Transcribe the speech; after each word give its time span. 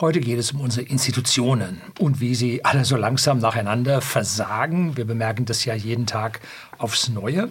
Heute 0.00 0.20
geht 0.20 0.38
es 0.38 0.52
um 0.52 0.60
unsere 0.60 0.86
Institutionen 0.86 1.80
und 1.98 2.20
wie 2.20 2.36
sie 2.36 2.64
alle 2.64 2.84
so 2.84 2.96
langsam 2.96 3.38
nacheinander 3.38 4.00
versagen. 4.00 4.96
Wir 4.96 5.04
bemerken 5.04 5.44
das 5.44 5.64
ja 5.64 5.74
jeden 5.74 6.06
Tag 6.06 6.38
aufs 6.78 7.08
Neue. 7.08 7.50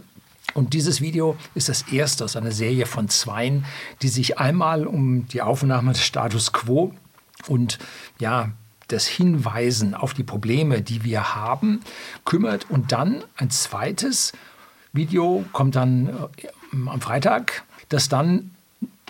Und 0.54 0.74
dieses 0.74 1.02
Video 1.02 1.36
ist 1.56 1.68
das 1.68 1.82
erste 1.92 2.24
aus 2.24 2.38
einer 2.38 2.54
Serie 2.54 2.86
von 2.86 3.10
zweien, 3.10 3.66
die 4.02 4.08
sich 4.08 4.40
einmal 4.40 4.88
um 4.88 5.28
die 5.28 5.42
Aufnahme 5.42 5.92
des 5.92 6.06
Status 6.06 6.54
quo 6.54 6.94
und 7.48 7.80
ja, 8.18 8.54
das 8.88 9.08
Hinweisen 9.08 9.94
auf 9.94 10.14
die 10.14 10.24
Probleme, 10.24 10.82
die 10.82 11.04
wir 11.04 11.36
haben, 11.36 11.82
kümmert. 12.24 12.72
Und 12.72 12.94
dann 12.94 13.26
ein 13.36 13.50
zweites 13.50 14.32
Video 14.94 15.44
kommt 15.52 15.76
dann 15.76 16.30
äh, 16.42 16.48
am 16.72 17.02
Freitag, 17.02 17.66
das 17.90 18.08
dann 18.08 18.52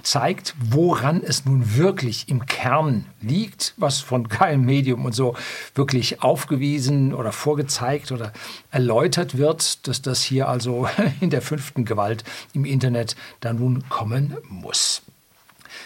zeigt, 0.04 0.56
woran 0.60 1.22
es 1.24 1.46
nun 1.46 1.76
wirklich 1.76 2.30
im 2.30 2.46
Kern 2.46 3.06
liegt, 3.22 3.74
was 3.78 4.00
von 4.00 4.30
keinem 4.30 4.66
Medium 4.66 5.06
und 5.06 5.14
so 5.14 5.36
wirklich 5.76 6.22
aufgewiesen 6.22 7.14
oder 7.14 7.32
vorgezeigt 7.32 8.12
oder 8.12 8.32
erläutert 8.72 9.38
wird, 9.38 9.88
dass 9.88 10.02
das 10.02 10.22
hier 10.24 10.48
also 10.48 10.88
in 11.22 11.30
der 11.30 11.42
fünften 11.42 11.86
Gewalt 11.86 12.24
im 12.54 12.66
Internet 12.66 13.16
da 13.40 13.54
nun 13.54 13.90
kommen 13.90 14.38
muss. 14.48 15.02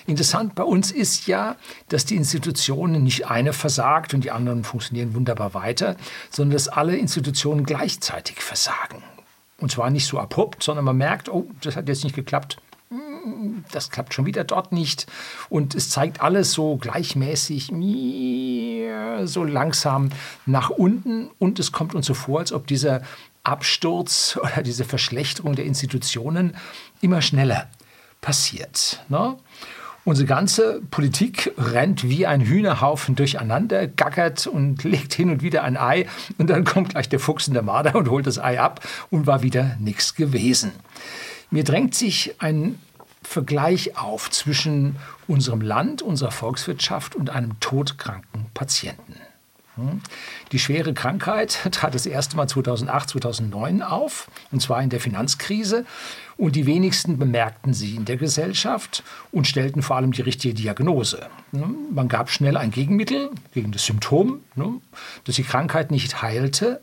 Interessant 0.08 0.56
bei 0.56 0.64
uns 0.64 0.92
ist 0.92 1.28
ja, 1.28 1.56
dass 1.90 2.06
die 2.06 2.16
Institutionen 2.16 3.04
nicht 3.04 3.28
eine 3.28 3.54
versagt 3.54 4.14
und 4.14 4.24
die 4.24 4.32
anderen 4.32 4.64
funktionieren 4.64 5.14
wunderbar 5.14 5.54
weiter, 5.54 5.96
sondern 6.30 6.54
dass 6.54 6.68
alle 6.68 6.96
Institutionen 6.98 7.66
gleichzeitig 7.66 8.42
versagen. 8.42 9.04
Und 9.60 9.72
zwar 9.72 9.92
nicht 9.92 10.08
so 10.08 10.20
abrupt, 10.20 10.64
sondern 10.64 10.86
man 10.86 10.98
merkt, 10.98 11.30
oh, 11.30 11.48
das 11.62 11.76
hat 11.76 11.88
jetzt 11.88 12.04
nicht 12.04 12.16
geklappt, 12.16 12.58
das 13.72 13.90
klappt 13.90 14.14
schon 14.14 14.26
wieder 14.26 14.44
dort 14.44 14.72
nicht. 14.72 15.08
Und 15.50 15.76
es 15.76 15.90
zeigt 15.90 16.22
alles 16.22 16.52
so 16.54 16.78
gleichmäßig, 16.78 17.68
so 19.26 19.44
langsam 19.44 20.10
nach 20.46 20.70
unten. 20.70 21.30
Und 21.40 21.60
es 21.60 21.72
kommt 21.72 21.96
uns 21.96 22.06
so 22.06 22.14
vor, 22.14 22.40
als 22.40 22.52
ob 22.52 22.68
dieser 22.68 23.02
Absturz 23.44 24.38
oder 24.42 24.64
diese 24.64 24.86
Verschlechterung 24.86 25.56
der 25.56 25.66
Institutionen 25.66 26.56
immer 27.02 27.22
schneller 27.22 27.70
passiert. 28.22 29.04
Ne? 29.10 29.38
Unsere 30.04 30.28
ganze 30.28 30.82
Politik 30.90 31.54
rennt 31.60 32.04
wie 32.04 32.26
ein 32.26 32.42
Hühnerhaufen 32.42 33.16
durcheinander, 33.16 33.88
gackert 33.88 34.48
und 34.48 34.84
legt 34.84 35.14
hin 35.14 35.30
und 35.30 35.44
wieder 35.44 35.64
ein 35.64 35.78
Ei 35.78 36.08
und 36.38 36.50
dann 36.50 36.64
kommt 36.64 36.90
gleich 36.90 37.10
der 37.10 37.20
Fuchs 37.20 37.48
in 37.48 37.54
der 37.54 37.64
Marder 37.64 37.96
und 37.96 38.10
holt 38.10 38.26
das 38.26 38.40
Ei 38.40 38.60
ab 38.60 38.82
und 39.10 39.28
war 39.28 39.44
wieder 39.44 39.76
nichts 39.80 40.16
gewesen. 40.16 40.72
Mir 41.52 41.64
drängt 41.64 41.94
sich 41.94 42.36
ein 42.40 42.80
Vergleich 43.24 43.98
auf 43.98 44.30
zwischen 44.32 44.98
unserem 45.28 45.62
Land, 45.62 46.02
unserer 46.02 46.32
Volkswirtschaft 46.32 47.16
und 47.16 47.30
einem 47.30 47.60
todkranken 47.60 48.48
Patienten. 48.54 49.16
Hm? 49.76 50.02
Die 50.52 50.60
schwere 50.60 50.94
Krankheit 50.94 51.60
trat 51.72 51.96
das 51.96 52.06
erste 52.06 52.36
Mal 52.36 52.48
2008, 52.48 53.10
2009 53.10 53.82
auf, 53.82 54.30
und 54.52 54.62
zwar 54.62 54.82
in 54.82 54.90
der 54.90 55.00
Finanzkrise. 55.00 55.86
Und 56.38 56.56
die 56.56 56.66
wenigsten 56.66 57.18
bemerkten 57.18 57.74
sie 57.74 57.96
in 57.96 58.06
der 58.06 58.18
Gesellschaft 58.18 59.04
und 59.32 59.48
stellten 59.48 59.82
vor 59.82 59.96
allem 59.96 60.12
die 60.12 60.22
richtige 60.22 60.54
Diagnose. 60.54 61.28
Hm? 61.52 61.76
Man 61.92 62.08
gab 62.08 62.30
schnell 62.30 62.58
ein 62.58 62.72
Gegenmittel 62.72 63.30
gegen 63.54 63.72
das 63.72 63.86
Symptom, 63.86 64.42
hm? 64.56 64.82
das 65.24 65.36
die 65.36 65.44
Krankheit 65.44 65.92
nicht 65.92 66.22
heilte, 66.22 66.82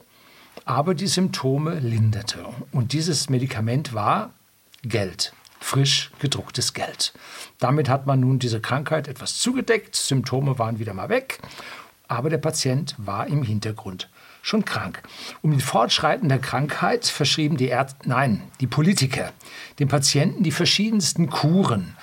aber 0.64 0.94
die 0.94 1.06
Symptome 1.06 1.78
linderte. 1.81 2.44
Und 2.72 2.92
dieses 2.92 3.28
Medikament 3.28 3.94
war 3.94 4.33
Geld, 4.83 5.33
frisch 5.61 6.11
gedrucktes 6.19 6.75
Geld. 6.75 7.12
Damit 7.59 7.89
hat 7.89 8.06
man 8.06 8.20
nun 8.20 8.39
diese 8.39 8.61
Krankheit 8.61 9.09
etwas 9.09 9.39
zugedeckt, 9.39 9.97
Symptome 9.97 10.59
waren 10.59 10.78
wieder 10.78 10.95
mal 10.95 11.09
weg, 11.09 11.41
aber 12.06 12.31
der 12.31 12.39
Patient 12.39 12.95
war 12.98 13.27
im 13.27 13.42
Hintergrund 13.42 14.09
schon 14.42 14.65
krank. 14.65 15.03
Um 15.42 15.50
den 15.50 15.61
Fortschreiten 15.61 16.28
der 16.28 16.39
Krankheit 16.39 17.06
verschrieben 17.06 17.56
die 17.56 17.69
Ärzte, 17.69 18.09
nein, 18.09 18.43
die 18.60 18.66
Politiker, 18.66 19.32
dem 19.78 19.88
Patienten 19.88 20.43
die 20.43 20.53
verschiedensten 20.53 21.28
Kuren. 21.28 21.97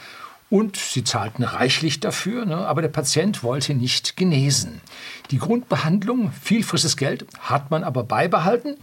Und 0.52 0.78
sie 0.78 1.04
zahlten 1.04 1.44
reichlich 1.44 2.00
dafür, 2.00 2.46
ne? 2.46 2.58
aber 2.58 2.84
der 2.84 2.90
Patient 2.90 3.42
wollte 3.42 3.74
nicht 3.74 4.16
genesen. 4.16 4.80
Die 5.32 5.40
Grundbehandlung, 5.40 6.32
viel 6.32 6.64
frisches 6.64 6.98
Geld, 6.98 7.26
hat 7.40 7.72
man 7.72 7.84
aber 7.84 8.04
beibehalten. 8.04 8.78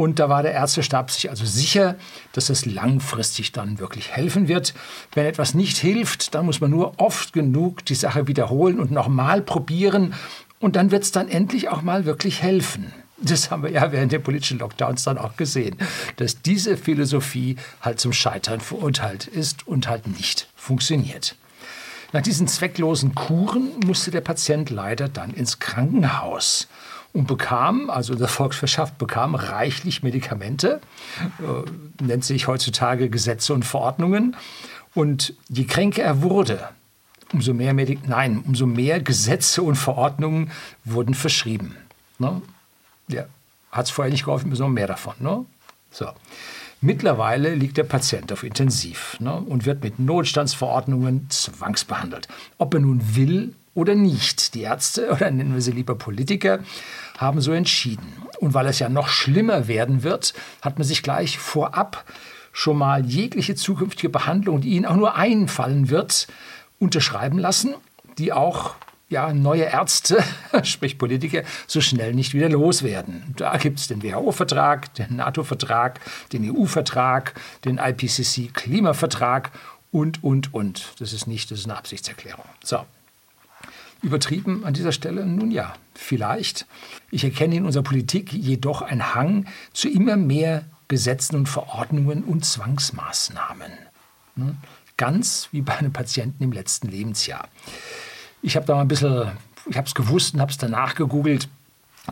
Und 0.00 0.18
da 0.18 0.30
war 0.30 0.42
der 0.42 0.52
Ärztestab 0.52 1.10
sich 1.10 1.28
also 1.28 1.44
sicher, 1.44 1.94
dass 2.32 2.48
es 2.48 2.64
langfristig 2.64 3.52
dann 3.52 3.78
wirklich 3.78 4.10
helfen 4.12 4.48
wird. 4.48 4.72
Wenn 5.12 5.26
etwas 5.26 5.52
nicht 5.52 5.76
hilft, 5.76 6.34
dann 6.34 6.46
muss 6.46 6.62
man 6.62 6.70
nur 6.70 6.98
oft 6.98 7.34
genug 7.34 7.84
die 7.84 7.94
Sache 7.94 8.26
wiederholen 8.26 8.80
und 8.80 8.90
nochmal 8.90 9.42
probieren. 9.42 10.14
Und 10.58 10.76
dann 10.76 10.90
wird 10.90 11.02
es 11.02 11.12
dann 11.12 11.28
endlich 11.28 11.68
auch 11.68 11.82
mal 11.82 12.06
wirklich 12.06 12.40
helfen. 12.40 12.94
Das 13.18 13.50
haben 13.50 13.62
wir 13.62 13.72
ja 13.72 13.92
während 13.92 14.10
der 14.10 14.20
politischen 14.20 14.58
Lockdowns 14.60 15.04
dann 15.04 15.18
auch 15.18 15.36
gesehen, 15.36 15.76
dass 16.16 16.40
diese 16.40 16.78
Philosophie 16.78 17.56
halt 17.82 18.00
zum 18.00 18.14
Scheitern 18.14 18.60
verurteilt 18.60 19.26
ist 19.26 19.68
und 19.68 19.86
halt 19.86 20.06
nicht 20.06 20.48
funktioniert. 20.56 21.36
Nach 22.14 22.22
diesen 22.22 22.48
zwecklosen 22.48 23.14
Kuren 23.14 23.68
musste 23.84 24.10
der 24.10 24.22
Patient 24.22 24.70
leider 24.70 25.10
dann 25.10 25.34
ins 25.34 25.58
Krankenhaus 25.58 26.68
und 27.12 27.26
bekam, 27.26 27.90
also 27.90 28.14
der 28.14 28.28
Volkswirtschaft 28.28 28.98
bekam 28.98 29.34
reichlich 29.34 30.02
Medikamente, 30.02 30.80
äh, 31.40 32.04
nennt 32.04 32.24
sich 32.24 32.46
heutzutage 32.46 33.10
Gesetze 33.10 33.52
und 33.54 33.64
Verordnungen. 33.64 34.36
Und 34.94 35.34
je 35.48 35.64
kränker 35.64 36.02
er 36.02 36.22
wurde, 36.22 36.68
umso 37.32 37.54
mehr, 37.54 37.74
Medik 37.74 38.08
nein, 38.08 38.42
umso 38.46 38.66
mehr 38.66 39.00
Gesetze 39.00 39.62
und 39.62 39.76
Verordnungen 39.76 40.50
wurden 40.84 41.14
verschrieben. 41.14 41.76
Ne? 42.18 42.42
Ja, 43.08 43.24
hat 43.70 43.86
es 43.86 43.90
vorher 43.90 44.10
nicht 44.10 44.24
geholfen, 44.24 44.50
umso 44.50 44.68
mehr 44.68 44.86
davon. 44.86 45.14
Ne? 45.18 45.44
So. 45.90 46.06
Mittlerweile 46.82 47.54
liegt 47.54 47.76
der 47.76 47.84
Patient 47.84 48.32
auf 48.32 48.42
Intensiv 48.42 49.18
ne, 49.20 49.34
und 49.34 49.66
wird 49.66 49.84
mit 49.84 49.98
Notstandsverordnungen 49.98 51.28
zwangsbehandelt. 51.28 52.26
Ob 52.56 52.72
er 52.72 52.80
nun 52.80 53.14
will 53.14 53.54
oder 53.74 53.94
nicht. 53.94 54.54
Die 54.54 54.62
Ärzte, 54.62 55.10
oder 55.12 55.30
nennen 55.30 55.54
wir 55.54 55.62
sie 55.62 55.72
lieber 55.72 55.94
Politiker, 55.94 56.60
haben 57.18 57.40
so 57.40 57.52
entschieden. 57.52 58.22
Und 58.38 58.54
weil 58.54 58.66
es 58.66 58.78
ja 58.78 58.88
noch 58.88 59.08
schlimmer 59.08 59.68
werden 59.68 60.02
wird, 60.02 60.34
hat 60.62 60.78
man 60.78 60.86
sich 60.86 61.02
gleich 61.02 61.38
vorab 61.38 62.04
schon 62.52 62.78
mal 62.78 63.04
jegliche 63.04 63.54
zukünftige 63.54 64.08
Behandlung, 64.08 64.60
die 64.60 64.70
Ihnen 64.70 64.86
auch 64.86 64.96
nur 64.96 65.14
einfallen 65.14 65.88
wird, 65.88 66.26
unterschreiben 66.78 67.38
lassen, 67.38 67.74
die 68.18 68.32
auch 68.32 68.74
ja, 69.08 69.32
neue 69.32 69.64
Ärzte, 69.64 70.22
sprich 70.62 70.96
Politiker, 70.96 71.42
so 71.66 71.80
schnell 71.80 72.14
nicht 72.14 72.32
wieder 72.32 72.48
loswerden. 72.48 73.34
Da 73.36 73.56
gibt 73.56 73.80
es 73.80 73.88
den 73.88 74.02
WHO-Vertrag, 74.02 74.94
den 74.94 75.16
NATO-Vertrag, 75.16 76.00
den 76.32 76.50
EU-Vertrag, 76.50 77.34
den 77.64 77.78
IPCC-Klimavertrag 77.78 79.50
und, 79.90 80.22
und, 80.22 80.54
und. 80.54 80.94
Das 81.00 81.12
ist 81.12 81.26
nicht, 81.26 81.50
das 81.50 81.60
ist 81.60 81.64
eine 81.66 81.76
Absichtserklärung. 81.76 82.44
So, 82.62 82.84
Übertrieben 84.02 84.64
an 84.64 84.74
dieser 84.74 84.92
Stelle? 84.92 85.26
Nun 85.26 85.50
ja, 85.50 85.74
vielleicht. 85.94 86.66
Ich 87.10 87.24
erkenne 87.24 87.56
in 87.56 87.66
unserer 87.66 87.82
Politik 87.82 88.32
jedoch 88.32 88.82
einen 88.82 89.14
Hang 89.14 89.46
zu 89.72 89.88
immer 89.88 90.16
mehr 90.16 90.64
Gesetzen 90.88 91.36
und 91.36 91.48
Verordnungen 91.48 92.24
und 92.24 92.44
Zwangsmaßnahmen. 92.44 93.72
Hm? 94.36 94.56
Ganz 94.96 95.48
wie 95.52 95.62
bei 95.62 95.76
einem 95.76 95.92
Patienten 95.92 96.42
im 96.42 96.52
letzten 96.52 96.88
Lebensjahr. 96.88 97.48
Ich 98.42 98.56
habe 98.56 98.66
da 98.66 98.74
mal 98.74 98.82
ein 98.82 98.88
bisschen, 98.88 99.32
ich 99.68 99.76
habe 99.76 99.86
es 99.86 99.94
gewusst 99.94 100.34
und 100.34 100.40
habe 100.40 100.50
es 100.50 100.58
danach 100.58 100.94
gegoogelt. 100.94 101.48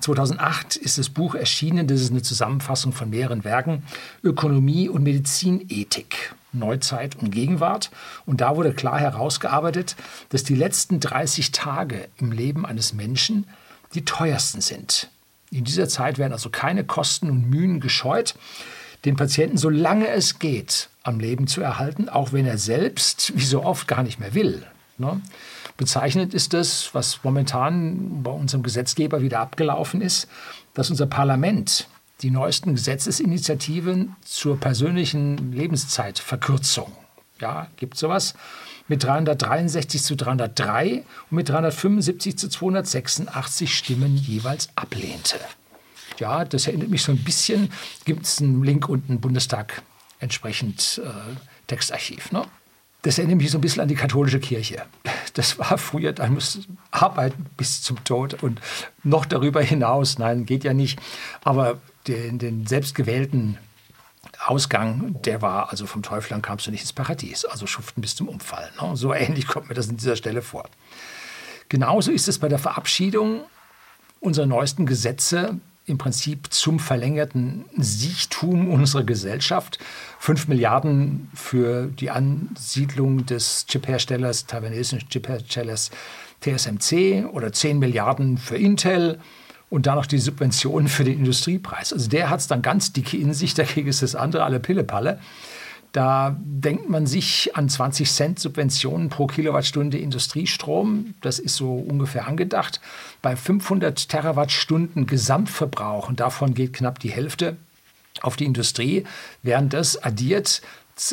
2008 0.01 0.77
ist 0.77 0.99
das 0.99 1.09
Buch 1.09 1.35
erschienen, 1.35 1.87
das 1.87 2.01
ist 2.01 2.11
eine 2.11 2.23
Zusammenfassung 2.23 2.93
von 2.93 3.11
mehreren 3.11 3.45
Werken, 3.45 3.83
Ökonomie 4.23 4.89
und 4.89 5.03
Medizinethik. 5.03 6.35
Neuzeit 6.53 7.17
und 7.17 7.31
Gegenwart. 7.31 7.91
Und 8.27 8.41
da 8.41 8.57
wurde 8.57 8.73
klar 8.73 8.99
herausgearbeitet, 8.99 9.97
dass 10.31 10.45
die 10.45 10.55
letzten 10.55 11.01
30 11.01 11.53
Tage 11.53 12.09
im 12.17 12.33
Leben 12.33 12.67
eines 12.67 12.93
Menschen 12.93 13.47
die 13.95 14.05
teuersten 14.05 14.61
sind. 14.61 15.11
In 15.51 15.65
dieser 15.65 15.89
Zeit 15.89 16.19
werden 16.19 16.33
also 16.33 16.51
keine 16.51 16.85
Kosten 16.85 17.31
und 17.31 17.49
Mühen 17.49 17.81
gescheut, 17.81 18.35
den 19.05 19.17
Patienten, 19.17 19.57
solange 19.57 20.09
es 20.09 20.39
geht, 20.39 20.89
am 21.03 21.21
Leben 21.21 21.47
zu 21.47 21.61
erhalten, 21.61 22.09
auch 22.09 22.33
wenn 22.33 22.47
er 22.47 22.59
selbst, 22.59 23.33
wie 23.37 23.45
so 23.45 23.65
oft, 23.65 23.89
gar 23.89 24.03
nicht 24.03 24.19
mehr 24.19 24.35
will. 24.35 24.67
Ne? 24.99 25.23
Bezeichnet 25.77 26.35
ist 26.35 26.53
das, 26.53 26.91
was 26.93 27.23
momentan 27.23 28.23
bei 28.23 28.33
unserem 28.33 28.65
Gesetzgeber 28.65 29.23
wieder 29.23 29.39
abgelaufen 29.39 30.01
ist, 30.03 30.29
dass 30.75 30.91
unser 30.91 31.07
Parlament 31.07 31.89
die 32.23 32.31
neuesten 32.31 32.75
Gesetzesinitiativen 32.75 34.17
zur 34.25 34.59
persönlichen 34.59 35.53
Lebenszeitverkürzung. 35.53 36.93
Ja, 37.41 37.69
gibt 37.77 37.97
sowas. 37.97 38.35
Mit 38.89 39.05
363 39.05 40.03
zu 40.03 40.17
303 40.17 41.05
und 41.31 41.37
mit 41.37 41.49
375 41.49 42.39
zu 42.39 42.49
286 42.49 43.77
Stimmen 43.77 44.17
jeweils 44.17 44.71
ablehnte. 44.75 45.39
Ja, 46.19 46.45
das 46.45 46.67
erinnert 46.67 46.89
mich 46.89 47.03
so 47.03 47.13
ein 47.13 47.23
bisschen. 47.23 47.71
Gibt 48.05 48.27
es 48.27 48.41
einen 48.41 48.65
Link 48.65 48.89
unten, 48.89 49.21
Bundestag 49.21 49.83
entsprechend 50.19 51.01
äh, 51.05 51.11
Textarchiv. 51.69 52.33
Ne? 52.33 52.45
Das 53.03 53.19
erinnert 53.19 53.39
mich 53.39 53.51
so 53.51 53.59
ein 53.59 53.61
bisschen 53.61 53.83
an 53.83 53.89
die 53.89 53.95
katholische 53.95 54.41
Kirche. 54.41 54.83
Das 55.39 55.57
war 55.61 55.79
früher, 55.79 56.13
da 56.13 56.27
muss 56.27 56.59
arbeiten 56.91 57.47
bis 57.57 57.81
zum 57.81 58.03
Tod 58.03 58.43
und 58.43 58.61
noch 59.05 59.25
darüber 59.25 59.63
hinaus. 59.63 60.19
Nein, 60.19 60.47
geht 60.47 60.65
ja 60.65 60.75
nicht. 60.75 60.99
Aber 61.45 61.79
den, 62.09 62.41
den 62.41 62.67
selbstgewählten 62.67 63.57
Ausgang, 64.45 65.15
der 65.23 65.41
war 65.41 65.71
also 65.71 65.87
vom 65.87 66.03
Teufel 66.03 66.35
an 66.35 66.43
kamst 66.43 66.67
du 66.67 66.73
nicht 66.73 66.81
ins 66.81 66.93
Paradies, 66.93 67.45
also 67.45 67.69
schuften 67.69 68.01
bis 68.01 68.17
zum 68.17 68.29
Umfallen. 68.29 68.71
Ne? 68.83 68.97
So 68.97 69.15
ähnlich 69.15 69.47
kommt 69.47 69.69
mir 69.69 69.77
das 69.77 69.89
an 69.89 69.97
dieser 69.97 70.17
Stelle 70.17 70.43
vor. 70.43 70.69
Genauso 71.69 72.11
ist 72.11 72.27
es 72.27 72.41
bei 72.41 72.49
der 72.49 72.59
Verabschiedung 72.59 73.43
unserer 74.19 74.47
neuesten 74.47 74.87
Gesetze 74.87 75.61
im 75.89 75.99
Prinzip 75.99 76.53
zum 76.53 76.79
verlängerten 76.79 77.65
Siechtum 77.77 78.71
unserer 78.71 79.05
Gesellschaft. 79.05 79.79
Fünf 80.19 80.49
Milliarden 80.49 81.31
für 81.35 81.87
die 81.87 82.11
Ansiedlung 82.11 83.27
des 83.27 83.67
Chipherstellers, 83.67 84.47
taiwanesischen 84.47 85.09
Chipherstellers 85.09 85.91
TSMC 86.41 87.27
oder 87.33 87.53
zehn 87.53 87.79
Milliarden 87.79 88.39
für 88.39 88.57
Intel 88.57 89.19
und 89.71 89.87
dann 89.87 89.97
noch 89.97 90.07
die 90.07 90.19
Subventionen 90.19 90.89
für 90.89 91.05
den 91.05 91.19
Industriepreis. 91.19 91.93
Also 91.93 92.09
der 92.09 92.31
hat 92.31 92.41
es 92.41 92.47
dann 92.47 92.63
ganz 92.63 92.93
dicke 92.93 93.17
in 93.17 93.35
sich, 93.35 93.55
dagegen 93.55 93.89
ist 93.89 94.03
das 94.03 94.15
andere 94.15 94.45
alle 94.45 94.61
Pillepalle. 94.61 95.19
Da 95.93 96.37
denkt 96.41 96.91
man 96.91 97.07
sich 97.07 97.57
an 97.57 97.69
20 97.69 98.11
Cent 98.11 98.39
Subventionen 98.39 99.09
pro 99.09 99.27
Kilowattstunde 99.27 99.97
Industriestrom. 99.97 101.15
Das 101.23 101.39
ist 101.39 101.57
so 101.57 101.75
ungefähr 101.75 102.29
angedacht. 102.29 102.81
Bei 103.23 103.37
500 103.37 104.09
Terawattstunden 104.09 105.07
Gesamtverbrauch, 105.07 106.09
und 106.09 106.21
davon 106.21 106.55
geht 106.55 106.73
knapp 106.73 106.99
die 106.99 107.11
Hälfte 107.11 107.57
auf 108.23 108.37
die 108.37 108.45
Industrie, 108.45 109.05
während 109.43 109.73
das 109.73 110.03
addiert 110.03 110.63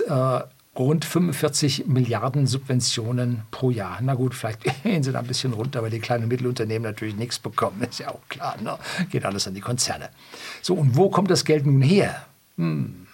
äh, 0.07 0.39
rund 0.75 1.05
45 1.05 1.87
Milliarden 1.87 2.47
Subventionen 2.47 3.43
pro 3.51 3.69
Jahr. 3.69 3.99
Na 4.01 4.13
gut, 4.13 4.33
vielleicht 4.35 4.63
gehen 4.83 5.03
sie 5.03 5.11
da 5.11 5.19
ein 5.19 5.27
bisschen 5.27 5.53
runter, 5.53 5.81
weil 5.81 5.91
die 5.91 5.99
kleinen 5.99 6.23
und 6.23 6.29
Mittelunternehmen 6.29 6.83
natürlich 6.83 7.15
nichts 7.15 7.39
bekommen. 7.39 7.81
Ist 7.81 7.99
ja 7.99 8.09
auch 8.09 8.21
klar. 8.29 8.55
Ne? 8.61 8.77
Geht 9.09 9.25
alles 9.25 9.47
an 9.47 9.53
die 9.53 9.61
Konzerne. 9.61 10.09
So, 10.61 10.75
und 10.75 10.95
wo 10.95 11.09
kommt 11.09 11.31
das 11.31 11.45
Geld 11.45 11.65
nun 11.65 11.81
her? 11.81 12.25
Hm 12.57 13.05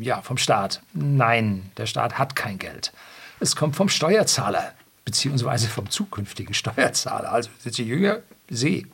ja, 0.00 0.22
vom 0.22 0.38
Staat. 0.38 0.80
Nein, 0.92 1.70
der 1.76 1.86
Staat 1.86 2.18
hat 2.18 2.36
kein 2.36 2.58
Geld. 2.58 2.92
Es 3.40 3.56
kommt 3.56 3.76
vom 3.76 3.88
Steuerzahler, 3.88 4.72
beziehungsweise 5.04 5.68
vom 5.68 5.90
zukünftigen 5.90 6.54
Steuerzahler. 6.54 7.32
Also 7.32 7.50
sind 7.58 7.74
Sie 7.74 7.84
jünger? 7.84 8.20
Sie. 8.48 8.86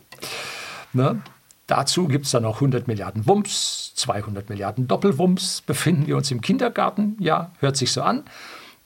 Ne? 0.92 1.22
Dazu 1.66 2.08
gibt 2.08 2.26
es 2.26 2.32
dann 2.32 2.42
noch 2.42 2.56
100 2.56 2.88
Milliarden 2.88 3.26
Wumms, 3.26 3.92
200 3.94 4.48
Milliarden 4.50 4.86
Doppelwumms. 4.86 5.62
Befinden 5.62 6.06
wir 6.06 6.16
uns 6.16 6.30
im 6.30 6.40
Kindergarten? 6.40 7.16
Ja, 7.18 7.52
hört 7.60 7.76
sich 7.76 7.92
so 7.92 8.02
an. 8.02 8.24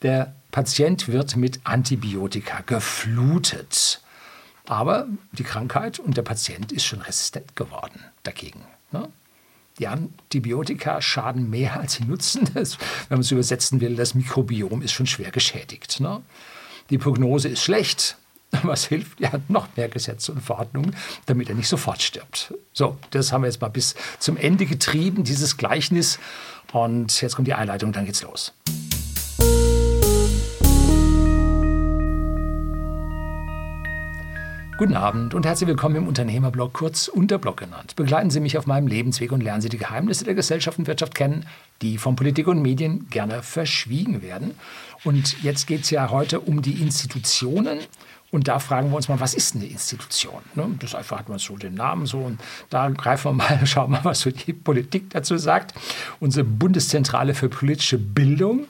Der 0.01 0.33
Patient 0.51 1.09
wird 1.09 1.35
mit 1.35 1.59
Antibiotika 1.65 2.61
geflutet. 2.61 4.01
Aber 4.65 5.07
die 5.33 5.43
Krankheit 5.43 5.99
und 5.99 6.15
der 6.15 6.21
Patient 6.21 6.71
ist 6.71 6.85
schon 6.85 7.01
resistent 7.01 7.55
geworden 7.55 8.03
dagegen. 8.23 8.63
Ne? 8.91 9.09
die 9.79 9.87
Antibiotika 9.87 11.01
schaden 11.01 11.49
mehr 11.49 11.79
als 11.79 11.93
sie 11.93 12.03
nutzen. 12.03 12.49
Das, 12.53 12.77
wenn 13.07 13.17
man 13.17 13.21
es 13.21 13.31
übersetzen 13.31 13.79
will, 13.81 13.95
das 13.95 14.13
Mikrobiom 14.15 14.81
ist 14.81 14.91
schon 14.91 15.05
schwer 15.05 15.31
geschädigt. 15.31 15.99
Ne? 15.99 16.21
Die 16.89 16.97
Prognose 16.97 17.47
ist 17.47 17.63
schlecht. 17.63 18.17
Was 18.63 18.85
hilft? 18.85 19.19
Ja, 19.19 19.31
noch 19.47 19.67
mehr 19.75 19.89
Gesetze 19.89 20.31
und 20.31 20.41
Verordnungen, 20.41 20.95
damit 21.25 21.49
er 21.49 21.55
nicht 21.55 21.67
sofort 21.67 22.01
stirbt. 22.01 22.53
So, 22.73 22.97
das 23.11 23.31
haben 23.31 23.43
wir 23.43 23.47
jetzt 23.47 23.61
mal 23.61 23.69
bis 23.69 23.95
zum 24.19 24.37
Ende 24.37 24.65
getrieben, 24.65 25.23
dieses 25.23 25.57
Gleichnis. 25.57 26.19
Und 26.71 27.21
jetzt 27.21 27.35
kommt 27.35 27.47
die 27.47 27.53
Einleitung, 27.53 27.91
dann 27.93 28.05
geht's 28.05 28.21
los. 28.21 28.53
Guten 34.77 34.93
Abend 34.93 35.33
und 35.33 35.45
herzlich 35.45 35.67
willkommen 35.67 35.97
im 35.97 36.07
Unternehmerblog, 36.07 36.71
kurz 36.71 37.09
Unterblog 37.09 37.57
genannt. 37.57 37.97
Begleiten 37.97 38.29
Sie 38.29 38.39
mich 38.39 38.57
auf 38.57 38.65
meinem 38.65 38.87
Lebensweg 38.87 39.33
und 39.33 39.43
lernen 39.43 39.61
Sie 39.61 39.67
die 39.67 39.77
Geheimnisse 39.77 40.23
der 40.23 40.35
Gesellschaft 40.35 40.79
und 40.79 40.87
Wirtschaft 40.87 41.15
kennen, 41.15 41.45
die 41.81 41.97
von 41.97 42.15
Politik 42.15 42.47
und 42.47 42.61
Medien 42.61 43.09
gerne 43.09 43.43
verschwiegen 43.43 44.21
werden. 44.21 44.55
Und 45.03 45.43
jetzt 45.43 45.67
geht 45.67 45.81
es 45.81 45.89
ja 45.89 46.11
heute 46.11 46.39
um 46.39 46.61
die 46.61 46.81
Institutionen. 46.81 47.79
Und 48.31 48.47
da 48.47 48.59
fragen 48.59 48.89
wir 48.91 48.95
uns 48.95 49.07
mal, 49.07 49.19
was 49.19 49.33
ist 49.33 49.55
eine 49.55 49.65
Institution? 49.65 50.41
Ne? 50.53 50.69
Das 50.79 50.93
einfach 50.93 51.19
hat 51.19 51.29
man 51.29 51.39
so 51.39 51.57
den 51.57 51.73
Namen 51.73 52.05
so. 52.05 52.19
Und 52.19 52.39
da 52.69 52.89
greifen 52.89 53.31
wir 53.31 53.33
mal, 53.33 53.59
schauen 53.65 53.91
wir 53.91 53.97
mal, 53.97 54.05
was 54.05 54.21
so 54.21 54.31
die 54.31 54.53
Politik 54.53 55.09
dazu 55.09 55.37
sagt. 55.37 55.73
Unsere 56.19 56.43
Bundeszentrale 56.43 57.33
für 57.33 57.49
politische 57.49 57.97
Bildung, 57.97 58.67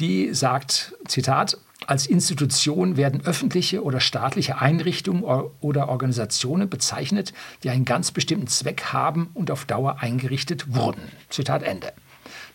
die 0.00 0.34
sagt, 0.34 0.94
Zitat, 1.06 1.58
als 1.86 2.06
Institution 2.06 2.96
werden 2.96 3.24
öffentliche 3.24 3.82
oder 3.82 4.00
staatliche 4.00 4.60
Einrichtungen 4.60 5.22
oder 5.60 5.88
Organisationen 5.88 6.68
bezeichnet, 6.68 7.32
die 7.62 7.70
einen 7.70 7.84
ganz 7.84 8.10
bestimmten 8.10 8.46
Zweck 8.46 8.92
haben 8.92 9.30
und 9.34 9.50
auf 9.50 9.64
Dauer 9.66 10.00
eingerichtet 10.00 10.74
wurden. 10.74 11.02
Zitat 11.28 11.62
Ende. 11.62 11.92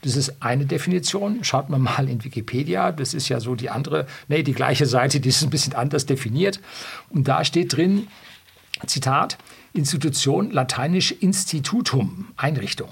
Das 0.01 0.15
ist 0.15 0.41
eine 0.41 0.65
Definition. 0.65 1.43
Schaut 1.43 1.69
man 1.69 1.81
mal 1.81 2.07
in 2.07 2.23
Wikipedia. 2.23 2.91
Das 2.91 3.13
ist 3.13 3.29
ja 3.29 3.39
so 3.39 3.55
die 3.55 3.69
andere, 3.69 4.07
nee, 4.27 4.43
die 4.43 4.53
gleiche 4.53 4.85
Seite, 4.85 5.19
die 5.19 5.29
ist 5.29 5.43
ein 5.43 5.49
bisschen 5.49 5.73
anders 5.73 6.05
definiert. 6.05 6.59
Und 7.09 7.27
da 7.27 7.43
steht 7.43 7.75
drin, 7.75 8.07
Zitat, 8.85 9.37
Institution, 9.73 10.51
lateinisch 10.51 11.11
Institutum, 11.11 12.29
Einrichtung 12.37 12.89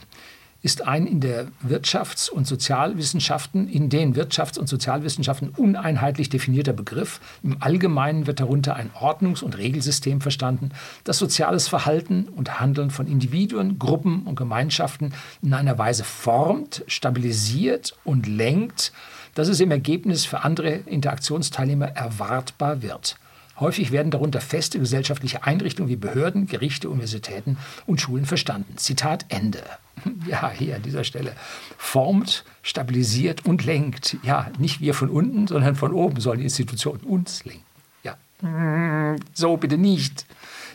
ist 0.62 0.88
ein 0.88 1.06
in 1.06 1.20
der 1.20 1.48
Wirtschafts- 1.68 2.30
und 2.30 2.48
Sozialwissenschaften, 2.48 3.70
in 3.70 3.90
den 3.90 4.16
Wirtschafts- 4.16 4.58
und 4.58 4.68
Sozialwissenschaften 4.68 5.50
uneinheitlich 5.50 6.30
definierter 6.30 6.74
Begriff. 6.74 7.20
Im 7.44 7.58
Allgemeinen 7.62 8.28
wird 8.28 8.40
darunter 8.40 8.76
ein 8.76 8.90
Ordnungs- 9.00 9.44
und 9.44 9.58
Regelsystem 9.58 10.22
verstanden, 10.22 10.72
das 11.04 11.20
soziales 11.20 11.68
Verhalten 11.68 12.28
und 12.36 12.60
Handeln 12.60 12.90
von 12.90 13.08
Individuen, 13.08 13.78
Gruppen 13.78 14.24
und 14.24 14.36
Gemeinschaften 14.36 15.14
in 15.42 15.54
einer 15.54 15.78
Weise 15.78 16.04
formt, 16.04 16.84
stabilisiert 16.88 17.96
und 18.04 18.28
lenkt, 18.28 18.92
dass 19.36 19.50
es 19.50 19.60
im 19.60 19.70
Ergebnis 19.70 20.26
für 20.26 20.44
andere 20.44 20.70
Interaktionsteilnehmer 20.70 21.90
erwartbar 21.90 22.82
wird. 22.82 23.18
Häufig 23.60 23.92
werden 23.92 24.12
darunter 24.12 24.40
feste 24.40 24.80
gesellschaftliche 24.80 25.44
Einrichtungen 25.44 25.90
wie 25.90 25.96
Behörden, 25.96 26.46
Gerichte, 26.46 26.90
Universitäten 26.90 27.58
und 27.86 28.00
Schulen 28.00 28.26
verstanden. 28.26 28.78
Zitat 28.78 29.26
Ende. 29.30 29.64
ja, 30.28 30.52
hier 30.52 30.76
an 30.76 30.84
dieser 30.84 31.04
Stelle, 31.04 31.34
formt, 31.78 32.44
stabilisiert 32.62 33.46
und 33.46 33.66
lenkt. 33.66 34.18
Ja, 34.24 34.52
nicht 34.60 34.80
wir 34.82 34.94
von 34.94 35.10
unten, 35.10 35.48
sondern 35.48 35.76
von 35.76 35.92
oben 35.92 36.22
sollen 36.22 36.40
die 36.40 36.46
Institutionen 36.46 37.02
uns 37.02 37.46
lenken. 37.46 37.64
Ja, 38.04 39.16
so 39.34 39.58
bitte 39.58 39.78
nicht. 39.78 40.26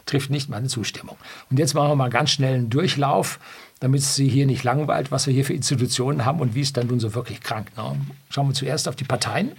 Trifft 0.04 0.30
nicht 0.30 0.48
meine 0.48 0.66
Zustimmung. 0.66 1.16
Und 1.50 1.58
jetzt 1.58 1.74
machen 1.74 1.90
wir 1.90 1.94
mal 1.94 2.10
ganz 2.10 2.30
schnell 2.30 2.54
einen 2.54 2.70
Durchlauf, 2.70 3.38
damit 3.78 4.00
es 4.00 4.16
Sie 4.16 4.28
hier 4.28 4.46
nicht 4.46 4.64
langweilt, 4.64 5.12
was 5.12 5.28
wir 5.28 5.34
hier 5.34 5.44
für 5.44 5.54
Institutionen 5.54 6.24
haben 6.24 6.40
und 6.40 6.56
wie 6.56 6.60
es 6.60 6.72
dann 6.72 6.88
nun 6.88 6.98
so 6.98 7.14
wirklich 7.14 7.40
krank. 7.40 7.68
Ne? 7.76 8.00
Schauen 8.28 8.48
wir 8.48 8.54
zuerst 8.54 8.88
auf 8.88 8.96
die 8.96 9.04
Parteien. 9.04 9.52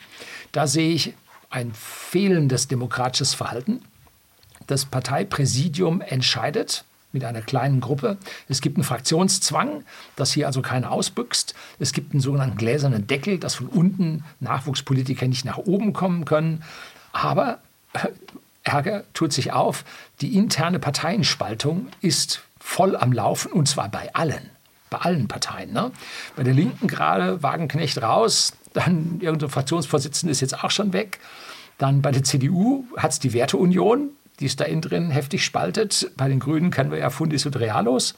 Da 0.51 0.67
sehe 0.67 0.93
ich 0.93 1.13
ein 1.53 1.71
fehlendes 1.73 2.67
demokratisches 2.67 3.35
Verhalten. 3.35 3.81
Das 4.65 4.85
Parteipräsidium 4.85 6.01
entscheidet, 6.01 6.83
mit 7.11 7.23
einer 7.23 7.41
kleinen 7.41 7.79
Gruppe. 7.79 8.17
Es 8.49 8.59
gibt 8.59 8.75
einen 8.75 8.83
Fraktionszwang, 8.83 9.83
dass 10.15 10.33
hier 10.33 10.47
also 10.47 10.63
keiner 10.63 10.91
ausbüchst. 10.91 11.53
Es 11.77 11.93
gibt 11.93 12.13
einen 12.13 12.21
sogenannten 12.21 12.57
gläsernen 12.57 13.05
Deckel, 13.05 13.37
dass 13.37 13.53
von 13.55 13.67
unten 13.67 14.23
Nachwuchspolitiker 14.39 15.27
nicht 15.27 15.45
nach 15.45 15.59
oben 15.59 15.93
kommen 15.93 16.25
können. 16.25 16.63
Aber 17.11 17.59
äh, 17.93 18.07
Ärger 18.63 19.03
tut 19.13 19.31
sich 19.31 19.51
auf. 19.51 19.85
Die 20.21 20.35
interne 20.35 20.79
Parteienspaltung 20.79 21.89
ist 22.01 22.41
voll 22.59 22.95
am 22.95 23.11
Laufen 23.11 23.51
und 23.51 23.67
zwar 23.67 23.89
bei 23.89 24.13
allen. 24.15 24.49
Bei 24.89 24.97
allen 24.97 25.27
Parteien. 25.27 25.71
Ne? 25.71 25.91
Bei 26.35 26.41
der 26.41 26.55
Linken 26.55 26.87
gerade 26.87 27.43
Wagenknecht 27.43 28.01
raus, 28.01 28.53
dann 28.73 29.19
irgendein 29.21 29.49
Fraktionsvorsitzender 29.49 30.31
ist 30.31 30.41
jetzt 30.41 30.63
auch 30.63 30.71
schon 30.71 30.93
weg. 30.93 31.19
Dann 31.77 32.01
bei 32.01 32.11
der 32.11 32.23
CDU 32.23 32.85
hat 32.97 33.11
es 33.11 33.19
die 33.19 33.33
Werteunion, 33.33 34.11
die 34.39 34.45
ist 34.45 34.59
da 34.59 34.65
innen 34.65 34.81
drin 34.81 35.11
heftig 35.11 35.43
spaltet. 35.45 36.11
Bei 36.17 36.27
den 36.27 36.39
Grünen 36.39 36.71
kennen 36.71 36.91
wir 36.91 36.99
ja 36.99 37.09
Fundis 37.09 37.45
und 37.45 37.59
Realos. 37.59 38.15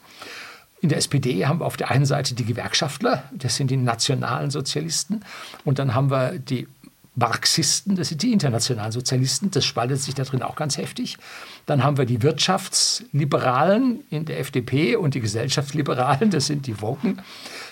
In 0.80 0.90
der 0.90 0.98
SPD 0.98 1.46
haben 1.46 1.60
wir 1.60 1.66
auf 1.66 1.76
der 1.76 1.90
einen 1.90 2.04
Seite 2.04 2.34
die 2.34 2.44
Gewerkschaftler, 2.44 3.24
das 3.32 3.56
sind 3.56 3.70
die 3.70 3.76
nationalen 3.76 4.50
Sozialisten. 4.50 5.22
Und 5.64 5.78
dann 5.78 5.94
haben 5.94 6.10
wir 6.10 6.38
die 6.38 6.68
Marxisten, 7.16 7.96
das 7.96 8.10
sind 8.10 8.22
die 8.22 8.32
internationalen 8.32 8.92
Sozialisten, 8.92 9.50
das 9.50 9.64
spaltet 9.64 10.00
sich 10.00 10.14
da 10.14 10.24
drin 10.24 10.42
auch 10.42 10.54
ganz 10.54 10.76
heftig. 10.76 11.16
Dann 11.64 11.82
haben 11.82 11.96
wir 11.96 12.04
die 12.04 12.22
Wirtschaftsliberalen 12.22 14.00
in 14.10 14.26
der 14.26 14.38
FDP 14.38 14.96
und 14.96 15.14
die 15.14 15.20
Gesellschaftsliberalen, 15.20 16.30
das 16.30 16.46
sind 16.46 16.66
die 16.66 16.80
Woken. 16.82 17.22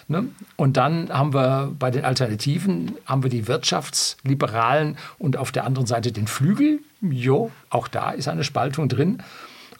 Ne? 0.08 0.28
Und 0.56 0.78
dann 0.78 1.10
haben 1.10 1.34
wir 1.34 1.72
bei 1.78 1.90
den 1.90 2.06
Alternativen 2.06 2.96
haben 3.04 3.22
wir 3.22 3.30
die 3.30 3.46
Wirtschaftsliberalen 3.46 4.96
und 5.18 5.36
auf 5.36 5.52
der 5.52 5.64
anderen 5.64 5.86
Seite 5.86 6.10
den 6.10 6.26
Flügel. 6.26 6.80
Jo, 7.02 7.50
auch 7.68 7.86
da 7.86 8.12
ist 8.12 8.28
eine 8.28 8.44
Spaltung 8.44 8.88
drin. 8.88 9.22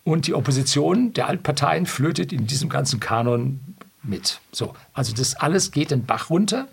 Und 0.04 0.26
die 0.26 0.34
Opposition 0.34 1.14
der 1.14 1.28
Altparteien 1.28 1.86
flötet 1.86 2.34
in 2.34 2.46
diesem 2.46 2.68
ganzen 2.68 3.00
Kanon 3.00 3.60
mit. 4.02 4.40
So, 4.52 4.74
also 4.92 5.14
das 5.14 5.34
alles 5.36 5.70
geht 5.70 5.90
den 5.90 6.04
Bach 6.04 6.28
runter. 6.28 6.68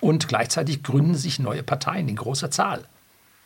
Und 0.00 0.28
gleichzeitig 0.28 0.82
gründen 0.82 1.14
sich 1.14 1.38
neue 1.38 1.62
Parteien 1.62 2.08
in 2.08 2.16
großer 2.16 2.50
Zahl. 2.50 2.84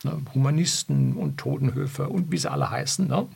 Ne? 0.03 0.21
Humanisten 0.33 1.15
und 1.15 1.37
Totenhöfe 1.37 2.09
und 2.09 2.31
wie 2.31 2.37
sie 2.37 2.51
alle 2.51 2.69
heißen. 2.69 3.07
Ne? 3.07 3.27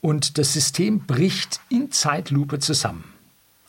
Und 0.00 0.38
das 0.38 0.52
System 0.52 1.00
bricht 1.00 1.60
in 1.68 1.90
Zeitlupe 1.90 2.58
zusammen. 2.58 3.04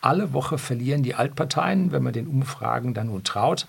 Alle 0.01 0.33
Woche 0.33 0.57
verlieren 0.57 1.01
die 1.01 1.15
Altparteien, 1.15 1.91
wenn 1.91 2.03
man 2.03 2.13
den 2.13 2.27
Umfragen 2.27 2.93
dann 2.93 3.07
nun 3.07 3.23
traut, 3.23 3.67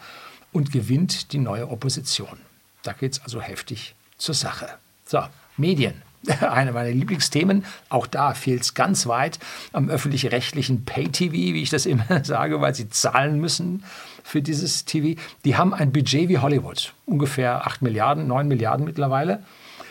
und 0.52 0.73
gewinnt 0.73 1.33
die 1.33 1.38
neue 1.38 1.68
Opposition. 1.71 2.38
Da 2.83 2.92
geht 2.92 3.12
es 3.12 3.23
also 3.23 3.40
heftig 3.40 3.95
zur 4.18 4.35
Sache. 4.35 4.68
So, 5.04 5.23
Medien. 5.56 6.02
Eine 6.40 6.73
meiner 6.73 6.90
Lieblingsthemen. 6.90 7.64
Auch 7.88 8.06
da 8.06 8.35
fehlt 8.35 8.62
es 8.62 8.75
ganz 8.75 9.06
weit 9.06 9.38
am 9.73 9.88
öffentlich-rechtlichen 9.88 10.85
Pay-TV, 10.85 11.33
wie 11.33 11.62
ich 11.62 11.71
das 11.71 11.87
immer 11.87 12.06
sage, 12.25 12.61
weil 12.61 12.75
sie 12.75 12.88
zahlen 12.88 13.40
müssen 13.40 13.85
für 14.23 14.42
dieses 14.42 14.85
TV. 14.85 15.21
Die 15.45 15.56
haben 15.56 15.73
ein 15.73 15.92
Budget 15.92 16.28
wie 16.28 16.38
Hollywood. 16.38 16.92
Ungefähr 17.06 17.66
8 17.66 17.83
Milliarden, 17.83 18.26
9 18.26 18.49
Milliarden 18.49 18.85
mittlerweile. 18.85 19.42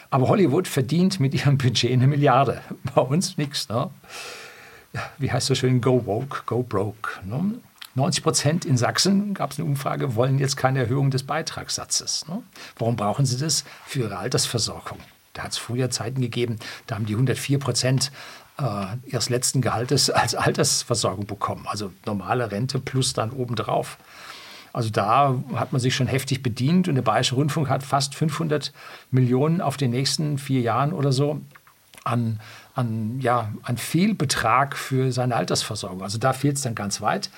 Aber 0.09 0.27
Hollywood 0.27 0.67
verdient 0.67 1.19
mit 1.19 1.33
ihrem 1.33 1.57
Budget 1.57 1.91
eine 1.91 2.07
Milliarde. 2.07 2.61
Bei 2.95 3.01
uns 3.01 3.37
nichts. 3.37 3.69
Ne? 3.69 3.89
Wie 5.17 5.31
heißt 5.31 5.49
das 5.49 5.57
schön? 5.57 5.81
Go 5.81 6.05
woke, 6.05 6.43
go 6.45 6.63
broke. 6.63 7.19
Ne? 7.25 7.55
90 7.95 8.23
Prozent 8.23 8.65
in 8.65 8.75
Sachsen, 8.75 9.33
gab 9.33 9.51
es 9.51 9.59
eine 9.59 9.67
Umfrage, 9.69 10.15
wollen 10.15 10.37
jetzt 10.37 10.57
keine 10.57 10.79
Erhöhung 10.79 11.11
des 11.11 11.23
Beitragssatzes. 11.23 12.27
Ne? 12.27 12.43
Warum 12.77 12.97
brauchen 12.97 13.25
sie 13.25 13.37
das? 13.37 13.63
Für 13.85 14.01
ihre 14.01 14.17
Altersversorgung. 14.17 14.97
Da 15.35 15.43
hat 15.43 15.51
es 15.51 15.57
früher 15.59 15.91
Zeiten 15.91 16.21
gegeben, 16.21 16.57
da 16.87 16.95
haben 16.95 17.05
die 17.05 17.13
104 17.13 17.59
Prozent 17.59 18.11
äh, 18.57 18.85
ihres 19.05 19.29
letzten 19.29 19.61
Gehaltes 19.61 20.09
als 20.09 20.33
Altersversorgung 20.33 21.27
bekommen. 21.27 21.67
Also 21.67 21.91
normale 22.05 22.51
Rente 22.51 22.79
plus 22.79 23.13
dann 23.13 23.29
obendrauf. 23.29 23.97
Also 24.73 24.89
da 24.89 25.35
hat 25.53 25.71
man 25.71 25.79
sich 25.79 25.95
schon 25.95 26.07
heftig 26.07 26.43
bedient 26.43 26.89
und 26.89 26.95
der 26.95 27.01
Bayerische 27.01 27.35
Rundfunk 27.35 27.69
hat 27.69 27.83
fast 27.83 28.15
500 28.15 28.73
Millionen 29.09 29.61
auf 29.61 29.77
den 29.77 29.91
nächsten 29.91 30.37
vier 30.37 30.59
Jahren 30.59 30.91
oder 30.91 31.13
so 31.13 31.39
an, 32.03 32.39
an, 32.75 33.19
ja, 33.21 33.53
an 33.63 33.77
Fehlbetrag 33.77 34.75
für 34.75 35.11
seine 35.11 35.35
Altersversorgung. 35.35 36.03
Also 36.03 36.17
da 36.17 36.33
fehlt 36.33 36.57
es 36.57 36.61
dann 36.61 36.75
ganz 36.75 37.01
weit. 37.01 37.29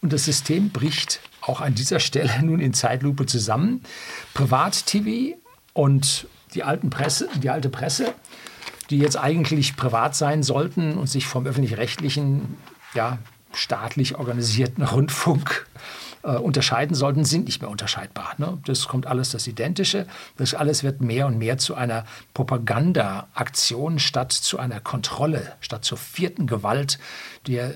Und 0.00 0.12
das 0.12 0.24
System 0.24 0.70
bricht 0.70 1.20
auch 1.42 1.60
an 1.60 1.74
dieser 1.74 2.00
Stelle 2.00 2.32
nun 2.42 2.60
in 2.60 2.74
Zeitlupe 2.74 3.26
zusammen. 3.26 3.82
Privat-TV 4.34 5.36
und 5.74 6.26
die, 6.54 6.62
alten 6.62 6.90
Presse, 6.90 7.28
die 7.36 7.50
alte 7.50 7.68
Presse, 7.68 8.14
die 8.90 8.98
jetzt 8.98 9.16
eigentlich 9.16 9.76
privat 9.76 10.14
sein 10.14 10.42
sollten 10.42 10.96
und 10.96 11.08
sich 11.08 11.26
vom 11.26 11.46
öffentlich-rechtlichen, 11.46 12.56
ja, 12.94 13.18
staatlich 13.52 14.16
organisierten 14.16 14.84
Rundfunk 14.84 15.66
äh, 16.22 16.36
unterscheiden 16.36 16.94
sollten, 16.94 17.24
sind 17.24 17.46
nicht 17.46 17.62
mehr 17.62 17.70
unterscheidbar. 17.70 18.34
Ne? 18.38 18.58
Das 18.64 18.88
kommt 18.88 19.06
alles 19.06 19.30
das 19.30 19.46
Identische. 19.46 20.06
Das 20.36 20.54
alles 20.54 20.82
wird 20.82 21.00
mehr 21.00 21.26
und 21.26 21.38
mehr 21.38 21.58
zu 21.58 21.74
einer 21.74 22.04
Propaganda-Aktion 22.34 23.98
statt 23.98 24.32
zu 24.32 24.58
einer 24.58 24.80
Kontrolle, 24.80 25.54
statt 25.60 25.84
zur 25.84 25.98
vierten 25.98 26.46
Gewalt, 26.46 26.98
der, 27.46 27.74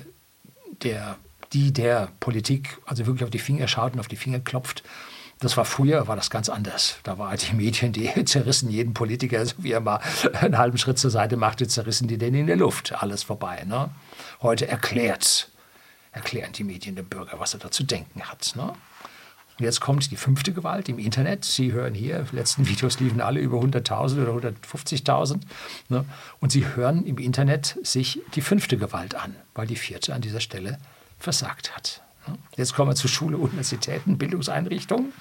der, 0.83 1.17
die 1.53 1.73
der 1.73 2.09
Politik 2.21 2.79
also 2.85 3.07
wirklich 3.07 3.25
auf 3.25 3.31
die 3.31 3.39
Finger 3.39 3.69
schaut 3.69 3.95
und 3.95 4.01
auf 4.01 4.09
die 4.09 4.17
Finger 4.17 4.41
klopft. 4.41 4.83
Das 5.41 5.57
war 5.57 5.65
früher, 5.65 6.07
war 6.07 6.17
das 6.17 6.29
ganz 6.29 6.49
anders. 6.49 6.97
Da 7.03 7.19
waren 7.19 7.37
die 7.37 7.55
Medien, 7.55 7.93
die 7.93 8.25
zerrissen 8.25 8.71
jeden 8.71 8.95
Politiker, 8.95 9.45
so 9.45 9.55
wie 9.59 9.73
er 9.73 9.81
mal 9.81 10.01
einen 10.41 10.59
halben 10.59 10.79
Schritt 10.79 10.99
zur 10.99 11.11
Seite 11.11 11.37
machte, 11.37 11.67
zerrissen 11.67 12.09
die 12.09 12.19
den 12.19 12.35
in 12.35 12.47
der 12.47 12.57
Luft. 12.57 13.03
Alles 13.03 13.23
vorbei. 13.23 13.65
Ne? 13.67 13.91
Heute 14.43 14.69
erklärt 14.69 15.51
erklären 16.13 16.53
die 16.53 16.65
Medien 16.65 16.97
dem 16.97 17.07
Bürger, 17.07 17.39
was 17.39 17.55
er 17.55 17.61
da 17.61 17.71
zu 17.71 17.85
denken 17.85 18.23
hat. 18.23 18.53
Ne? 18.57 18.65
Und 18.65 19.65
jetzt 19.65 19.81
kommt 19.81 20.11
die 20.11 20.17
fünfte 20.17 20.53
Gewalt 20.53 20.89
im 20.89 20.99
Internet. 20.99 21.45
Sie 21.45 21.73
hören 21.73 21.95
hier, 21.95 22.27
die 22.31 22.37
letzten 22.37 22.67
Videos 22.67 22.99
liefen 23.01 23.21
alle 23.21 23.41
über 23.41 23.59
100.000 23.59 24.23
oder 24.23 24.51
150.000. 24.51 25.41
Ne? 25.89 26.05
Und 26.41 26.51
Sie 26.51 26.67
hören 26.67 27.05
im 27.05 27.19
Internet 27.19 27.79
sich 27.83 28.21
die 28.35 28.41
fünfte 28.41 28.79
Gewalt 28.79 29.15
an, 29.15 29.37
weil 29.55 29.67
die 29.67 29.77
vierte 29.77 30.15
an 30.15 30.23
dieser 30.23 30.41
Stelle 30.41 30.79
versagt 31.19 31.77
hat. 31.77 32.03
Jetzt 32.57 32.75
kommen 32.75 32.91
wir 32.91 32.95
zu 32.95 33.09
Schule, 33.09 33.37
Universitäten, 33.37 34.19
Bildungseinrichtungen. 34.19 35.13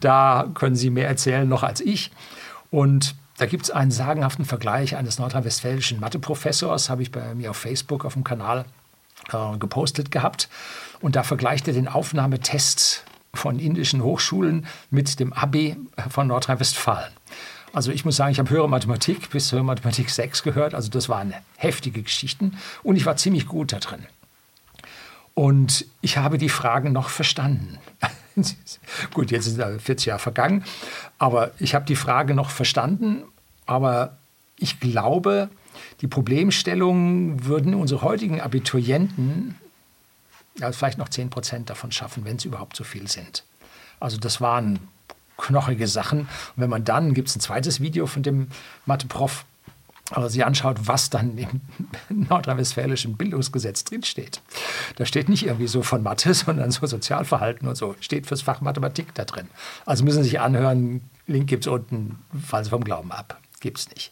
Da 0.00 0.48
können 0.54 0.76
Sie 0.76 0.90
mehr 0.90 1.08
erzählen 1.08 1.48
noch 1.48 1.62
als 1.62 1.80
ich. 1.80 2.10
Und 2.70 3.14
da 3.38 3.46
gibt 3.46 3.64
es 3.64 3.70
einen 3.70 3.90
sagenhaften 3.90 4.44
Vergleich 4.44 4.96
eines 4.96 5.18
nordrhein-westfälischen 5.18 6.00
Matheprofessors, 6.00 6.90
habe 6.90 7.02
ich 7.02 7.10
bei 7.10 7.34
mir 7.34 7.50
auf 7.50 7.56
Facebook 7.56 8.04
auf 8.04 8.12
dem 8.12 8.24
Kanal 8.24 8.64
äh, 9.32 9.58
gepostet 9.58 10.10
gehabt. 10.10 10.48
Und 11.00 11.16
da 11.16 11.22
vergleicht 11.22 11.66
er 11.68 11.74
den 11.74 11.88
Aufnahmetest 11.88 13.04
von 13.34 13.58
indischen 13.58 14.02
Hochschulen 14.02 14.66
mit 14.90 15.18
dem 15.18 15.32
AB 15.32 15.76
von 16.10 16.26
Nordrhein-Westfalen. 16.26 17.12
Also 17.72 17.90
ich 17.90 18.04
muss 18.04 18.16
sagen, 18.16 18.32
ich 18.32 18.38
habe 18.38 18.50
höhere 18.50 18.68
Mathematik 18.68 19.30
bis 19.30 19.50
höhere 19.50 19.64
Mathematik 19.64 20.10
6 20.10 20.42
gehört. 20.42 20.74
Also 20.74 20.90
das 20.90 21.08
waren 21.08 21.32
heftige 21.56 22.02
Geschichten 22.02 22.58
und 22.82 22.96
ich 22.96 23.06
war 23.06 23.16
ziemlich 23.16 23.46
gut 23.46 23.72
da 23.72 23.78
drin. 23.78 24.06
Und 25.34 25.86
ich 26.00 26.18
habe 26.18 26.38
die 26.38 26.48
Fragen 26.48 26.92
noch 26.92 27.08
verstanden. 27.08 27.78
gut, 29.14 29.30
jetzt 29.30 29.44
sind 29.44 29.82
40 29.82 30.06
Jahre 30.06 30.18
vergangen, 30.20 30.64
aber 31.18 31.52
ich 31.58 31.74
habe 31.74 31.84
die 31.84 31.96
Frage 31.96 32.34
noch 32.34 32.50
verstanden. 32.50 33.22
Aber 33.66 34.16
ich 34.56 34.80
glaube, 34.80 35.48
die 36.00 36.06
Problemstellung 36.06 37.44
würden 37.44 37.74
unsere 37.74 38.02
heutigen 38.02 38.40
Abiturienten 38.40 39.56
ja, 40.58 40.70
vielleicht 40.72 40.98
noch 40.98 41.08
10 41.08 41.30
Prozent 41.30 41.70
davon 41.70 41.92
schaffen, 41.92 42.24
wenn 42.24 42.36
es 42.36 42.44
überhaupt 42.44 42.76
so 42.76 42.84
viel 42.84 43.08
sind. 43.08 43.44
Also 44.00 44.18
das 44.18 44.40
waren 44.40 44.78
knochige 45.38 45.88
Sachen. 45.88 46.20
Und 46.20 46.28
wenn 46.56 46.70
man 46.70 46.84
dann, 46.84 47.14
gibt 47.14 47.28
es 47.28 47.36
ein 47.36 47.40
zweites 47.40 47.80
Video 47.80 48.06
von 48.06 48.22
dem 48.22 48.48
Mathe-Prof, 48.86 49.44
aber 50.12 50.30
sich 50.30 50.44
anschaut, 50.44 50.76
was 50.86 51.10
dann 51.10 51.36
im 51.38 51.60
nordrhein-westfälischen 52.28 53.16
Bildungsgesetz 53.16 53.84
drinsteht. 53.84 54.40
Da 54.96 55.06
steht 55.06 55.28
nicht 55.28 55.46
irgendwie 55.46 55.66
so 55.66 55.82
von 55.82 56.02
Mathe, 56.02 56.34
sondern 56.34 56.70
so 56.70 56.86
Sozialverhalten 56.86 57.68
und 57.68 57.76
so. 57.76 57.94
Steht 58.00 58.26
fürs 58.26 58.42
Fach 58.42 58.60
Mathematik 58.60 59.14
da 59.14 59.24
drin. 59.24 59.48
Also 59.86 60.04
müssen 60.04 60.22
Sie 60.22 60.30
sich 60.30 60.40
anhören, 60.40 61.02
Link 61.26 61.48
gibt 61.48 61.66
es 61.66 61.72
unten, 61.72 62.18
fallen 62.44 62.64
Sie 62.64 62.70
vom 62.70 62.84
Glauben 62.84 63.12
ab. 63.12 63.40
Gibt 63.60 63.78
es 63.78 63.90
nicht. 63.90 64.10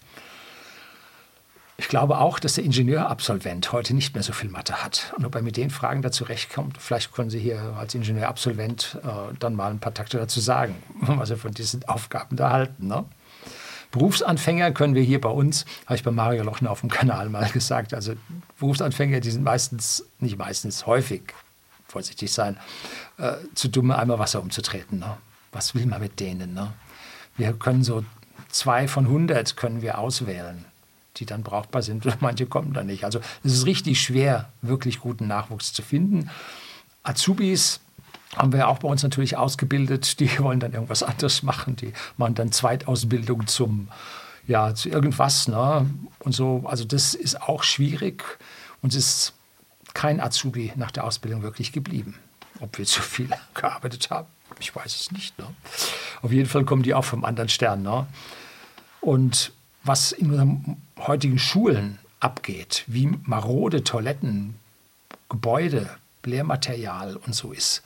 Ich 1.80 1.88
glaube 1.88 2.19
auch, 2.19 2.38
dass 2.38 2.54
der 2.54 2.64
Ingenieurabsolvent 2.64 3.73
heute 3.73 3.95
nicht 3.95 4.12
mehr 4.12 4.23
so 4.23 4.35
viel 4.35 4.50
Mathe 4.50 4.85
hat. 4.85 5.14
Und 5.16 5.25
ob 5.25 5.35
er 5.35 5.40
mit 5.40 5.57
den 5.57 5.71
Fragen 5.71 6.02
dazu 6.02 6.25
rechtkommt, 6.25 6.76
vielleicht 6.76 7.11
können 7.11 7.30
Sie 7.30 7.38
hier 7.38 7.75
als 7.78 7.95
Ingenieurabsolvent 7.95 8.99
äh, 9.02 9.35
dann 9.38 9.54
mal 9.54 9.71
ein 9.71 9.78
paar 9.78 9.95
Takte 9.95 10.19
dazu 10.19 10.40
sagen, 10.40 10.75
was 11.00 11.30
Sie 11.30 11.37
von 11.37 11.52
diesen 11.52 11.88
Aufgaben 11.88 12.37
da 12.37 12.50
halten. 12.50 12.87
Ne? 12.87 13.07
Berufsanfänger 13.90 14.73
können 14.73 14.94
wir 14.94 15.02
hier 15.02 15.20
bei 15.20 15.28
uns, 15.28 15.64
habe 15.87 15.97
ich 15.97 16.04
bei 16.04 16.11
Mario 16.11 16.44
Lochner 16.44 16.70
auf 16.70 16.80
dem 16.80 16.90
Kanal 16.90 17.28
mal 17.28 17.49
gesagt, 17.52 17.94
also 17.94 18.14
Berufsanfänger, 18.59 19.20
die 19.20 19.30
sind 19.30 19.44
meistens, 19.44 20.04
nicht 20.18 20.38
meistens, 20.38 20.87
häufig, 20.87 21.23
vorsichtig 21.88 22.32
sein, 22.32 22.56
äh, 23.18 23.32
zu 23.54 23.68
dumm, 23.68 23.90
einmal 23.90 24.18
Wasser 24.18 24.40
umzutreten. 24.40 24.99
Ne? 25.00 25.16
Was 25.52 25.75
will 25.75 25.87
man 25.87 26.00
mit 26.00 26.20
denen? 26.20 26.54
Ne? 26.54 26.73
Wir 27.37 27.52
können 27.52 27.82
so 27.82 28.04
zwei 28.49 28.87
von 28.88 29.09
hundert 29.09 29.56
können 29.56 29.82
wir 29.82 29.99
auswählen 29.99 30.64
die 31.16 31.26
dann 31.26 31.42
brauchbar 31.42 31.82
sind 31.82 32.06
manche 32.20 32.47
kommen 32.47 32.73
dann 32.73 32.87
nicht. 32.87 33.04
Also 33.04 33.20
es 33.44 33.52
ist 33.52 33.66
richtig 33.66 34.00
schwer, 34.00 34.50
wirklich 34.62 35.00
guten 35.00 35.26
Nachwuchs 35.26 35.73
zu 35.73 35.82
finden. 35.82 36.30
Azubis 37.02 37.80
haben 38.37 38.53
wir 38.53 38.69
auch 38.69 38.79
bei 38.79 38.89
uns 38.89 39.03
natürlich 39.03 39.37
ausgebildet, 39.37 40.21
die 40.21 40.39
wollen 40.39 40.61
dann 40.61 40.73
irgendwas 40.73 41.03
anderes 41.03 41.43
machen, 41.43 41.77
die 41.77 41.93
machen 42.17 42.35
dann 42.35 42.53
Zweitausbildung 42.53 43.47
zum, 43.47 43.89
ja, 44.47 44.75
zu 44.75 44.89
irgendwas. 44.89 45.49
Ne? 45.49 45.89
Und 46.21 46.35
so, 46.35 46.65
also 46.67 46.85
das 46.85 47.15
ist 47.15 47.41
auch 47.43 47.63
schwierig 47.63 48.25
und 48.83 48.95
es 48.95 48.97
ist 48.97 49.33
kein 49.95 50.21
Azubi 50.21 50.73
nach 50.77 50.91
der 50.91 51.05
Ausbildung 51.05 51.43
wirklich 51.43 51.73
geblieben. 51.73 52.15
Ob 52.61 52.79
wir 52.79 52.85
zu 52.85 53.03
viel 53.03 53.31
gearbeitet 53.55 54.11
haben, 54.11 54.29
ich 54.59 54.75
weiß 54.75 54.95
es 54.95 55.13
nicht. 55.13 55.39
Ne? 55.39 55.47
Auf 56.23 56.33
jeden 56.33 56.49
Fall 56.49 56.65
kommen 56.65 56.83
die 56.83 56.95
auch 56.95 57.05
vom 57.05 57.25
anderen 57.25 57.49
Stern. 57.49 57.83
Ne? 57.83 58.07
Und 59.01 59.53
was 59.83 60.13
in 60.13 60.31
unseren 60.31 60.77
heutigen 60.99 61.39
Schulen 61.39 61.99
abgeht, 62.21 62.85
wie 62.87 63.11
marode 63.25 63.83
Toiletten, 63.83 64.55
Gebäude, 65.29 65.89
Lehrmaterial 66.25 67.17
und 67.17 67.35
so 67.35 67.53
ist. 67.53 67.83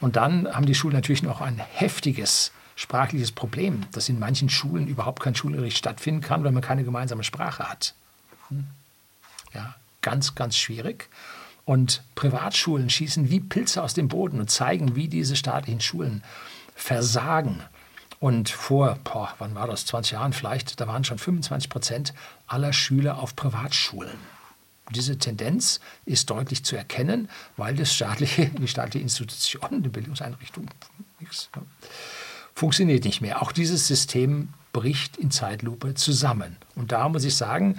Und 0.00 0.16
dann 0.16 0.46
haben 0.54 0.66
die 0.66 0.74
Schulen 0.74 0.94
natürlich 0.94 1.22
noch 1.22 1.40
ein 1.40 1.58
heftiges 1.58 2.52
sprachliches 2.74 3.32
Problem, 3.32 3.86
dass 3.92 4.08
in 4.08 4.18
manchen 4.18 4.50
Schulen 4.50 4.86
überhaupt 4.86 5.22
kein 5.22 5.34
Schulunterricht 5.34 5.78
stattfinden 5.78 6.20
kann, 6.20 6.44
weil 6.44 6.52
man 6.52 6.62
keine 6.62 6.84
gemeinsame 6.84 7.24
Sprache 7.24 7.68
hat. 7.68 7.94
Hm? 8.48 8.66
Ja, 9.54 9.74
ganz, 10.02 10.34
ganz 10.34 10.56
schwierig. 10.56 11.08
Und 11.64 12.02
Privatschulen 12.14 12.90
schießen 12.90 13.30
wie 13.30 13.40
Pilze 13.40 13.82
aus 13.82 13.94
dem 13.94 14.08
Boden 14.08 14.38
und 14.38 14.50
zeigen, 14.50 14.94
wie 14.94 15.08
diese 15.08 15.34
staatlichen 15.34 15.80
Schulen 15.80 16.22
versagen. 16.74 17.62
Und 18.20 18.50
vor, 18.50 18.98
boah, 19.02 19.34
wann 19.38 19.54
war 19.54 19.66
das, 19.66 19.86
20 19.86 20.12
Jahren 20.12 20.32
vielleicht, 20.32 20.80
da 20.80 20.86
waren 20.86 21.04
schon 21.04 21.18
25 21.18 21.68
Prozent 21.68 22.14
aller 22.46 22.72
Schüler 22.72 23.18
auf 23.18 23.34
Privatschulen. 23.34 24.18
Diese 24.94 25.18
Tendenz 25.18 25.80
ist 26.04 26.30
deutlich 26.30 26.64
zu 26.64 26.76
erkennen, 26.76 27.28
weil 27.56 27.74
das 27.74 27.94
staatliche, 27.94 28.46
die 28.60 28.68
staatliche 28.68 29.02
Institution, 29.02 29.82
die 29.82 29.88
Bildungseinrichtung, 29.88 30.66
nichts. 31.20 31.50
funktioniert 32.54 33.04
nicht 33.04 33.20
mehr. 33.20 33.42
Auch 33.42 33.52
dieses 33.52 33.86
System 33.86 34.50
bricht 34.72 35.16
in 35.16 35.30
Zeitlupe 35.30 35.94
zusammen. 35.94 36.56
Und 36.74 36.92
da 36.92 37.08
muss 37.08 37.24
ich 37.24 37.34
sagen, 37.34 37.78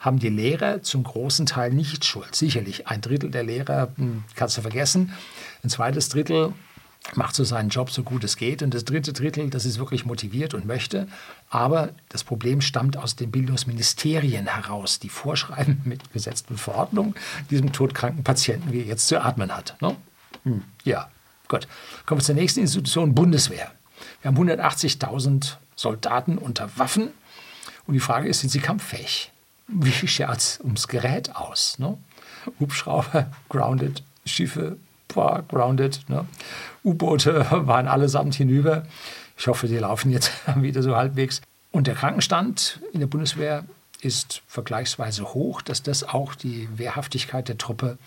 haben 0.00 0.18
die 0.18 0.28
Lehrer 0.28 0.82
zum 0.82 1.02
großen 1.02 1.46
Teil 1.46 1.72
nicht 1.72 2.04
Schuld. 2.04 2.34
Sicherlich, 2.34 2.88
ein 2.88 3.00
Drittel 3.00 3.30
der 3.30 3.42
Lehrer 3.42 3.92
hm, 3.96 4.24
kannst 4.34 4.58
du 4.58 4.62
vergessen. 4.62 5.12
Ein 5.62 5.70
zweites 5.70 6.10
Drittel 6.10 6.52
macht 7.12 7.34
so 7.34 7.44
seinen 7.44 7.68
Job 7.68 7.90
so 7.90 8.02
gut 8.02 8.24
es 8.24 8.36
geht. 8.36 8.62
Und 8.62 8.72
das 8.74 8.84
dritte 8.84 9.12
Drittel, 9.12 9.50
das 9.50 9.64
ist 9.64 9.78
wirklich 9.78 10.04
motiviert 10.04 10.54
und 10.54 10.66
möchte. 10.66 11.06
Aber 11.50 11.90
das 12.08 12.24
Problem 12.24 12.60
stammt 12.60 12.96
aus 12.96 13.14
den 13.14 13.30
Bildungsministerien 13.30 14.46
heraus, 14.46 14.98
die 14.98 15.08
vorschreiben 15.08 15.80
mit 15.84 16.12
gesetzten 16.12 16.56
Verordnungen, 16.56 17.14
diesem 17.50 17.72
todkranken 17.72 18.24
Patienten, 18.24 18.72
wie 18.72 18.80
er 18.80 18.86
jetzt 18.86 19.08
zu 19.08 19.22
atmen 19.22 19.54
hat. 19.54 19.76
Ne? 19.80 19.96
Hm, 20.44 20.62
ja, 20.84 21.08
gut. 21.48 21.68
Kommen 22.06 22.20
wir 22.20 22.24
zur 22.24 22.34
nächsten 22.34 22.60
Institution, 22.60 23.14
Bundeswehr. 23.14 23.70
Wir 24.22 24.30
haben 24.30 24.38
180.000 24.38 25.56
Soldaten 25.76 26.38
unter 26.38 26.70
Waffen. 26.76 27.10
Und 27.86 27.94
die 27.94 28.00
Frage 28.00 28.28
ist, 28.28 28.40
sind 28.40 28.50
sie 28.50 28.60
kampffähig? 28.60 29.30
Wie 29.68 29.92
schaut 30.08 30.38
es 30.38 30.60
ums 30.60 30.88
Gerät 30.88 31.36
aus? 31.36 31.78
Ne? 31.78 31.98
Hubschrauber, 32.58 33.30
grounded, 33.48 34.02
Schiffe, 34.24 34.78
boah, 35.14 35.42
grounded. 35.48 36.00
Ne? 36.08 36.26
U-Boote 36.84 37.46
waren 37.66 37.88
allesamt 37.88 38.34
hinüber. 38.34 38.84
Ich 39.36 39.46
hoffe, 39.46 39.66
die 39.66 39.78
laufen 39.78 40.10
jetzt 40.10 40.32
wieder 40.56 40.82
so 40.82 40.94
halbwegs. 40.96 41.40
Und 41.72 41.86
der 41.86 41.94
Krankenstand 41.94 42.80
in 42.92 43.00
der 43.00 43.06
Bundeswehr 43.06 43.64
ist 44.00 44.42
vergleichsweise 44.46 45.34
hoch, 45.34 45.62
dass 45.62 45.82
das 45.82 46.04
auch 46.04 46.34
die 46.34 46.68
Wehrhaftigkeit 46.76 47.48
der 47.48 47.58
Truppe 47.58 47.98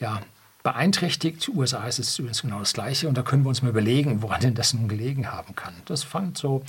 ja, 0.00 0.20
beeinträchtigt. 0.62 1.48
USA 1.48 1.86
ist 1.86 1.98
es 1.98 2.18
übrigens 2.18 2.42
genau 2.42 2.58
das 2.58 2.72
Gleiche. 2.72 3.08
Und 3.08 3.16
da 3.16 3.22
können 3.22 3.44
wir 3.44 3.48
uns 3.48 3.62
mal 3.62 3.70
überlegen, 3.70 4.20
woran 4.22 4.40
denn 4.40 4.54
das 4.54 4.74
nun 4.74 4.88
gelegen 4.88 5.30
haben 5.30 5.54
kann. 5.54 5.72
Das 5.86 6.02
fand 6.02 6.36
so, 6.36 6.62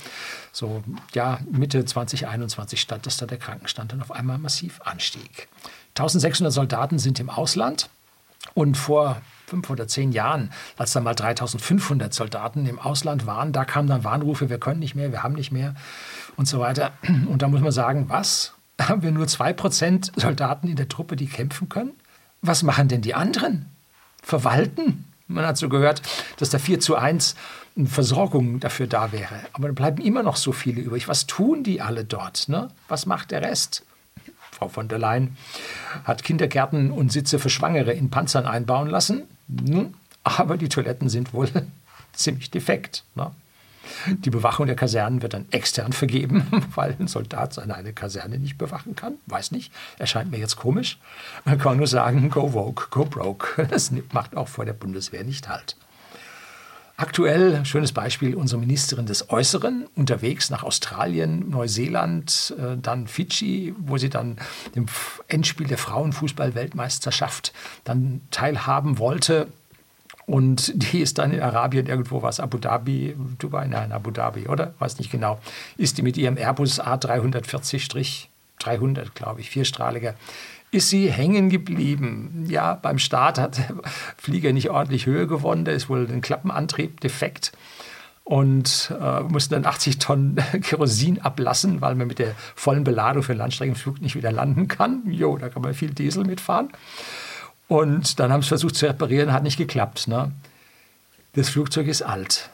so 0.52 0.82
ja, 1.14 1.40
Mitte 1.50 1.84
2021 1.84 2.80
statt, 2.80 3.04
dass 3.04 3.16
da 3.16 3.26
der 3.26 3.38
Krankenstand 3.38 3.92
dann 3.92 4.00
auf 4.00 4.12
einmal 4.12 4.38
massiv 4.38 4.80
anstieg. 4.82 5.48
1600 5.90 6.52
Soldaten 6.52 6.98
sind 6.98 7.18
im 7.20 7.28
Ausland. 7.28 7.90
Und 8.54 8.76
vor 8.76 9.20
fünf 9.50 9.68
oder 9.68 9.88
zehn 9.88 10.12
Jahren, 10.12 10.50
als 10.78 10.92
dann 10.92 11.02
mal 11.02 11.14
3500 11.14 12.14
Soldaten 12.14 12.66
im 12.66 12.78
Ausland 12.78 13.26
waren, 13.26 13.52
da 13.52 13.64
kamen 13.64 13.88
dann 13.88 14.04
Warnrufe, 14.04 14.48
wir 14.48 14.58
können 14.58 14.78
nicht 14.78 14.94
mehr, 14.94 15.10
wir 15.10 15.24
haben 15.24 15.34
nicht 15.34 15.50
mehr 15.50 15.74
und 16.36 16.46
so 16.46 16.60
weiter. 16.60 16.92
Und 17.28 17.42
da 17.42 17.48
muss 17.48 17.60
man 17.60 17.72
sagen, 17.72 18.06
was? 18.08 18.54
Haben 18.80 19.02
wir 19.02 19.10
nur 19.10 19.26
zwei 19.26 19.52
Prozent 19.52 20.12
Soldaten 20.16 20.68
in 20.68 20.76
der 20.76 20.88
Truppe, 20.88 21.16
die 21.16 21.26
kämpfen 21.26 21.68
können? 21.68 21.90
Was 22.40 22.62
machen 22.62 22.88
denn 22.88 23.02
die 23.02 23.14
anderen? 23.14 23.66
Verwalten? 24.22 25.04
Man 25.26 25.44
hat 25.44 25.58
so 25.58 25.68
gehört, 25.68 26.00
dass 26.38 26.48
da 26.50 26.58
4 26.58 26.80
zu 26.80 26.96
1 26.96 27.34
eine 27.76 27.88
Versorgung 27.88 28.58
dafür 28.58 28.86
da 28.86 29.12
wäre. 29.12 29.40
Aber 29.52 29.68
da 29.68 29.74
bleiben 29.74 30.02
immer 30.02 30.22
noch 30.22 30.36
so 30.36 30.52
viele 30.52 30.80
übrig. 30.80 31.08
Was 31.08 31.26
tun 31.26 31.62
die 31.62 31.80
alle 31.80 32.04
dort? 32.04 32.48
Ne? 32.48 32.68
Was 32.88 33.04
macht 33.04 33.32
der 33.32 33.42
Rest? 33.42 33.84
Frau 34.50 34.68
von 34.68 34.88
der 34.88 34.98
Leyen 34.98 35.36
hat 36.04 36.24
Kindergärten 36.24 36.90
und 36.90 37.12
Sitze 37.12 37.38
für 37.38 37.50
Schwangere 37.50 37.92
in 37.92 38.10
Panzern 38.10 38.46
einbauen 38.46 38.88
lassen. 38.88 39.22
Hm, 39.66 39.94
aber 40.24 40.56
die 40.56 40.68
Toiletten 40.68 41.08
sind 41.08 41.32
wohl 41.32 41.48
ziemlich 42.12 42.50
defekt. 42.50 43.04
Ne? 43.14 43.30
Die 44.08 44.30
Bewachung 44.30 44.66
der 44.66 44.76
Kasernen 44.76 45.22
wird 45.22 45.34
dann 45.34 45.46
extern 45.50 45.92
vergeben, 45.92 46.46
weil 46.74 46.96
ein 46.98 47.08
Soldat 47.08 47.54
seine 47.54 47.74
eine 47.74 47.92
Kaserne 47.92 48.38
nicht 48.38 48.58
bewachen 48.58 48.94
kann. 48.94 49.14
Weiß 49.26 49.50
nicht, 49.52 49.72
erscheint 49.98 50.30
mir 50.30 50.38
jetzt 50.38 50.56
komisch. 50.56 50.98
Man 51.44 51.58
kann 51.58 51.78
nur 51.78 51.86
sagen, 51.86 52.30
go 52.30 52.52
woke, 52.52 52.88
go 52.90 53.04
broke. 53.04 53.66
Das 53.70 53.92
macht 54.12 54.36
auch 54.36 54.48
vor 54.48 54.64
der 54.64 54.72
Bundeswehr 54.72 55.24
nicht 55.24 55.48
halt. 55.48 55.76
Aktuell, 57.00 57.64
schönes 57.64 57.92
Beispiel, 57.92 58.34
unsere 58.34 58.60
Ministerin 58.60 59.06
des 59.06 59.30
Äußeren 59.30 59.86
unterwegs 59.96 60.50
nach 60.50 60.64
Australien, 60.64 61.48
Neuseeland, 61.48 62.54
äh, 62.58 62.76
dann 62.76 63.06
Fidschi, 63.06 63.74
wo 63.78 63.96
sie 63.96 64.10
dann 64.10 64.36
dem 64.76 64.84
Endspiel 65.26 65.66
der 65.66 65.78
Frauenfußball-Weltmeisterschaft 65.78 67.54
dann 67.84 68.20
teilhaben 68.30 68.98
wollte. 68.98 69.46
Und 70.26 70.72
die 70.74 71.00
ist 71.00 71.16
dann 71.16 71.32
in 71.32 71.40
Arabien 71.40 71.86
irgendwo 71.86 72.20
was, 72.20 72.38
Abu 72.38 72.58
Dhabi, 72.58 73.16
Dubai, 73.38 73.66
nein, 73.66 73.92
Abu 73.92 74.10
Dhabi, 74.10 74.48
oder? 74.48 74.74
Weiß 74.78 74.98
nicht 74.98 75.10
genau. 75.10 75.40
Ist 75.78 75.96
die 75.96 76.02
mit 76.02 76.18
ihrem 76.18 76.36
Airbus 76.36 76.82
A340-300, 76.82 79.14
glaube 79.14 79.40
ich, 79.40 79.48
vierstrahliger, 79.48 80.16
ist 80.70 80.90
sie 80.90 81.10
hängen 81.10 81.50
geblieben. 81.50 82.46
Ja, 82.48 82.74
beim 82.74 82.98
Start 82.98 83.38
hat 83.38 83.58
der 83.58 83.76
Flieger 84.16 84.52
nicht 84.52 84.70
ordentlich 84.70 85.06
Höhe 85.06 85.26
gewonnen. 85.26 85.64
Da 85.64 85.72
ist 85.72 85.88
wohl 85.88 86.06
ein 86.08 86.20
Klappenantrieb 86.20 87.00
defekt 87.00 87.52
und 88.24 88.94
äh, 89.00 89.20
mussten 89.22 89.54
dann 89.54 89.66
80 89.66 89.98
Tonnen 89.98 90.36
Kerosin 90.62 91.20
ablassen, 91.20 91.80
weil 91.80 91.96
man 91.96 92.06
mit 92.06 92.20
der 92.20 92.34
vollen 92.54 92.84
Beladung 92.84 93.22
für 93.22 93.32
einen 93.32 93.40
Landstreckenflug 93.40 94.00
nicht 94.00 94.14
wieder 94.14 94.30
landen 94.30 94.68
kann. 94.68 95.02
Jo, 95.06 95.36
da 95.36 95.48
kann 95.48 95.62
man 95.62 95.74
viel 95.74 95.90
Diesel 95.90 96.24
mitfahren. 96.24 96.68
Und 97.66 98.20
dann 98.20 98.32
haben 98.32 98.42
sie 98.42 98.48
versucht 98.48 98.76
zu 98.76 98.86
reparieren, 98.86 99.32
hat 99.32 99.42
nicht 99.42 99.56
geklappt. 99.56 100.06
Ne? 100.06 100.32
Das 101.34 101.48
Flugzeug 101.48 101.88
ist 101.88 102.02
alt 102.02 102.50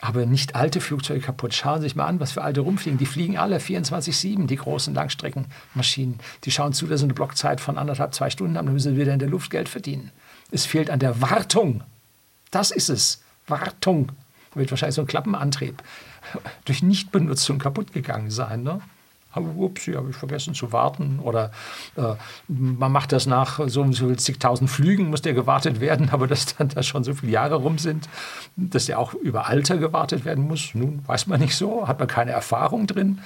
aber 0.00 0.26
nicht 0.26 0.54
alte 0.54 0.80
Flugzeuge 0.80 1.20
kaputt. 1.20 1.54
Schauen 1.54 1.80
Sie 1.80 1.84
sich 1.84 1.96
mal 1.96 2.06
an, 2.06 2.20
was 2.20 2.32
für 2.32 2.42
alte 2.42 2.60
rumfliegen. 2.60 2.98
Die 2.98 3.06
fliegen 3.06 3.36
alle 3.36 3.58
24-7, 3.58 4.46
die 4.46 4.56
großen 4.56 4.94
Langstreckenmaschinen. 4.94 6.18
Die 6.44 6.50
schauen 6.50 6.72
zu, 6.72 6.86
dass 6.86 7.00
sie 7.00 7.06
eine 7.06 7.14
Blockzeit 7.14 7.60
von 7.60 7.78
anderthalb, 7.78 8.14
zwei 8.14 8.30
Stunden 8.30 8.56
haben, 8.56 8.66
dann 8.66 8.74
müssen 8.74 8.94
sie 8.94 9.00
wieder 9.00 9.12
in 9.12 9.18
der 9.18 9.28
Luft 9.28 9.50
Geld 9.50 9.68
verdienen. 9.68 10.12
Es 10.50 10.66
fehlt 10.66 10.90
an 10.90 11.00
der 11.00 11.20
Wartung. 11.20 11.82
Das 12.50 12.70
ist 12.70 12.88
es. 12.88 13.22
Wartung. 13.48 14.12
Da 14.52 14.60
wird 14.60 14.70
wahrscheinlich 14.70 14.94
so 14.94 15.02
ein 15.02 15.08
Klappenantrieb 15.08 15.82
durch 16.64 16.82
Nichtbenutzung 16.82 17.58
kaputt 17.58 17.92
gegangen 17.92 18.30
sein. 18.30 18.62
Ne? 18.62 18.80
Aber 19.32 19.48
ups, 19.56 19.86
habe 19.88 20.10
ich 20.10 20.16
vergessen 20.16 20.54
zu 20.54 20.72
warten. 20.72 21.20
Oder 21.22 21.50
äh, 21.96 22.14
man 22.48 22.90
macht 22.90 23.12
das 23.12 23.26
nach 23.26 23.60
so 23.68 23.82
und 23.82 23.92
so 23.92 24.14
zigtausend 24.14 24.70
Flügen, 24.70 25.10
muss 25.10 25.22
der 25.22 25.34
gewartet 25.34 25.80
werden, 25.80 26.08
aber 26.12 26.26
dass 26.26 26.56
dann 26.56 26.68
da 26.68 26.82
schon 26.82 27.04
so 27.04 27.14
viele 27.14 27.32
Jahre 27.32 27.56
rum 27.56 27.78
sind, 27.78 28.08
dass 28.56 28.86
der 28.86 28.98
auch 28.98 29.14
über 29.14 29.46
Alter 29.46 29.76
gewartet 29.76 30.24
werden 30.24 30.46
muss. 30.46 30.74
Nun 30.74 31.02
weiß 31.06 31.26
man 31.26 31.40
nicht 31.40 31.56
so, 31.56 31.86
hat 31.86 31.98
man 31.98 32.08
keine 32.08 32.32
Erfahrung 32.32 32.86
drin. 32.86 33.20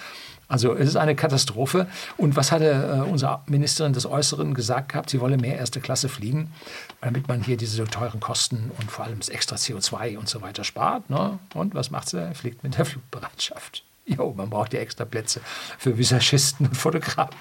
Also 0.53 0.75
es 0.75 0.89
ist 0.89 0.97
eine 0.97 1.17
Katastrophe. 1.17 1.87
Und 2.19 2.37
was 2.37 2.53
hatte 2.53 2.67
äh, 3.07 3.11
unsere 3.11 3.41
Ministerin 3.47 3.95
des 3.95 4.05
Äußeren 4.05 4.53
gesagt 4.53 4.91
gehabt? 4.91 5.09
Sie 5.09 5.19
wolle 5.19 5.39
mehr 5.39 5.57
erste 5.57 5.81
Klasse 5.81 6.11
fliegen, 6.11 6.53
damit 7.01 7.27
man 7.27 7.43
hier 7.43 7.57
diese 7.57 7.85
teuren 7.85 8.21
Kosten 8.21 8.71
und 8.79 8.91
vor 8.91 9.07
allem 9.07 9.19
das 9.19 9.31
extra 9.31 9.57
CO2 9.57 10.19
und 10.19 10.29
so 10.29 10.43
weiter 10.43 10.63
spart. 10.65 11.09
Ne? 11.09 11.39
Und 11.55 11.75
was 11.75 11.91
macht 11.91 12.11
sie? 12.11 12.35
Fliegt 12.35 12.63
mit 12.63 12.77
der 12.77 12.85
Flugbereitschaft. 12.85 13.83
Jo, 14.07 14.33
man 14.37 14.51
braucht 14.51 14.73
ja 14.73 14.81
extra 14.81 15.05
Plätze 15.05 15.41
für 15.79 15.97
Visagisten 15.97 16.67
und 16.67 16.77
Fotografen. 16.77 17.37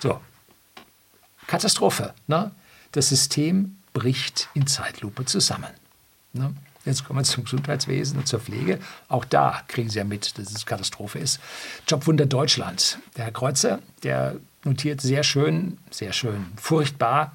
So, 0.00 0.20
Katastrophe. 1.46 2.14
Ne? 2.26 2.50
Das 2.92 3.08
System 3.08 3.78
bricht 3.92 4.48
in 4.54 4.66
Zeitlupe 4.66 5.24
zusammen. 5.24 5.70
Ne? 6.32 6.54
Jetzt 6.84 7.04
kommen 7.04 7.20
wir 7.20 7.24
zum 7.24 7.44
Gesundheitswesen 7.44 8.18
und 8.18 8.28
zur 8.28 8.40
Pflege. 8.40 8.78
Auch 9.08 9.24
da 9.24 9.62
kriegen 9.68 9.88
Sie 9.88 9.98
ja 9.98 10.04
mit, 10.04 10.36
dass 10.38 10.52
es 10.52 10.66
Katastrophe 10.66 11.18
ist. 11.18 11.40
Jobwunder 11.88 12.26
Deutschland. 12.26 12.98
Der 13.16 13.24
Herr 13.24 13.32
Kreuzer, 13.32 13.78
der 14.02 14.36
notiert 14.64 15.00
sehr 15.00 15.22
schön, 15.22 15.78
sehr 15.90 16.12
schön, 16.12 16.52
furchtbar, 16.60 17.34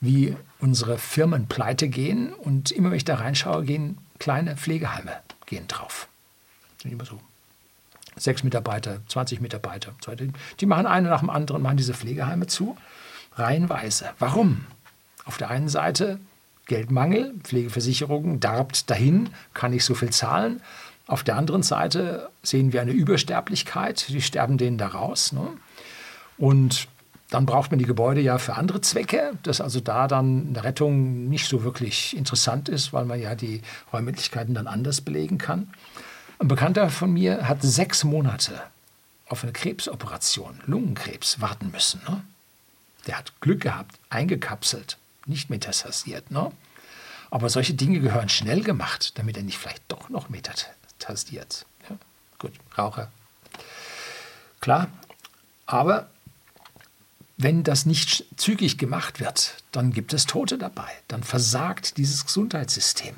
wie 0.00 0.36
unsere 0.60 0.98
Firmen 0.98 1.48
pleite 1.48 1.88
gehen. 1.88 2.32
Und 2.32 2.70
immer 2.70 2.90
wenn 2.90 2.96
ich 2.96 3.04
da 3.04 3.16
reinschaue, 3.16 3.64
gehen 3.64 3.98
kleine 4.18 4.56
Pflegeheime 4.56 5.20
gehen 5.46 5.66
drauf 5.68 6.08
sind 6.86 6.92
immer 6.92 7.04
so 7.04 7.20
sechs 8.16 8.42
Mitarbeiter, 8.42 9.00
20 9.08 9.40
Mitarbeiter. 9.40 9.92
Die 10.60 10.66
machen 10.66 10.86
eine 10.86 11.08
nach 11.08 11.20
dem 11.20 11.30
anderen, 11.30 11.62
machen 11.62 11.76
diese 11.76 11.94
Pflegeheime 11.94 12.46
zu, 12.46 12.76
reihenweise. 13.34 14.10
Warum? 14.18 14.64
Auf 15.24 15.36
der 15.36 15.50
einen 15.50 15.68
Seite 15.68 16.18
Geldmangel, 16.66 17.34
Pflegeversicherung 17.42 18.40
darbt 18.40 18.90
dahin, 18.90 19.30
kann 19.54 19.72
nicht 19.72 19.84
so 19.84 19.94
viel 19.94 20.10
zahlen. 20.10 20.62
Auf 21.06 21.22
der 21.22 21.36
anderen 21.36 21.62
Seite 21.62 22.30
sehen 22.42 22.72
wir 22.72 22.80
eine 22.80 22.92
Übersterblichkeit, 22.92 24.08
die 24.08 24.22
sterben 24.22 24.58
denen 24.58 24.78
da 24.78 24.88
raus. 24.88 25.32
Ne? 25.32 25.48
Und 26.38 26.88
dann 27.30 27.46
braucht 27.46 27.70
man 27.70 27.78
die 27.78 27.84
Gebäude 27.84 28.20
ja 28.20 28.38
für 28.38 28.54
andere 28.54 28.80
Zwecke, 28.80 29.32
dass 29.42 29.60
also 29.60 29.80
da 29.80 30.08
dann 30.08 30.48
eine 30.48 30.64
Rettung 30.64 31.28
nicht 31.28 31.48
so 31.48 31.64
wirklich 31.64 32.16
interessant 32.16 32.68
ist, 32.68 32.92
weil 32.92 33.04
man 33.04 33.20
ja 33.20 33.34
die 33.34 33.62
Räumlichkeiten 33.92 34.54
dann 34.54 34.66
anders 34.66 35.00
belegen 35.00 35.38
kann. 35.38 35.68
Ein 36.38 36.48
Bekannter 36.48 36.90
von 36.90 37.12
mir 37.12 37.48
hat 37.48 37.62
sechs 37.62 38.04
Monate 38.04 38.62
auf 39.26 39.42
eine 39.42 39.52
Krebsoperation, 39.52 40.60
Lungenkrebs, 40.66 41.40
warten 41.40 41.70
müssen. 41.70 42.00
Ne? 42.08 42.22
Der 43.06 43.18
hat 43.18 43.32
Glück 43.40 43.62
gehabt, 43.62 43.98
eingekapselt, 44.10 44.98
nicht 45.24 45.48
metastasiert. 45.48 46.30
Ne? 46.30 46.52
Aber 47.30 47.48
solche 47.48 47.74
Dinge 47.74 48.00
gehören 48.00 48.28
schnell 48.28 48.62
gemacht, 48.62 49.18
damit 49.18 49.36
er 49.36 49.42
nicht 49.42 49.58
vielleicht 49.58 49.82
doch 49.88 50.10
noch 50.10 50.28
metastasiert. 50.28 51.64
Ja? 51.88 51.96
Gut, 52.38 52.52
Raucher. 52.76 53.10
Klar, 54.60 54.88
aber 55.64 56.10
wenn 57.38 57.64
das 57.64 57.86
nicht 57.86 58.24
zügig 58.36 58.78
gemacht 58.78 59.20
wird, 59.20 59.62
dann 59.72 59.92
gibt 59.92 60.12
es 60.12 60.26
Tote 60.26 60.58
dabei. 60.58 60.90
Dann 61.08 61.22
versagt 61.22 61.96
dieses 61.96 62.26
Gesundheitssystem 62.26 63.14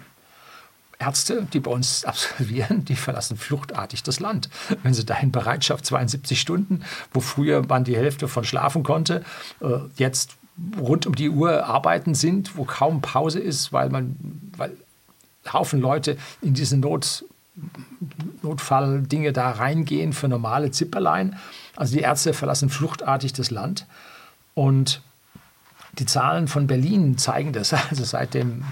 Ärzte, 0.99 1.47
die 1.53 1.61
bei 1.61 1.71
uns 1.71 2.05
absolvieren, 2.05 2.85
die 2.85 2.97
verlassen 2.97 3.37
fluchtartig 3.37 4.03
das 4.03 4.21
Land. 4.21 4.49
Wenn 4.83 4.95
sie 4.95 5.05
da 5.05 5.17
in 5.19 5.31
Bereitschaft 5.31 5.87
72 5.87 6.41
Stunden, 6.41 6.83
wo 7.13 7.21
früher 7.21 7.65
man 7.67 7.85
die 7.85 7.97
Hälfte 7.97 8.29
von 8.29 8.45
schlafen 8.45 8.83
konnte, 8.83 9.25
äh, 9.61 9.79
jetzt 9.97 10.37
rund 10.77 11.07
um 11.07 11.15
die 11.15 11.31
Uhr 11.31 11.67
arbeiten 11.67 12.15
sind, 12.15 12.57
wo 12.57 12.65
kaum 12.65 13.01
Pause 13.01 13.39
ist, 13.39 13.73
weil 13.73 13.91
man, 13.91 14.17
weil 14.57 14.73
Haufen 15.53 15.81
Leute 15.81 16.19
in 16.43 16.55
diese 16.55 16.77
Not, 16.77 17.25
Notfalldinge 18.43 19.33
da 19.33 19.51
reingehen 19.51 20.13
für 20.13 20.29
normale 20.29 20.71
Zipperlein. 20.73 21.37
Also 21.77 21.95
die 21.95 22.03
Ärzte 22.03 22.35
verlassen 22.35 22.71
fluchtartig 22.71 23.33
das 23.33 23.51
Land 23.51 23.87
und 24.55 25.01
die 25.99 26.07
Zahlen 26.07 26.49
von 26.49 26.67
Berlin 26.67 27.19
zeigen 27.19 27.53
das. 27.53 27.73
Also 27.91 28.05
seit 28.05 28.35
dem 28.35 28.65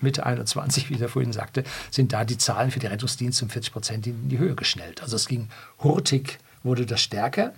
Mitte 0.00 0.26
21, 0.26 0.90
wie 0.90 0.94
ich 0.94 1.10
vorhin 1.10 1.32
sagte, 1.32 1.64
sind 1.90 2.12
da 2.12 2.24
die 2.24 2.38
Zahlen 2.38 2.70
für 2.70 2.78
die 2.78 2.86
Rettungsdienste 2.86 3.44
um 3.44 3.50
40 3.50 3.72
Prozent 3.72 4.06
in 4.06 4.28
die 4.28 4.38
Höhe 4.38 4.54
geschnellt. 4.54 5.02
Also 5.02 5.16
es 5.16 5.26
ging 5.26 5.48
hurtig, 5.82 6.38
wurde 6.62 6.86
das 6.86 7.00
stärker. 7.00 7.52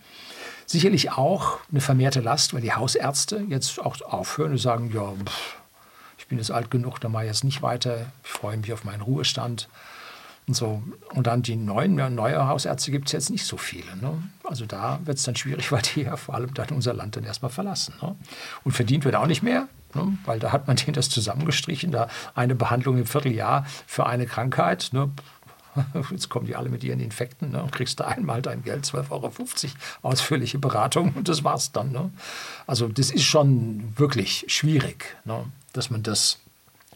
Sicherlich 0.66 1.12
auch 1.12 1.58
eine 1.70 1.80
vermehrte 1.80 2.20
Last, 2.20 2.52
weil 2.52 2.60
die 2.60 2.72
Hausärzte 2.72 3.44
jetzt 3.48 3.80
auch 3.80 4.00
aufhören 4.02 4.52
und 4.52 4.58
sagen, 4.58 4.90
ja, 4.92 5.12
pff, 5.24 5.56
ich 6.18 6.26
bin 6.26 6.38
jetzt 6.38 6.50
alt 6.50 6.70
genug, 6.70 7.00
da 7.00 7.08
mache 7.08 7.24
ich 7.24 7.28
jetzt 7.28 7.44
nicht 7.44 7.62
weiter, 7.62 8.12
ich 8.22 8.30
freue 8.30 8.56
mich 8.56 8.72
auf 8.72 8.84
meinen 8.84 9.00
Ruhestand. 9.00 9.68
Und, 10.46 10.54
so. 10.54 10.82
und 11.14 11.26
dann 11.26 11.42
die 11.42 11.56
neuen, 11.56 11.98
ja, 11.98 12.08
neue 12.08 12.48
Hausärzte 12.48 12.90
gibt 12.90 13.08
es 13.08 13.12
jetzt 13.12 13.30
nicht 13.30 13.44
so 13.44 13.58
viele. 13.58 13.96
Ne? 13.96 14.22
Also 14.44 14.64
da 14.64 14.98
wird 15.04 15.18
es 15.18 15.24
dann 15.24 15.36
schwierig, 15.36 15.70
weil 15.72 15.82
die 15.82 16.02
ja 16.02 16.16
vor 16.16 16.34
allem 16.34 16.52
dann 16.54 16.68
unser 16.70 16.94
Land 16.94 17.16
dann 17.16 17.24
erstmal 17.24 17.50
verlassen. 17.50 17.94
Ne? 18.02 18.16
Und 18.64 18.72
verdient 18.72 19.04
wird 19.04 19.14
auch 19.14 19.26
nicht 19.26 19.42
mehr, 19.42 19.68
ne? 19.94 20.16
weil 20.24 20.38
da 20.38 20.52
hat 20.52 20.66
man 20.66 20.76
denen 20.78 20.94
das 20.94 21.10
zusammengestrichen, 21.10 21.90
da 21.90 22.08
eine 22.34 22.54
Behandlung 22.54 22.98
im 22.98 23.06
Vierteljahr 23.06 23.66
für 23.86 24.06
eine 24.06 24.26
Krankheit. 24.26 24.90
Ne? 24.92 25.10
Jetzt 26.10 26.28
kommen 26.28 26.46
die 26.46 26.56
alle 26.56 26.68
mit 26.68 26.84
ihren 26.84 27.00
Infekten 27.00 27.50
ne? 27.50 27.62
und 27.62 27.72
kriegst 27.72 28.00
du 28.00 28.06
einmal 28.06 28.42
dein 28.42 28.62
Geld, 28.62 28.84
12,50 28.84 29.10
Euro, 29.10 29.32
ausführliche 30.02 30.58
Beratung 30.58 31.12
und 31.14 31.28
das 31.28 31.44
war's 31.44 31.72
dann. 31.72 31.92
Ne? 31.92 32.10
Also 32.66 32.88
das 32.88 33.10
ist 33.10 33.24
schon 33.24 33.94
wirklich 33.96 34.44
schwierig, 34.48 35.16
ne? 35.24 35.44
dass 35.72 35.90
man 35.90 36.02
das 36.02 36.38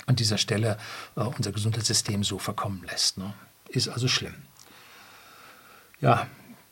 an 0.06 0.16
dieser 0.16 0.38
Stelle 0.38 0.78
äh, 1.16 1.20
unser 1.20 1.52
Gesundheitssystem 1.52 2.24
so 2.24 2.38
verkommen 2.38 2.82
lässt. 2.90 3.18
Ne? 3.18 3.32
Ist 3.68 3.88
also 3.88 4.08
schlimm. 4.08 4.34
Ja, 6.00 6.26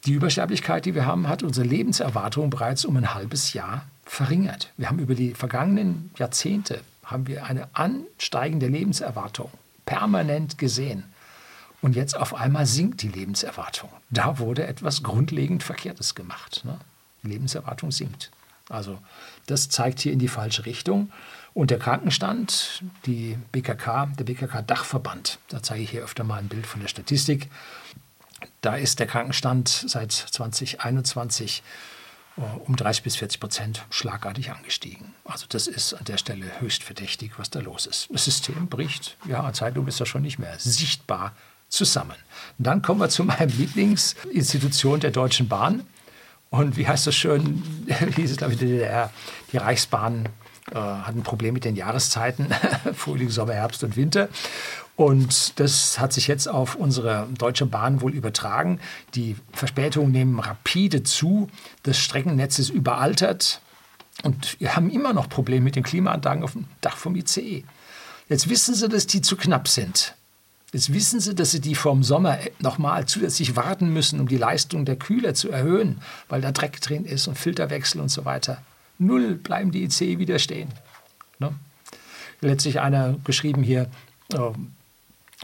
die 0.07 0.13
Übersterblichkeit, 0.13 0.87
die 0.87 0.95
wir 0.95 1.07
haben, 1.07 1.29
hat 1.29 1.43
unsere 1.43 1.67
Lebenserwartung 1.67 2.51
bereits 2.51 2.85
um 2.85 2.97
ein 2.97 3.15
halbes 3.15 3.53
Jahr 3.53 3.85
verringert. 4.11 4.73
Wir 4.77 4.89
haben 4.89 4.99
über 4.99 5.15
die 5.15 5.35
vergangenen 5.35 6.11
Jahrzehnte 6.17 6.83
haben 7.05 7.29
wir 7.29 7.45
eine 7.45 7.69
ansteigende 7.75 8.67
Lebenserwartung 8.67 9.51
permanent 9.87 10.59
gesehen. 10.59 11.05
Und 11.81 11.95
jetzt 11.95 12.17
auf 12.17 12.35
einmal 12.35 12.67
sinkt 12.67 13.03
die 13.03 13.09
Lebenserwartung. 13.09 13.89
Da 14.11 14.39
wurde 14.39 14.67
etwas 14.67 15.05
grundlegend 15.05 15.63
Verkehrtes 15.63 16.17
gemacht. 16.17 16.63
Ne? 16.65 16.79
Die 17.23 17.29
Lebenserwartung 17.29 17.93
sinkt. 17.93 18.33
Also 18.69 18.99
das 19.47 19.69
zeigt 19.69 20.01
hier 20.01 20.13
in 20.13 20.19
die 20.19 20.29
falsche 20.29 20.67
Richtung. 20.67 21.13
Und 21.55 21.71
der 21.71 21.79
Krankenstand, 21.79 22.83
die 23.07 23.39
BKK, 23.53 24.07
der 24.19 24.25
BKK-Dachverband, 24.25 25.39
da 25.49 25.63
zeige 25.63 25.85
ich 25.85 25.91
hier 25.91 26.03
öfter 26.03 26.25
mal 26.25 26.39
ein 26.39 26.49
Bild 26.49 26.67
von 26.67 26.81
der 26.81 26.89
Statistik. 26.89 27.49
Da 28.61 28.75
ist 28.75 28.99
der 28.99 29.07
Krankenstand 29.07 29.69
seit 29.69 30.13
2021 30.13 31.63
äh, 31.63 31.63
um 32.37 32.77
30 32.77 33.03
bis 33.03 33.17
40 33.17 33.41
Prozent 33.41 33.85
schlagartig 33.91 34.51
angestiegen. 34.51 35.15
Also 35.25 35.47
das 35.49 35.67
ist 35.67 35.95
an 35.95 36.05
der 36.05 36.17
Stelle 36.17 36.61
höchst 36.61 36.83
verdächtig, 36.83 37.33
was 37.37 37.51
da 37.51 37.61
los 37.61 37.87
ist. 37.87 38.09
Das 38.11 38.25
System 38.25 38.69
bricht, 38.69 39.17
ja, 39.29 39.53
Zeitlupe 39.53 39.89
ist 39.89 40.01
ja 40.01 40.07
schon 40.07 40.23
nicht 40.23 40.39
mehr 40.39 40.59
sichtbar 40.59 41.35
zusammen. 41.69 42.17
Dann 42.59 42.83
kommen 42.83 43.01
wir 43.01 43.09
zu 43.09 43.25
meinem 43.25 43.51
Lieblingsinstitution 43.51 45.01
der 45.01 45.11
Deutschen 45.11 45.49
Bahn. 45.49 45.87
Und 46.51 46.77
wie 46.77 46.87
heißt 46.87 47.07
das 47.07 47.15
schön, 47.15 47.63
hieß 48.17 48.33
es, 48.33 48.37
glaube 48.37 48.55
ich, 48.55 48.59
die 48.59 48.67
DDR, 48.67 49.11
die 49.53 49.57
Reichsbahn 49.57 50.29
äh, 50.73 50.75
hat 50.75 51.15
ein 51.15 51.23
Problem 51.23 51.55
mit 51.55 51.65
den 51.65 51.77
Jahreszeiten, 51.77 52.49
Frühling, 52.95 53.31
Sommer, 53.31 53.55
Herbst 53.55 53.85
und 53.85 53.97
Winter. 53.97 54.29
Und 55.01 55.59
das 55.59 55.99
hat 55.99 56.13
sich 56.13 56.27
jetzt 56.27 56.47
auf 56.47 56.75
unsere 56.75 57.27
Deutsche 57.39 57.65
Bahn 57.65 58.03
wohl 58.03 58.13
übertragen. 58.13 58.81
Die 59.15 59.35
Verspätungen 59.51 60.13
nehmen 60.13 60.39
rapide 60.39 61.05
zu. 61.05 61.49
Das 61.85 61.97
Streckennetz 61.97 62.59
ist 62.59 62.69
überaltert. 62.69 63.63
Und 64.25 64.61
wir 64.61 64.77
haben 64.77 64.91
immer 64.91 65.15
noch 65.15 65.31
Probleme 65.31 65.65
mit 65.65 65.75
den 65.75 65.85
Klimaanlagen 65.85 66.43
auf 66.43 66.53
dem 66.53 66.67
Dach 66.83 66.99
vom 66.99 67.17
ICE. 67.17 67.65
Jetzt 68.29 68.51
wissen 68.51 68.75
Sie, 68.75 68.91
dass 68.91 69.07
die 69.07 69.23
zu 69.23 69.39
knapp 69.39 69.69
sind. 69.69 70.17
Jetzt 70.75 70.93
wissen 70.93 71.19
Sie, 71.19 71.35
dass 71.35 71.53
Sie 71.53 71.63
die 71.63 71.77
vom 71.77 72.03
Sommer 72.03 72.37
nochmal 72.59 73.07
zusätzlich 73.07 73.57
warten 73.57 73.95
müssen, 73.95 74.21
um 74.21 74.29
die 74.29 74.37
Leistung 74.37 74.85
der 74.85 74.97
Kühler 74.97 75.33
zu 75.33 75.51
erhöhen, 75.51 76.03
weil 76.29 76.43
da 76.43 76.53
Dreck 76.53 76.79
drin 76.83 77.07
ist 77.07 77.27
und 77.27 77.39
Filterwechsel 77.39 78.03
und 78.03 78.11
so 78.11 78.27
weiter. 78.27 78.61
Null 78.99 79.37
bleiben 79.37 79.71
die 79.71 79.85
IC 79.85 80.19
wieder 80.19 80.39
stehen. 80.39 80.69
Ne? 81.39 81.55
Letztlich 82.43 82.81
einer 82.81 83.17
geschrieben 83.25 83.63
hier, 83.63 83.91
äh, 84.35 84.51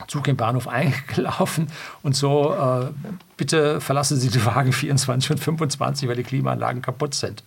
Zug 0.08 0.28
im 0.28 0.36
Bahnhof 0.36 0.68
eingelaufen 0.68 1.68
und 2.02 2.14
so, 2.14 2.54
äh, 2.54 2.90
bitte 3.36 3.80
verlassen 3.80 4.18
Sie 4.18 4.28
die 4.28 4.44
Wagen 4.44 4.72
24 4.72 5.30
und 5.30 5.38
25, 5.38 6.08
weil 6.08 6.16
die 6.16 6.22
Klimaanlagen 6.22 6.82
kaputt 6.82 7.14
sind. 7.14 7.42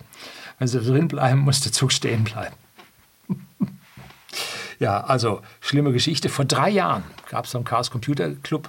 Wenn 0.58 0.68
Sie 0.68 0.80
drin 0.80 1.08
bleiben, 1.08 1.40
muss 1.40 1.60
der 1.60 1.72
Zug 1.72 1.92
stehen 1.92 2.24
bleiben. 2.24 2.54
ja, 4.78 5.00
also 5.00 5.42
schlimme 5.60 5.92
Geschichte. 5.92 6.28
Vor 6.28 6.44
drei 6.44 6.70
Jahren 6.70 7.04
gab 7.30 7.46
es 7.46 7.54
am 7.54 7.64
Chaos 7.64 7.90
Computer 7.90 8.30
Club 8.42 8.68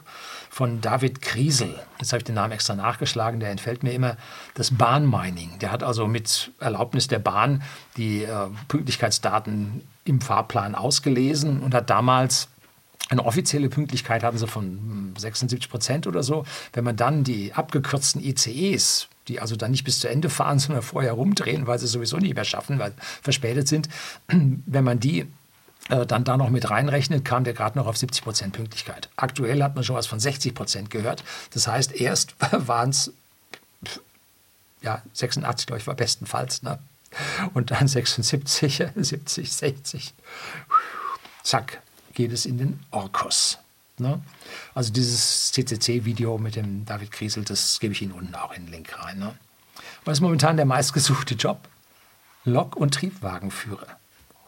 von 0.50 0.82
David 0.82 1.22
Kriesel. 1.22 1.80
Jetzt 2.00 2.14
habe 2.14 2.20
ich 2.20 2.26
den 2.26 2.36
Namen 2.36 2.54
extra 2.54 2.76
nachgeschlagen, 2.76 3.40
der 3.40 3.50
entfällt 3.50 3.84
mir 3.84 3.94
immer. 3.94 4.18
Das 4.54 4.72
Bahnmining. 4.72 5.60
Der 5.60 5.72
hat 5.72 5.82
also 5.82 6.08
mit 6.08 6.52
Erlaubnis 6.60 7.08
der 7.08 7.20
Bahn 7.20 7.64
die 7.98 8.24
äh, 8.24 8.48
Pünktlichkeitsdaten 8.68 9.82
im 10.06 10.22
Fahrplan 10.22 10.76
ausgelesen 10.76 11.62
und 11.62 11.74
hat 11.74 11.90
damals 11.90 12.51
eine 13.10 13.26
offizielle 13.26 13.70
Pünktlichkeit 13.70 14.24
hatten 14.24 14.38
sie 14.38 14.48
von 14.48 15.14
76 15.18 15.66
hm, 15.66 15.72
Prozent 15.72 16.08
oder 16.08 16.24
so. 16.24 16.46
Wenn 16.74 16.84
man 16.84 16.96
dann 16.96 17.24
die 17.24 17.54
abgekürzten 17.54 18.24
ICEs, 18.24 19.08
die 19.28 19.40
also 19.40 19.56
dann 19.56 19.72
nicht 19.72 19.84
bis 19.84 20.00
zu 20.00 20.10
Ende 20.10 20.30
fahren, 20.30 20.60
sondern 20.60 20.84
vorher 20.84 21.14
rumdrehen, 21.14 21.68
weil 21.68 21.80
sie 21.80 21.88
sowieso 21.88 22.18
nicht 22.18 22.36
mehr 22.36 22.46
schaffen, 22.46 22.80
weil 22.80 22.94
verspätet 23.22 23.68
sind, 23.68 23.90
wenn 24.28 24.84
man 24.84 25.00
die 25.00 25.28
äh, 25.90 26.06
dann 26.06 26.24
da 26.24 26.38
noch 26.38 26.50
mit 26.50 26.70
reinrechnet, 26.70 27.26
kam 27.26 27.44
der 27.44 27.54
gerade 27.54 27.78
noch 27.78 27.88
auf 27.88 27.98
70 27.98 28.24
Prozent 28.24 28.54
Pünktlichkeit. 28.54 29.10
Aktuell 29.16 29.62
hat 29.64 29.76
man 29.76 29.84
schon 29.84 29.96
was 29.96 30.08
von 30.08 30.20
60 30.20 30.54
Prozent 30.54 30.90
gehört. 30.90 31.24
Das 31.54 31.68
heißt, 31.68 31.94
erst 31.94 32.36
waren 32.52 32.92
es 32.92 33.12
ja, 34.82 35.02
86, 35.14 35.68
glaube 35.68 35.80
ich, 35.80 35.88
war 35.88 35.96
bestenfalls. 35.96 36.64
Ne? 36.64 36.80
Und 37.54 37.72
dann 37.72 37.88
76, 37.88 38.84
70, 38.96 39.54
60. 39.54 40.14
Zack, 41.44 41.82
geht 42.14 42.32
es 42.32 42.46
in 42.46 42.58
den 42.58 42.80
Orkus. 42.92 43.58
Ne? 43.98 44.22
Also 44.74 44.92
dieses 44.92 45.52
CCC-Video 45.52 46.38
mit 46.38 46.56
dem 46.56 46.86
David 46.86 47.12
Kriesel, 47.12 47.44
das 47.44 47.80
gebe 47.80 47.94
ich 47.94 48.02
Ihnen 48.02 48.14
unten 48.14 48.36
auch 48.36 48.54
in 48.54 48.66
den 48.66 48.72
Link 48.72 48.98
rein. 49.04 49.20
Ne? 49.20 49.34
Was 50.06 50.18
ist 50.18 50.22
momentan 50.22 50.58
der 50.58 50.66
meistgesuchte 50.66 51.36
Job? 51.36 51.68
Lok- 52.44 52.76
und 52.76 52.94
Triebwagenführer. 52.94 53.98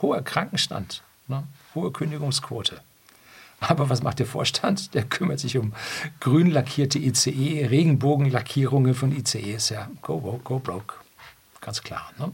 Hoher 0.01 0.23
Krankenstand, 0.23 1.03
Ne? 1.27 1.43
Hohe 1.73 1.91
Kündigungsquote. 1.91 2.81
Aber 3.59 3.89
was 3.89 4.03
macht 4.03 4.19
der 4.19 4.25
Vorstand? 4.25 4.93
Der 4.93 5.03
kümmert 5.03 5.39
sich 5.39 5.57
um 5.57 5.73
grün 6.19 6.51
lackierte 6.51 6.99
ICE, 6.99 7.65
Regenbogenlackierungen 7.65 8.93
von 8.93 9.15
ICEs. 9.15 9.69
Ja, 9.69 9.89
go, 10.01 10.19
go, 10.19 10.39
go 10.43 10.59
broke. 10.59 10.95
Ganz 11.61 11.81
klar. 11.81 12.11
Ne? 12.17 12.31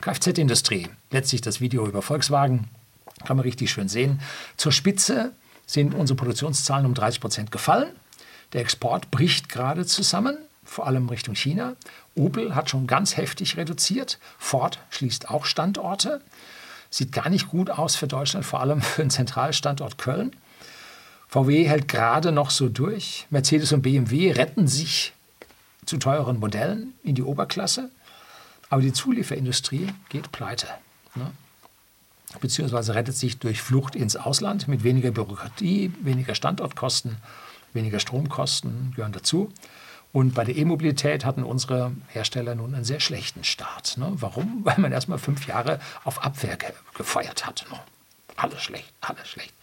Kfz-Industrie. 0.00 0.88
Letztlich 1.10 1.42
das 1.42 1.60
Video 1.60 1.86
über 1.86 2.00
Volkswagen. 2.00 2.68
Kann 3.24 3.36
man 3.36 3.44
richtig 3.44 3.70
schön 3.70 3.88
sehen. 3.88 4.20
Zur 4.56 4.72
Spitze 4.72 5.32
sind 5.66 5.94
unsere 5.94 6.16
Produktionszahlen 6.16 6.86
um 6.86 6.94
30 6.94 7.20
Prozent 7.20 7.52
gefallen. 7.52 7.90
Der 8.52 8.60
Export 8.60 9.10
bricht 9.10 9.48
gerade 9.48 9.86
zusammen, 9.86 10.36
vor 10.64 10.86
allem 10.86 11.08
Richtung 11.08 11.34
China. 11.34 11.76
Opel 12.14 12.54
hat 12.54 12.70
schon 12.70 12.86
ganz 12.86 13.16
heftig 13.16 13.56
reduziert. 13.56 14.18
Ford 14.38 14.78
schließt 14.90 15.30
auch 15.30 15.44
Standorte. 15.44 16.20
Sieht 16.90 17.12
gar 17.12 17.28
nicht 17.28 17.48
gut 17.48 17.70
aus 17.70 17.94
für 17.94 18.08
Deutschland, 18.08 18.44
vor 18.44 18.60
allem 18.60 18.80
für 18.82 19.02
den 19.02 19.10
Zentralstandort 19.10 19.98
Köln. 19.98 20.34
VW 21.28 21.68
hält 21.68 21.86
gerade 21.86 22.32
noch 22.32 22.50
so 22.50 22.68
durch. 22.68 23.26
Mercedes 23.30 23.72
und 23.72 23.82
BMW 23.82 24.32
retten 24.32 24.66
sich 24.66 25.12
zu 25.86 25.96
teuren 25.98 26.40
Modellen 26.40 26.94
in 27.04 27.14
die 27.14 27.22
Oberklasse. 27.22 27.90
Aber 28.68 28.82
die 28.82 28.92
Zulieferindustrie 28.92 29.88
geht 30.08 30.32
pleite. 30.32 30.66
Ne? 31.14 31.30
Beziehungsweise 32.40 32.94
rettet 32.94 33.16
sich 33.16 33.38
durch 33.38 33.60
Flucht 33.60 33.96
ins 33.96 34.16
Ausland 34.16 34.68
mit 34.68 34.84
weniger 34.84 35.10
Bürokratie, 35.10 35.92
weniger 36.02 36.34
Standortkosten, 36.34 37.16
weniger 37.72 37.98
Stromkosten 37.98 38.92
gehören 38.94 39.12
dazu. 39.12 39.52
Und 40.12 40.34
bei 40.34 40.44
der 40.44 40.56
E-Mobilität 40.56 41.24
hatten 41.24 41.44
unsere 41.44 41.92
Hersteller 42.08 42.54
nun 42.54 42.74
einen 42.74 42.84
sehr 42.84 43.00
schlechten 43.00 43.44
Start. 43.44 43.96
Ne? 43.96 44.12
Warum? 44.14 44.60
Weil 44.64 44.78
man 44.78 44.92
erst 44.92 45.08
mal 45.08 45.18
fünf 45.18 45.46
Jahre 45.46 45.80
auf 46.04 46.22
Abwehr 46.24 46.56
ge 46.56 46.70
gefeuert 46.94 47.46
hat. 47.46 47.64
Ne? 47.70 47.78
alles 48.42 48.62
schlecht, 48.62 48.92
alles 49.00 49.28
schlecht. 49.28 49.54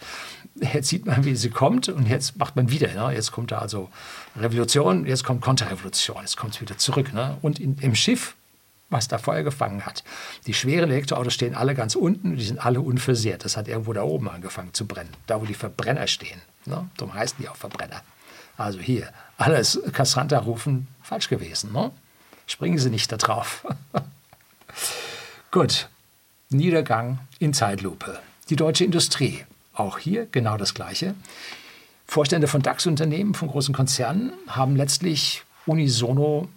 Jetzt 0.56 0.90
sieht 0.90 1.06
man, 1.06 1.26
wie 1.26 1.36
sie 1.36 1.50
kommt 1.50 1.90
und 1.90 2.08
jetzt 2.08 2.38
macht 2.38 2.56
man 2.56 2.70
wieder. 2.70 2.94
Ne? 2.94 3.14
Jetzt 3.14 3.32
kommt 3.32 3.52
da 3.52 3.60
also 3.60 3.90
Revolution, 4.36 5.06
jetzt 5.06 5.24
kommt 5.24 5.42
Konterrevolution, 5.42 6.18
jetzt 6.22 6.38
kommt 6.38 6.56
es 6.56 6.62
wieder 6.62 6.78
zurück. 6.78 7.14
Ne? 7.14 7.38
Und 7.42 7.60
in, 7.60 7.78
im 7.80 7.96
Schiff, 7.96 8.36
was 8.90 9.08
da 9.08 9.18
Feuer 9.18 9.44
gefangen 9.44 9.86
hat, 9.86 10.04
die 10.46 10.54
schweren 10.54 10.90
Elektroautos 10.90 11.34
stehen 11.34 11.56
alle 11.56 11.76
ganz 11.76 11.96
unten 11.96 12.32
und 12.32 12.38
die 12.38 12.46
sind 12.46 12.66
alle 12.66 12.82
unversehrt. 12.82 13.44
Das 13.44 13.58
hat 13.58 13.68
irgendwo 13.68 13.94
da 13.94 14.04
oben 14.04 14.30
angefangen 14.30 14.74
zu 14.74 14.86
brennen, 14.86 15.14
da 15.28 15.42
wo 15.42 15.46
die 15.46 15.54
Verbrenner 15.54 16.08
stehen. 16.08 16.42
Ne? 16.66 16.90
Darum 16.98 17.14
heißen 17.14 17.38
die 17.40 17.50
auch 17.50 17.56
Verbrenner. 17.56 18.02
Also 18.58 18.80
hier, 18.80 19.10
alles 19.38 19.80
Cassandra 19.94 20.40
rufen, 20.40 20.88
falsch 21.04 21.30
gewesen. 21.30 21.72
Ne? 21.74 21.92
Springen 22.48 22.78
Sie 22.78 22.90
nicht 22.90 23.12
da 23.12 23.18
drauf. 23.18 23.66
Gut, 25.52 25.90
Niedergang 26.50 27.20
in 27.40 27.54
Zeitlupe. 27.54 28.20
Die 28.50 28.56
deutsche 28.56 28.86
Industrie, 28.86 29.44
auch 29.74 29.98
hier 29.98 30.28
genau 30.28 30.58
das 30.58 30.74
Gleiche. 30.74 31.14
Vorstände 32.06 32.48
von 32.48 32.62
DAX-Unternehmen, 32.62 33.34
von 33.34 33.50
großen 33.50 33.76
Konzernen 33.76 34.32
haben 34.48 34.78
letztlich 34.78 35.44
unisono 35.66 36.48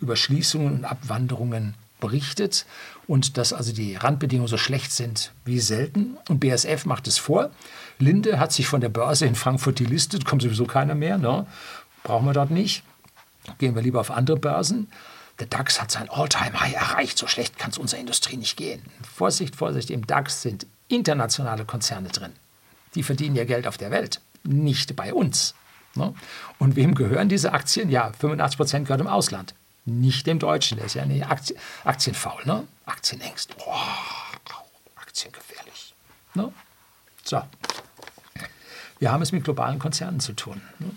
über 0.00 0.16
Schließungen 0.16 0.74
und 0.74 0.84
Abwanderungen 0.84 1.74
berichtet 2.00 2.66
und 3.06 3.36
dass 3.36 3.52
also 3.52 3.72
die 3.72 3.96
Randbedingungen 3.96 4.48
so 4.48 4.56
schlecht 4.56 4.92
sind 4.92 5.32
wie 5.44 5.60
selten. 5.60 6.16
Und 6.28 6.40
BSF 6.40 6.84
macht 6.84 7.08
es 7.08 7.18
vor. 7.18 7.50
Linde 7.98 8.38
hat 8.38 8.52
sich 8.52 8.68
von 8.68 8.80
der 8.80 8.88
Börse 8.88 9.26
in 9.26 9.34
Frankfurt 9.34 9.80
delistet, 9.80 10.24
kommt 10.24 10.42
sowieso 10.42 10.64
keiner 10.64 10.94
mehr, 10.94 11.18
ne? 11.18 11.46
brauchen 12.02 12.26
wir 12.26 12.32
dort 12.32 12.50
nicht. 12.50 12.84
Gehen 13.58 13.74
wir 13.74 13.82
lieber 13.82 14.00
auf 14.00 14.10
andere 14.10 14.36
Börsen. 14.36 14.88
Der 15.38 15.46
DAX 15.46 15.80
hat 15.80 15.90
sein 15.90 16.10
All-Time-High 16.10 16.74
erreicht. 16.74 17.16
So 17.16 17.26
schlecht 17.26 17.58
kann 17.58 17.70
es 17.70 17.78
unserer 17.78 18.00
Industrie 18.00 18.36
nicht 18.36 18.56
gehen. 18.56 18.82
Vorsicht, 19.16 19.56
Vorsicht, 19.56 19.90
im 19.90 20.06
DAX 20.06 20.42
sind 20.42 20.66
internationale 20.88 21.64
Konzerne 21.64 22.08
drin. 22.08 22.32
Die 22.94 23.02
verdienen 23.02 23.36
ihr 23.36 23.46
Geld 23.46 23.66
auf 23.66 23.76
der 23.76 23.90
Welt, 23.90 24.20
nicht 24.42 24.96
bei 24.96 25.14
uns. 25.14 25.54
Ne? 25.94 26.14
Und 26.58 26.76
wem 26.76 26.94
gehören 26.94 27.28
diese 27.28 27.52
Aktien? 27.52 27.90
Ja, 27.90 28.12
85 28.18 28.56
Prozent 28.56 28.86
gehört 28.86 29.00
im 29.00 29.06
Ausland. 29.06 29.54
Nicht 29.88 30.26
dem 30.26 30.38
Deutschen, 30.38 30.76
der 30.76 30.86
ist 30.86 30.94
ja 30.94 31.02
eine 31.02 31.28
Aktien, 31.28 31.58
Aktienfaul, 31.84 32.44
ne? 32.44 32.66
Aktienängst. 32.84 33.56
Oh, 33.66 33.74
Aktien 34.96 35.32
gefährlich. 35.32 35.94
Ne? 36.34 36.52
So. 37.24 37.42
Wir 38.98 39.12
haben 39.12 39.22
es 39.22 39.32
mit 39.32 39.44
globalen 39.44 39.78
Konzernen 39.78 40.20
zu 40.20 40.34
tun. 40.34 40.60
Ne? 40.78 40.90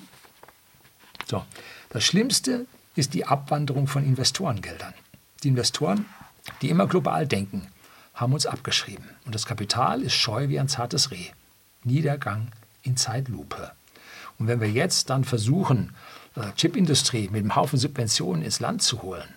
So. 1.26 1.46
Das 1.90 2.04
Schlimmste 2.04 2.66
ist 2.96 3.14
die 3.14 3.26
Abwanderung 3.26 3.88
von 3.88 4.04
Investorengeldern. 4.04 4.94
Die 5.44 5.48
Investoren, 5.48 6.06
die 6.62 6.70
immer 6.70 6.88
global 6.88 7.26
denken, 7.28 7.68
haben 8.14 8.34
uns 8.34 8.46
abgeschrieben. 8.46 9.10
Und 9.26 9.36
das 9.36 9.46
Kapital 9.46 10.02
ist 10.02 10.14
scheu 10.14 10.50
wie 10.50 10.60
ein 10.60 10.68
zartes 10.68 11.12
Reh. 11.12 11.32
Niedergang 11.84 12.52
in 12.84 12.98
Zeitlupe. 12.98 13.72
Und 14.38 14.48
wenn 14.48 14.60
wir 14.60 14.70
jetzt 14.70 15.10
dann 15.10 15.24
versuchen, 15.24 15.96
Chipindustrie 16.56 17.30
mit 17.32 17.42
einem 17.42 17.56
Haufen 17.56 17.78
Subventionen 17.78 18.44
ins 18.44 18.60
Land 18.60 18.82
zu 18.82 19.02
holen, 19.02 19.28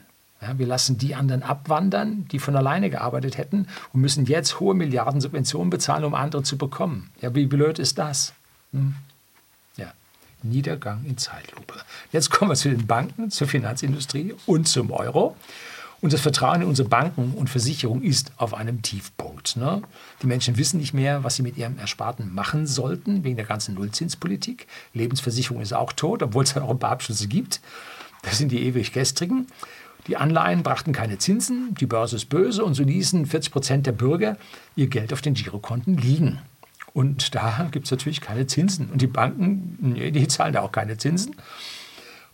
ja, 0.41 0.59
wir 0.59 0.67
lassen 0.67 0.99
die 0.99 1.15
anderen 1.15 1.43
abwandern, 1.43 2.27
die 2.31 2.39
von 2.39 2.55
alleine 2.55 2.91
gearbeitet 2.91 3.39
hätten 3.39 3.67
und 3.93 4.01
müssen 4.01 4.27
jetzt 4.27 4.61
hohe 4.61 4.75
Milliarden 4.75 5.21
Subventionen 5.21 5.71
bezahlen, 5.71 6.05
um 6.05 6.15
andere 6.15 6.43
zu 6.43 6.59
bekommen. 6.59 7.11
Ja, 7.21 7.35
wie 7.35 7.47
blöd 7.47 7.79
ist 7.79 7.99
das? 7.99 8.35
Hm? 8.73 8.95
Niedergang 10.45 11.05
in 11.05 11.17
Zeitlupe. 11.17 11.75
Jetzt 12.13 12.31
kommen 12.31 12.51
wir 12.51 12.57
zu 12.57 12.69
den 12.69 12.87
Banken, 12.87 13.31
zur 13.31 13.49
Finanzindustrie 13.49 14.35
und 14.47 14.69
zum 14.69 14.91
Euro. 14.91 15.37
Und 16.05 16.13
das 16.13 16.21
Vertrauen 16.21 16.61
in 16.61 16.69
unsere 16.69 16.87
Banken 16.87 17.33
und 17.35 17.49
Versicherungen 17.49 18.03
ist 18.03 18.33
auf 18.37 18.53
einem 18.53 18.83
Tiefpunkt. 18.83 19.57
Ne? 19.57 19.81
Die 20.21 20.27
Menschen 20.27 20.59
wissen 20.59 20.79
nicht 20.79 20.93
mehr, 20.93 21.25
was 21.25 21.37
sie 21.37 21.43
mit 21.43 21.57
ihrem 21.57 21.79
Ersparten 21.79 22.35
machen 22.35 22.67
sollten, 22.67 23.25
wegen 23.25 23.37
der 23.37 23.47
ganzen 23.47 23.75
Nullzinspolitik. 23.75 24.67
Lebensversicherung 24.93 25.63
ist 25.63 25.73
auch 25.73 25.95
tot, 25.95 26.23
obwohl 26.23 26.45
es 26.45 26.53
ja 26.53 26.61
auch 26.61 26.69
ein 26.69 26.79
paar 26.79 26.91
Abschlüsse 26.91 27.27
gibt. 27.27 27.63
Das 28.21 28.37
sind 28.37 28.53
die 28.53 28.65
ewig 28.65 28.93
gestrigen. 28.93 29.47
Die 30.07 30.19
Anleihen 30.19 30.63
brachten 30.63 30.93
keine 30.93 31.17
Zinsen, 31.17 31.75
die 31.81 31.87
Börse 31.87 32.17
ist 32.17 32.27
böse 32.27 32.67
und 32.67 32.75
so 32.75 32.83
ließen 32.83 33.25
40 33.25 33.51
Prozent 33.51 33.87
der 33.87 33.93
Bürger 33.93 34.37
ihr 34.77 34.89
Geld 34.89 35.11
auf 35.11 35.23
den 35.23 35.33
Girokonten 35.33 35.97
liegen. 35.97 36.39
Und 36.93 37.35
da 37.35 37.67
gibt 37.73 37.87
es 37.87 37.91
natürlich 37.91 38.21
keine 38.21 38.47
Zinsen. 38.47 38.91
Und 38.91 39.01
die 39.01 39.07
Banken, 39.07 39.79
nee, 39.81 40.11
die 40.11 40.29
zahlen 40.29 40.53
da 40.53 40.61
auch 40.61 40.73
keine 40.73 40.99
Zinsen. 40.99 41.35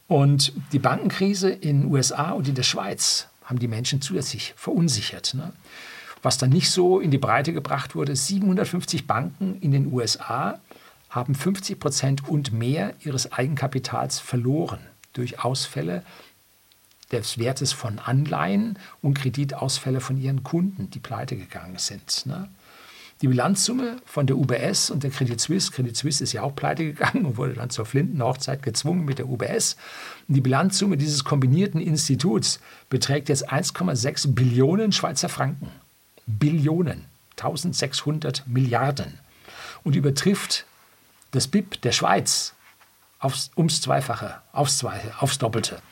Und 0.08 0.54
die 0.72 0.80
Bankenkrise 0.80 1.50
in 1.50 1.82
den 1.82 1.92
USA 1.92 2.32
und 2.32 2.48
in 2.48 2.56
der 2.56 2.64
Schweiz 2.64 3.28
haben 3.50 3.58
die 3.58 3.68
Menschen 3.68 4.00
zusätzlich 4.00 4.54
verunsichert. 4.56 5.34
Ne? 5.34 5.52
Was 6.22 6.38
dann 6.38 6.50
nicht 6.50 6.70
so 6.70 7.00
in 7.00 7.10
die 7.10 7.18
Breite 7.18 7.52
gebracht 7.52 7.94
wurde, 7.94 8.16
750 8.16 9.06
Banken 9.06 9.60
in 9.60 9.72
den 9.72 9.92
USA 9.92 10.60
haben 11.10 11.34
50 11.34 11.80
Prozent 11.80 12.28
und 12.28 12.52
mehr 12.52 12.94
ihres 13.00 13.32
Eigenkapitals 13.32 14.20
verloren 14.20 14.80
durch 15.12 15.44
Ausfälle 15.44 16.04
des 17.10 17.38
Wertes 17.38 17.72
von 17.72 17.98
Anleihen 17.98 18.78
und 19.02 19.14
Kreditausfälle 19.14 20.00
von 20.00 20.16
ihren 20.16 20.44
Kunden, 20.44 20.88
die 20.90 21.00
pleite 21.00 21.36
gegangen 21.36 21.78
sind. 21.78 22.26
Ne? 22.26 22.48
Die 23.22 23.28
Bilanzsumme 23.28 23.98
von 24.06 24.26
der 24.26 24.38
UBS 24.38 24.90
und 24.90 25.02
der 25.02 25.10
Credit 25.10 25.38
Suisse, 25.38 25.70
Credit 25.70 25.94
Suisse 25.94 26.24
ist 26.24 26.32
ja 26.32 26.42
auch 26.42 26.56
pleite 26.56 26.84
gegangen 26.84 27.26
und 27.26 27.36
wurde 27.36 27.52
dann 27.52 27.68
zur 27.68 27.84
Flintenhochzeit 27.84 28.62
gezwungen 28.62 29.04
mit 29.04 29.18
der 29.18 29.28
UBS. 29.28 29.76
Und 30.26 30.34
die 30.36 30.40
Bilanzsumme 30.40 30.96
dieses 30.96 31.22
kombinierten 31.22 31.82
Instituts 31.82 32.60
beträgt 32.88 33.28
jetzt 33.28 33.52
1,6 33.52 34.34
Billionen 34.34 34.92
Schweizer 34.92 35.28
Franken. 35.28 35.68
Billionen, 36.26 37.04
1600 37.32 38.46
Milliarden. 38.46 39.18
Und 39.84 39.96
übertrifft 39.96 40.64
das 41.32 41.46
BIP 41.46 41.82
der 41.82 41.92
Schweiz 41.92 42.54
aufs, 43.18 43.50
ums 43.54 43.82
Zweifache, 43.82 44.40
aufs, 44.52 44.78
Zweifache, 44.78 45.22
aufs 45.22 45.36
Doppelte. 45.36 45.82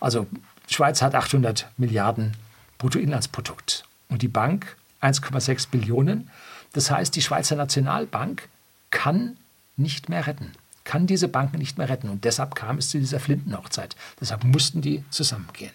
Also 0.00 0.26
die 0.68 0.74
Schweiz 0.74 1.00
hat 1.00 1.14
800 1.14 1.68
Milliarden 1.76 2.36
Bruttoinlandsprodukt 2.78 3.84
und 4.08 4.22
die 4.22 4.28
Bank 4.28 4.76
1,6 5.00 5.68
Billionen. 5.70 6.30
Das 6.72 6.90
heißt, 6.90 7.14
die 7.14 7.22
Schweizer 7.22 7.56
Nationalbank 7.56 8.48
kann 8.90 9.36
nicht 9.76 10.08
mehr 10.08 10.26
retten, 10.26 10.52
kann 10.84 11.06
diese 11.06 11.28
Banken 11.28 11.58
nicht 11.58 11.78
mehr 11.78 11.88
retten. 11.88 12.08
Und 12.08 12.24
deshalb 12.24 12.54
kam 12.54 12.78
es 12.78 12.90
zu 12.90 12.98
dieser 12.98 13.20
Flintenhochzeit. 13.20 13.96
Deshalb 14.20 14.44
mussten 14.44 14.80
die 14.80 15.04
zusammengehen. 15.10 15.72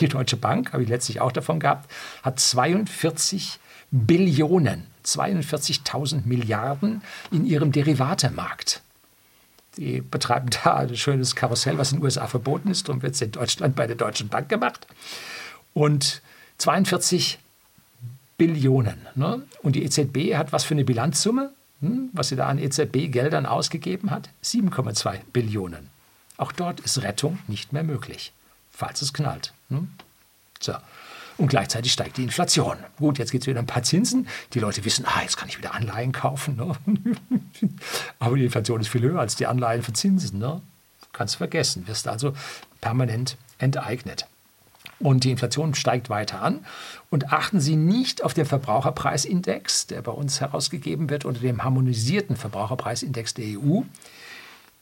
Die 0.00 0.08
Deutsche 0.08 0.36
Bank, 0.36 0.72
habe 0.72 0.82
ich 0.82 0.88
letztlich 0.88 1.20
auch 1.20 1.32
davon 1.32 1.60
gehabt, 1.60 1.90
hat 2.22 2.40
42 2.40 3.60
Billionen, 3.92 4.88
42.000 5.04 6.22
Milliarden 6.24 7.02
in 7.30 7.46
ihrem 7.46 7.70
Derivatemarkt. 7.70 8.82
Die 9.76 10.00
betreiben 10.00 10.50
da 10.50 10.76
ein 10.78 10.96
schönes 10.96 11.36
Karussell, 11.36 11.78
was 11.78 11.92
in 11.92 11.98
den 11.98 12.04
USA 12.04 12.26
verboten 12.26 12.70
ist. 12.70 12.88
Darum 12.88 13.02
wird 13.02 13.14
es 13.14 13.20
in 13.20 13.32
Deutschland 13.32 13.76
bei 13.76 13.86
der 13.86 13.96
Deutschen 13.96 14.28
Bank 14.28 14.48
gemacht. 14.48 14.86
Und 15.74 16.22
42 16.58 17.38
Billionen. 18.36 19.06
Ne? 19.14 19.42
Und 19.62 19.76
die 19.76 19.84
EZB 19.84 20.34
hat 20.36 20.52
was 20.52 20.64
für 20.64 20.74
eine 20.74 20.84
Bilanzsumme, 20.84 21.52
hm? 21.80 22.10
was 22.12 22.28
sie 22.28 22.36
da 22.36 22.46
an 22.46 22.58
EZB-Geldern 22.58 23.46
ausgegeben 23.46 24.10
hat? 24.10 24.30
7,2 24.42 25.20
Billionen. 25.32 25.90
Auch 26.36 26.52
dort 26.52 26.80
ist 26.80 27.02
Rettung 27.02 27.38
nicht 27.46 27.72
mehr 27.72 27.84
möglich, 27.84 28.32
falls 28.70 29.02
es 29.02 29.12
knallt. 29.12 29.52
Hm? 29.68 29.88
So. 30.60 30.74
Und 31.36 31.48
gleichzeitig 31.48 31.92
steigt 31.92 32.16
die 32.16 32.22
Inflation. 32.22 32.76
Gut, 32.96 33.18
jetzt 33.18 33.32
gibt 33.32 33.42
es 33.42 33.48
wieder 33.48 33.58
ein 33.58 33.66
paar 33.66 33.82
Zinsen. 33.82 34.28
Die 34.52 34.60
Leute 34.60 34.84
wissen, 34.84 35.04
ah, 35.04 35.20
jetzt 35.22 35.36
kann 35.36 35.48
ich 35.48 35.58
wieder 35.58 35.74
Anleihen 35.74 36.12
kaufen. 36.12 36.54
Ne? 36.54 36.76
Aber 38.20 38.36
die 38.36 38.44
Inflation 38.44 38.80
ist 38.80 38.88
viel 38.88 39.02
höher 39.02 39.18
als 39.18 39.34
die 39.34 39.46
Anleihen 39.46 39.82
für 39.82 39.92
Zinsen. 39.92 40.38
Ne? 40.38 40.60
Kannst 41.12 41.34
vergessen. 41.36 41.88
Wirst 41.88 42.06
also 42.06 42.34
permanent 42.80 43.36
enteignet 43.58 44.28
und 44.98 45.24
die 45.24 45.30
Inflation 45.30 45.74
steigt 45.74 46.10
weiter 46.10 46.42
an. 46.42 46.64
Und 47.10 47.32
achten 47.32 47.60
Sie 47.60 47.76
nicht 47.76 48.22
auf 48.22 48.34
den 48.34 48.46
Verbraucherpreisindex, 48.46 49.86
der 49.86 50.02
bei 50.02 50.12
uns 50.12 50.40
herausgegeben 50.40 51.10
wird, 51.10 51.24
oder 51.24 51.38
dem 51.38 51.62
harmonisierten 51.62 52.36
Verbraucherpreisindex 52.36 53.34
der 53.34 53.58
EU. 53.58 53.82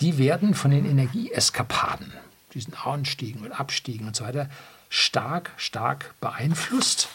Die 0.01 0.19
werden 0.19 0.55
von 0.55 0.71
den 0.71 0.85
Energieeskapaden, 0.85 2.13
diesen 2.55 2.75
Anstiegen 2.75 3.43
und 3.43 3.53
Abstiegen 3.53 4.07
und 4.07 4.17
so 4.17 4.25
weiter, 4.25 4.49
stark, 4.89 5.53
stark 5.57 6.15
beeinflusst. 6.21 7.09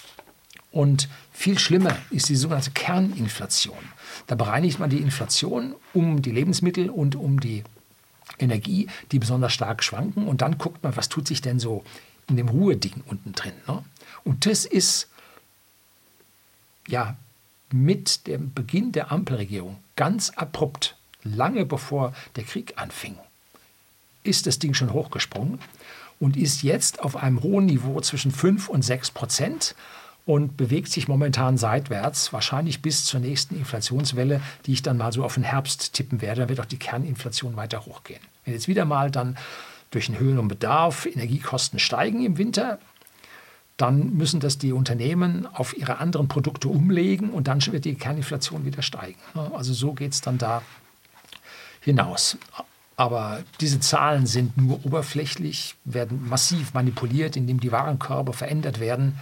Und 0.71 1.09
viel 1.31 1.59
schlimmer 1.59 1.95
ist 2.11 2.29
die 2.29 2.35
sogenannte 2.35 2.71
Kerninflation. 2.71 3.77
Da 4.27 4.35
bereinigt 4.35 4.79
man 4.79 4.89
die 4.89 4.99
Inflation 4.99 5.75
um 5.93 6.21
die 6.21 6.31
Lebensmittel 6.31 6.89
und 6.89 7.15
um 7.15 7.39
die 7.39 7.63
Energie, 8.39 8.87
die 9.11 9.19
besonders 9.19 9.53
stark 9.53 9.83
schwanken. 9.83 10.27
Und 10.27 10.41
dann 10.41 10.57
guckt 10.57 10.83
man, 10.83 10.95
was 10.95 11.09
tut 11.09 11.27
sich 11.27 11.41
denn 11.41 11.59
so 11.59 11.83
in 12.27 12.37
dem 12.37 12.49
Ruheding 12.49 13.03
unten 13.07 13.33
drin. 13.33 13.53
Ne? 13.67 13.83
Und 14.23 14.45
das 14.45 14.65
ist 14.65 15.09
ja 16.87 17.15
mit 17.71 18.27
dem 18.27 18.53
Beginn 18.53 18.91
der 18.91 19.11
Ampelregierung 19.11 19.77
ganz 19.95 20.29
abrupt, 20.31 20.95
lange 21.23 21.65
bevor 21.65 22.13
der 22.35 22.43
Krieg 22.43 22.73
anfing, 22.77 23.17
ist 24.23 24.47
das 24.47 24.59
Ding 24.59 24.73
schon 24.73 24.93
hochgesprungen 24.93 25.59
und 26.19 26.37
ist 26.37 26.63
jetzt 26.63 27.01
auf 27.01 27.15
einem 27.15 27.43
hohen 27.43 27.65
Niveau 27.65 27.99
zwischen 28.01 28.31
5 28.31 28.69
und 28.69 28.83
6 28.83 29.11
Prozent. 29.11 29.75
und 30.25 30.57
bewegt 30.57 30.91
sich 30.91 31.07
momentan 31.07 31.57
seitwärts, 31.57 32.33
wahrscheinlich 32.33 32.81
bis 32.81 33.05
zur 33.05 33.21
nächsten 33.21 33.57
Inflationswelle, 33.57 34.41
die 34.65 34.73
ich 34.73 34.81
dann 34.81 34.97
mal 34.97 35.13
so 35.13 35.23
auf 35.23 35.35
den 35.35 35.43
Herbst 35.43 35.93
tippen 35.93 36.21
werde. 36.21 36.41
Dann 36.41 36.49
wird 36.49 36.59
auch 36.59 36.65
die 36.65 36.77
Kerninflation 36.77 37.55
weiter 37.55 37.85
hochgehen. 37.85 38.19
Wenn 38.43 38.53
jetzt 38.53 38.67
wieder 38.67 38.83
mal 38.83 39.09
dann 39.09 39.37
durch 39.91 40.07
den 40.07 40.19
höheren 40.19 40.47
Bedarf 40.47 41.05
Energiekosten 41.05 41.79
steigen 41.79 42.23
im 42.25 42.37
Winter, 42.37 42.79
dann 43.77 44.13
müssen 44.13 44.39
das 44.39 44.57
die 44.57 44.73
Unternehmen 44.73 45.47
auf 45.53 45.77
ihre 45.77 45.99
anderen 45.99 46.27
Produkte 46.27 46.67
umlegen 46.67 47.29
und 47.29 47.47
dann 47.47 47.63
wird 47.67 47.85
die 47.85 47.95
Kerninflation 47.95 48.65
wieder 48.65 48.81
steigen. 48.81 49.19
Also 49.53 49.73
so 49.73 49.93
geht 49.93 50.13
es 50.13 50.21
dann 50.21 50.39
da 50.39 50.63
hinaus. 51.81 52.37
Aber 52.95 53.43
diese 53.61 53.79
Zahlen 53.79 54.25
sind 54.25 54.57
nur 54.57 54.83
oberflächlich, 54.83 55.75
werden 55.85 56.27
massiv 56.27 56.73
manipuliert, 56.73 57.37
indem 57.37 57.59
die 57.59 57.71
Warenkörbe 57.71 58.33
verändert 58.33 58.79
werden. 58.79 59.19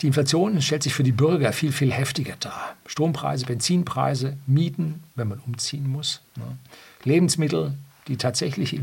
Die 0.00 0.06
Inflation 0.06 0.62
stellt 0.62 0.84
sich 0.84 0.94
für 0.94 1.02
die 1.02 1.10
Bürger 1.10 1.52
viel, 1.52 1.72
viel 1.72 1.92
heftiger 1.92 2.36
dar. 2.38 2.76
Strompreise, 2.86 3.46
Benzinpreise, 3.46 4.36
Mieten, 4.46 5.02
wenn 5.16 5.26
man 5.26 5.40
umziehen 5.40 5.90
muss. 5.90 6.20
Ne? 6.36 6.56
Lebensmittel, 7.02 7.74
die 8.06 8.16
tatsächliche 8.16 8.76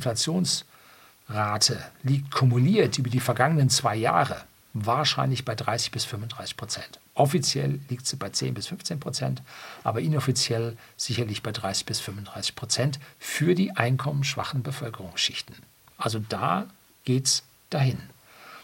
Inflationsrate 1.28 1.84
liegt 2.04 2.32
kumuliert 2.32 2.98
über 2.98 3.10
die 3.10 3.20
vergangenen 3.20 3.70
zwei 3.70 3.96
Jahre 3.96 4.44
wahrscheinlich 4.74 5.46
bei 5.46 5.56
30 5.56 5.92
bis 5.92 6.04
35 6.04 6.58
Prozent. 6.58 7.00
Offiziell 7.14 7.80
liegt 7.88 8.06
sie 8.06 8.18
bei 8.18 8.30
10 8.30 8.54
bis 8.54 8.68
15 8.68 9.00
Prozent, 9.00 9.42
aber 9.86 10.02
inoffiziell 10.02 10.76
sicherlich 10.98 11.42
bei 11.42 11.54
30 11.54 11.86
bis 11.86 12.02
35 12.02 12.56
Prozent 12.56 13.00
für 13.18 13.56
die 13.56 13.72
einkommensschwachen 13.72 14.64
Bevölkerungsschichten. 14.64 15.56
Also 15.98 16.20
da 16.20 16.68
geht 17.06 17.26
es 17.28 17.44
dahin. 17.70 18.00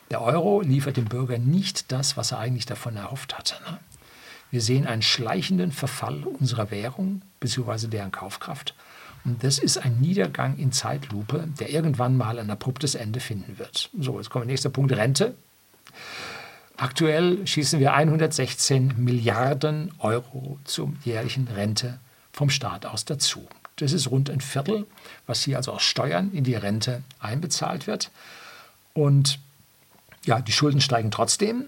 Der 0.09 0.21
Euro 0.21 0.59
liefert 0.59 0.97
dem 0.97 1.05
Bürger 1.05 1.37
nicht 1.37 1.93
das, 1.93 2.17
was 2.17 2.33
er 2.33 2.39
eigentlich 2.39 2.65
davon 2.65 2.97
erhofft 2.97 3.37
hatte. 3.37 3.55
Ne? 3.63 3.79
Wir 4.49 4.61
sehen 4.61 4.85
einen 4.85 5.01
schleichenden 5.01 5.71
Verfall 5.71 6.25
unserer 6.25 6.71
Währung 6.71 7.21
bzw. 7.39 7.87
deren 7.87 8.11
Kaufkraft. 8.11 8.75
Das 9.23 9.59
ist 9.59 9.77
ein 9.77 9.99
Niedergang 9.99 10.57
in 10.57 10.71
Zeitlupe, 10.71 11.47
der 11.59 11.69
irgendwann 11.69 12.17
mal 12.17 12.39
ein 12.39 12.49
abruptes 12.49 12.95
Ende 12.95 13.19
finden 13.19 13.59
wird. 13.59 13.89
So, 13.99 14.17
jetzt 14.17 14.29
kommt 14.29 14.43
der 14.43 14.51
nächste 14.51 14.69
Punkt, 14.69 14.91
Rente. 14.93 15.35
Aktuell 16.77 17.45
schießen 17.45 17.79
wir 17.79 17.93
116 17.93 18.95
Milliarden 18.97 19.91
Euro 19.99 20.57
zur 20.63 20.91
jährlichen 21.03 21.47
Rente 21.47 21.99
vom 22.33 22.49
Staat 22.49 22.87
aus 22.87 23.05
dazu. 23.05 23.47
Das 23.75 23.93
ist 23.93 24.09
rund 24.09 24.29
ein 24.29 24.41
Viertel, 24.41 24.87
was 25.27 25.43
hier 25.43 25.57
also 25.57 25.73
aus 25.73 25.83
Steuern 25.83 26.31
in 26.33 26.43
die 26.43 26.55
Rente 26.55 27.03
einbezahlt 27.19 27.85
wird. 27.85 28.09
Und 28.93 29.39
ja, 30.25 30.39
die 30.41 30.51
Schulden 30.51 30.81
steigen 30.81 31.11
trotzdem 31.11 31.65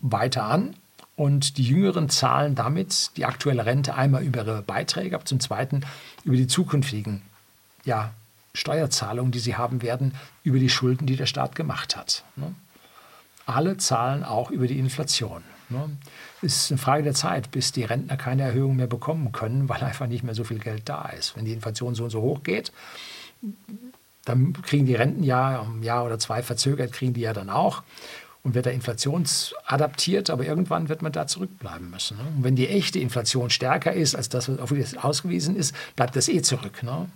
weiter 0.00 0.44
an. 0.44 0.74
Und 1.20 1.58
die 1.58 1.64
Jüngeren 1.64 2.08
zahlen 2.08 2.54
damit 2.54 3.10
die 3.18 3.26
aktuelle 3.26 3.66
Rente 3.66 3.94
einmal 3.94 4.22
über 4.22 4.40
ihre 4.40 4.62
Beiträge, 4.62 5.14
aber 5.14 5.26
zum 5.26 5.38
Zweiten 5.38 5.82
über 6.24 6.34
die 6.34 6.46
zukünftigen 6.46 7.20
ja, 7.84 8.14
Steuerzahlungen, 8.54 9.30
die 9.30 9.38
sie 9.38 9.54
haben 9.54 9.82
werden, 9.82 10.14
über 10.44 10.58
die 10.58 10.70
Schulden, 10.70 11.04
die 11.04 11.16
der 11.16 11.26
Staat 11.26 11.54
gemacht 11.54 11.94
hat. 11.94 12.24
Ne? 12.36 12.54
alle 13.44 13.76
zahlen 13.76 14.24
auch 14.24 14.50
über 14.50 14.66
die 14.66 14.78
Inflation. 14.78 15.42
Ne? 15.68 15.90
ist 16.40 16.70
eine 16.70 16.78
Frage 16.78 17.02
der 17.02 17.14
Zeit, 17.14 17.50
bis 17.50 17.70
die 17.70 17.84
Rentner 17.84 18.16
keine 18.16 18.44
Erhöhung 18.44 18.76
mehr 18.76 18.86
bekommen 18.86 19.30
können, 19.30 19.68
weil 19.68 19.82
einfach 19.82 20.06
nicht 20.06 20.24
mehr 20.24 20.34
so 20.34 20.44
viel 20.44 20.58
Geld 20.58 20.88
da 20.88 21.10
ist. 21.10 21.36
Wenn 21.36 21.44
die 21.44 21.52
Inflation 21.52 21.94
so 21.94 22.04
und 22.04 22.10
so 22.10 22.22
hoch 22.22 22.42
geht, 22.44 22.72
dann 24.24 24.54
kriegen 24.54 24.86
die 24.86 24.94
Renten 24.94 25.22
ja 25.22 25.58
um 25.58 25.80
ein 25.80 25.82
Jahr 25.82 26.06
oder 26.06 26.18
zwei 26.18 26.42
verzögert, 26.42 26.92
kriegen 26.92 27.12
die 27.12 27.20
ja 27.20 27.34
dann 27.34 27.50
auch 27.50 27.82
und 28.42 28.54
wird 28.54 28.66
da 28.66 28.70
inflationsadaptiert, 28.70 30.30
aber 30.30 30.44
irgendwann 30.44 30.88
wird 30.88 31.02
man 31.02 31.12
da 31.12 31.26
zurückbleiben 31.26 31.90
müssen. 31.90 32.16
Ne? 32.16 32.24
Und 32.36 32.44
wenn 32.44 32.56
die 32.56 32.68
echte 32.68 32.98
Inflation 32.98 33.50
stärker 33.50 33.92
ist 33.92 34.14
als 34.14 34.28
das, 34.28 34.48
was 34.48 34.58
auf 34.58 34.72
ausgewiesen 35.04 35.56
ist, 35.56 35.74
bleibt 35.96 36.16
das 36.16 36.28
eh 36.28 36.40
zurück. 36.40 36.82
Ne? 36.82 37.10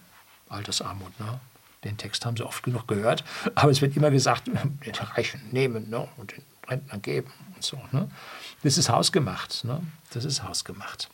Altersarmut. 0.49 1.19
Ne? 1.19 1.41
Den 1.85 1.97
Text 1.97 2.25
haben 2.27 2.37
Sie 2.37 2.45
oft 2.45 2.63
genug 2.63 2.87
gehört, 2.89 3.25
aber 3.55 3.71
es 3.71 3.81
wird 3.81 3.97
immer 3.97 4.11
gesagt, 4.11 4.47
den 4.87 4.95
Reichen 4.95 5.41
nehmen 5.51 5.89
ne, 5.91 6.07
und 6.17 6.33
den 6.33 6.43
Rentnern 6.69 7.03
geben 7.03 7.33
und 7.55 7.63
so. 7.65 7.79
Ne. 7.93 8.11
Das 8.63 8.77
ist 8.79 8.89
hausgemacht. 8.89 9.65
Ne. 9.65 9.81
Das 10.13 10.25
ist 10.25 10.43
hausgemacht. 10.43 11.09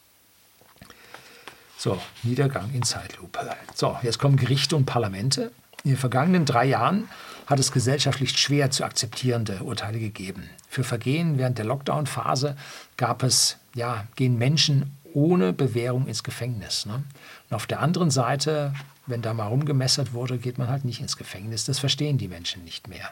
So, 1.77 1.99
Niedergang 2.25 2.71
in 2.75 2.83
Zeitlupe. 2.83 3.41
So, 3.75 3.99
jetzt 4.03 4.19
kommen 4.19 4.37
Gerichte 4.37 4.77
und 4.77 4.85
Parlamente. 4.85 5.51
In 5.83 5.93
den 5.93 5.97
vergangenen 5.97 6.45
drei 6.45 6.67
Jahren 6.67 7.09
hat 7.51 7.59
es 7.59 7.73
gesellschaftlich 7.73 8.39
schwer 8.39 8.71
zu 8.71 8.85
akzeptierende 8.85 9.63
Urteile 9.63 9.99
gegeben. 9.99 10.49
Für 10.69 10.85
Vergehen 10.85 11.37
während 11.37 11.59
der 11.59 11.67
Lockdown-Phase 11.67 12.57
gab 12.97 13.23
es, 13.23 13.59
ja, 13.75 14.07
gehen 14.17 14.39
Menschen 14.39 14.97
ohne 15.13 15.53
Bewährung 15.53 16.07
ins 16.07 16.23
Gefängnis. 16.23 16.87
Ne? 16.87 17.03
Und 17.51 17.57
auf 17.57 17.67
der 17.67 17.81
anderen 17.81 18.11
Seite 18.11 18.73
wenn 19.11 19.23
da 19.23 19.35
mal 19.35 19.49
rumgemessert 19.49 20.13
wurde, 20.13 20.39
geht 20.39 20.57
man 20.59 20.69
halt 20.69 20.85
nicht 20.85 21.01
ins 21.01 21.17
Gefängnis. 21.17 21.65
Das 21.65 21.79
verstehen 21.79 22.17
die 22.17 22.29
Menschen 22.29 22.65
nicht 22.65 22.89
mehr. 22.89 23.11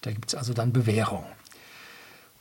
Da 0.00 0.10
gibt 0.10 0.28
es 0.28 0.34
also 0.34 0.54
dann 0.54 0.72
Bewährung. 0.72 1.24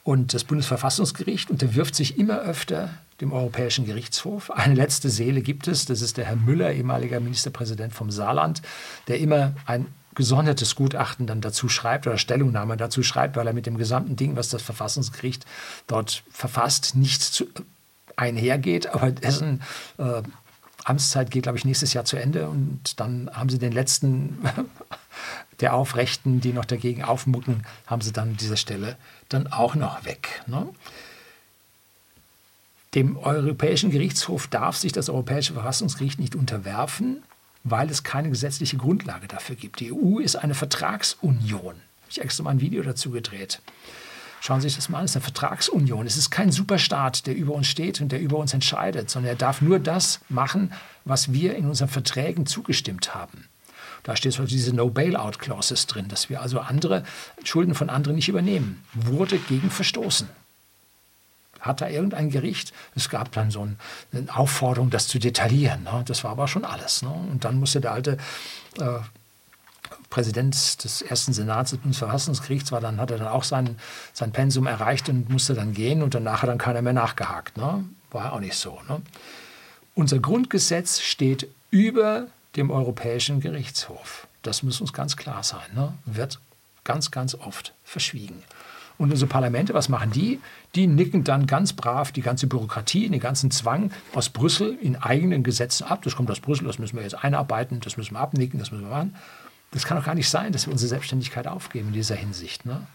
Und 0.04 0.34
das 0.34 0.46
Bundesverfassungsgericht 0.46 1.52
unterwirft 1.52 1.94
sich 1.94 2.18
immer 2.18 2.40
öfter 2.40 2.90
dem 3.20 3.34
Europäischen 3.34 3.86
Gerichtshof. 3.86 4.52
Eine 4.52 4.76
letzte 4.76 5.10
Seele 5.10 5.42
gibt 5.42 5.68
es, 5.68 5.86
das 5.86 6.02
ist 6.02 6.18
der 6.18 6.26
Herr 6.26 6.38
Müller, 6.38 6.72
ehemaliger 6.72 7.20
Ministerpräsident 7.20 7.94
vom 7.94 8.10
Saarland, 8.10 8.62
der 9.08 9.20
immer 9.20 9.54
ein 9.66 9.88
gesondertes 10.18 10.74
Gutachten 10.74 11.28
dann 11.28 11.42
dazu 11.42 11.70
schreibt 11.70 12.08
oder 12.08 12.18
Stellungnahme 12.18 12.76
dazu 12.76 13.04
schreibt, 13.04 13.36
weil 13.36 13.46
er 13.46 13.54
mit 13.54 13.68
dem 13.68 13.78
gesamten 13.78 14.16
Ding, 14.16 14.36
was 14.36 14.50
das 14.50 14.64
Verfassungsgericht 14.64 15.46
dort 15.86 16.24
verfasst, 16.32 16.96
nicht 16.96 17.22
zu, 17.22 17.46
einhergeht, 18.16 18.88
aber 18.88 19.12
dessen 19.12 19.62
äh, 20.00 20.24
Amtszeit 20.84 21.30
geht, 21.30 21.44
glaube 21.44 21.60
ich, 21.60 21.66
nächstes 21.66 21.94
Jahr 21.94 22.04
zu 22.04 22.18
Ende 22.18 22.50
und 22.50 23.00
dann 23.00 23.30
haben 23.32 23.50
sie 23.50 23.60
den 23.60 23.72
letzten 23.72 24.40
der 25.60 25.76
Aufrechten, 25.76 26.42
die 26.42 26.52
noch 26.52 26.66
dagegen 26.66 27.04
aufmucken, 27.04 27.64
haben 27.86 28.02
sie 28.02 28.12
dann 28.12 28.30
an 28.30 28.38
dieser 28.38 28.58
Stelle 28.58 28.98
dann 29.30 29.46
auch 29.46 29.76
noch 29.76 30.04
weg. 30.04 30.42
Ne? 30.48 30.68
Dem 32.96 33.18
Europäischen 33.18 33.92
Gerichtshof 33.92 34.48
darf 34.48 34.78
sich 34.78 34.94
das 34.94 35.10
Europäische 35.10 35.54
Verfassungsgericht 35.54 36.20
nicht 36.20 36.36
unterwerfen, 36.36 37.22
weil 37.70 37.90
es 37.90 38.04
keine 38.04 38.30
gesetzliche 38.30 38.78
Grundlage 38.78 39.28
dafür 39.28 39.56
gibt. 39.56 39.80
Die 39.80 39.92
EU 39.92 40.20
ist 40.20 40.36
eine 40.36 40.54
Vertragsunion. 40.56 41.76
Ich 42.10 42.18
habe 42.18 42.26
extra 42.26 42.44
mal 42.44 42.52
ein 42.52 42.62
Video 42.62 42.84
dazu 42.84 43.12
gedreht. 43.12 43.62
Schauen 44.40 44.62
Sie 44.62 44.70
sich 44.70 44.76
das 44.76 44.90
mal 44.90 45.00
an, 45.00 45.06
es 45.06 45.12
ist 45.12 45.18
eine 45.18 45.24
Vertragsunion. 45.24 46.06
Es 46.06 46.16
ist 46.16 46.30
kein 46.30 46.52
Superstaat, 46.52 47.26
der 47.28 47.36
über 47.36 47.54
uns 47.54 47.68
steht 47.68 48.00
und 48.02 48.12
der 48.12 48.22
über 48.22 48.38
uns 48.38 48.54
entscheidet, 48.54 49.10
sondern 49.10 49.32
er 49.32 49.36
darf 49.36 49.62
nur 49.62 49.80
das 49.80 50.22
machen, 50.30 50.72
was 51.06 51.34
wir 51.34 51.56
in 51.56 51.66
unseren 51.66 51.90
Verträgen 51.90 52.46
zugestimmt 52.46 53.16
haben. 53.16 53.46
Da 54.04 54.16
steht 54.16 54.34
Beispiel 54.34 54.48
diese 54.48 54.74
No-Bailout-Clauses 54.74 55.88
drin, 55.88 56.08
dass 56.08 56.30
wir 56.30 56.42
also 56.42 56.60
andere 56.60 57.04
Schulden 57.44 57.76
von 57.76 57.90
anderen 57.90 58.16
nicht 58.16 58.30
übernehmen. 58.30 58.84
Wurde 58.94 59.38
gegen 59.38 59.70
verstoßen. 59.70 60.30
Hat 61.68 61.82
da 61.82 61.90
irgendein 61.90 62.30
Gericht, 62.30 62.74
es 62.96 63.10
gab 63.10 63.32
dann 63.34 63.52
so 63.52 63.68
eine 64.12 64.36
Aufforderung, 64.36 64.90
das 64.90 65.08
zu 65.08 65.20
detaillieren. 65.20 65.84
Ne? 65.84 66.04
Das 66.06 66.24
war 66.24 66.32
aber 66.32 66.48
schon 66.48 66.66
alles. 66.66 67.02
Ne? 67.02 67.10
Und 67.10 67.46
dann 67.46 67.60
musste 67.60 67.82
der 67.82 67.92
alte 67.92 68.18
äh, 68.80 69.00
Präsident 70.10 70.84
des 70.84 71.02
ersten 71.02 71.34
Senats 71.34 71.72
des 71.72 71.80
Bundesverfassungsgerichts 71.80 72.72
war, 72.72 72.82
dann 72.82 73.00
hat 73.00 73.12
er 73.12 73.18
dann 73.18 73.28
auch 73.28 73.44
sein, 73.44 73.78
sein 74.14 74.32
Pensum 74.32 74.66
erreicht 74.66 75.10
und 75.10 75.30
musste 75.30 75.54
dann 75.54 75.74
gehen 75.74 76.02
und 76.02 76.14
danach 76.14 76.42
hat 76.42 76.50
dann 76.50 76.58
keiner 76.58 76.82
mehr 76.82 76.94
nachgehakt. 76.94 77.58
Ne? 77.58 77.84
War 78.12 78.34
auch 78.34 78.40
nicht 78.40 78.56
so. 78.56 78.80
Ne? 78.88 79.02
Unser 79.96 80.20
Grundgesetz 80.20 81.02
steht 81.02 81.48
über 81.72 82.28
dem 82.56 82.72
Europäischen 82.72 83.42
Gerichtshof. 83.42 84.28
Das 84.42 84.64
muss 84.64 84.80
uns 84.80 84.94
ganz 84.94 85.18
klar 85.18 85.44
sein. 85.44 85.68
Ne? 85.76 85.94
Wird 86.06 86.40
ganz, 86.84 87.12
ganz 87.12 87.36
oft 87.36 87.74
verschwiegen. 87.84 88.44
Und 88.98 89.12
unsere 89.12 89.30
Parlamente, 89.30 89.74
was 89.74 89.90
machen 89.90 90.12
die? 90.12 90.40
Die 90.76 90.88
nicken 90.88 91.24
dann 91.24 91.46
ganz 91.46 91.74
brav 91.74 92.12
die 92.12 92.22
ganze 92.22 92.48
Bürokratie, 92.48 93.10
den 93.10 93.20
ganzen 93.20 93.52
Zwang 93.52 93.92
aus 94.14 94.30
Brüssel 94.30 94.78
in 94.82 94.96
eigenen 94.96 95.44
Gesetzen 95.44 95.84
ab. 95.84 96.02
Das 96.02 96.16
kommt 96.16 96.32
aus 96.32 96.40
Brüssel, 96.40 96.66
das 96.66 96.80
müssen 96.80 96.96
wir 96.96 97.04
jetzt 97.04 97.24
einarbeiten, 97.24 97.80
das 97.80 97.98
müssen 97.98 98.16
wir 98.16 98.20
abnicken, 98.20 98.60
das 98.60 98.72
müssen 98.72 98.86
wir 98.86 98.90
machen. 98.90 99.16
Das 99.72 99.86
kann 99.86 99.98
doch 99.98 100.06
gar 100.06 100.16
nicht 100.16 100.30
sein, 100.30 100.52
dass 100.52 100.66
wir 100.66 100.72
unsere 100.72 100.90
Selbstständigkeit 100.90 101.48
aufgeben 101.48 101.90
in 101.90 101.94
dieser 101.94 102.16
Hinsicht. 102.16 102.66
Ne? 102.66 102.88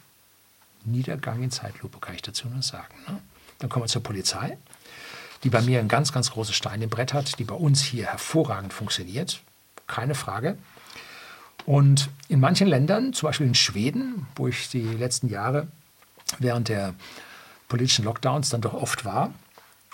Niedergang 0.84 1.42
in 1.42 1.50
Zeitlupe, 1.50 1.98
kann 2.00 2.14
ich 2.14 2.22
dazu 2.22 2.48
nur 2.48 2.62
sagen. 2.62 2.94
Ne? 3.07 3.18
Dann 3.61 3.70
kommen 3.70 3.84
wir 3.84 3.88
zur 3.88 4.03
Polizei, 4.03 4.59
die 5.44 5.50
bei 5.50 5.62
mir 5.62 5.78
ein 5.78 5.88
ganz, 5.88 6.12
ganz 6.12 6.30
großes 6.32 6.57
Stein 6.57 6.82
im 6.82 6.90
Brett 6.90 7.12
hat, 7.12 7.38
die 7.38 7.44
bei 7.44 7.55
uns 7.55 7.82
hier 7.82 8.07
hervorragend 8.07 8.72
funktioniert. 8.72 9.40
Keine 9.86 10.16
Frage. 10.16 10.59
Und 11.64 12.09
in 12.28 12.40
manchen 12.40 12.66
Ländern, 12.66 13.12
zum 13.12 13.28
Beispiel 13.28 13.46
in 13.46 13.55
Schweden, 13.55 14.26
wo 14.34 14.48
ich 14.48 14.68
die 14.68 14.82
letzten 14.82 15.28
Jahre 15.28 15.68
während 16.39 16.68
der 16.68 16.95
politischen 17.68 18.05
Lockdowns 18.05 18.51
dann 18.51 18.61
doch 18.61 18.74
oft 18.74 19.05
war, 19.05 19.33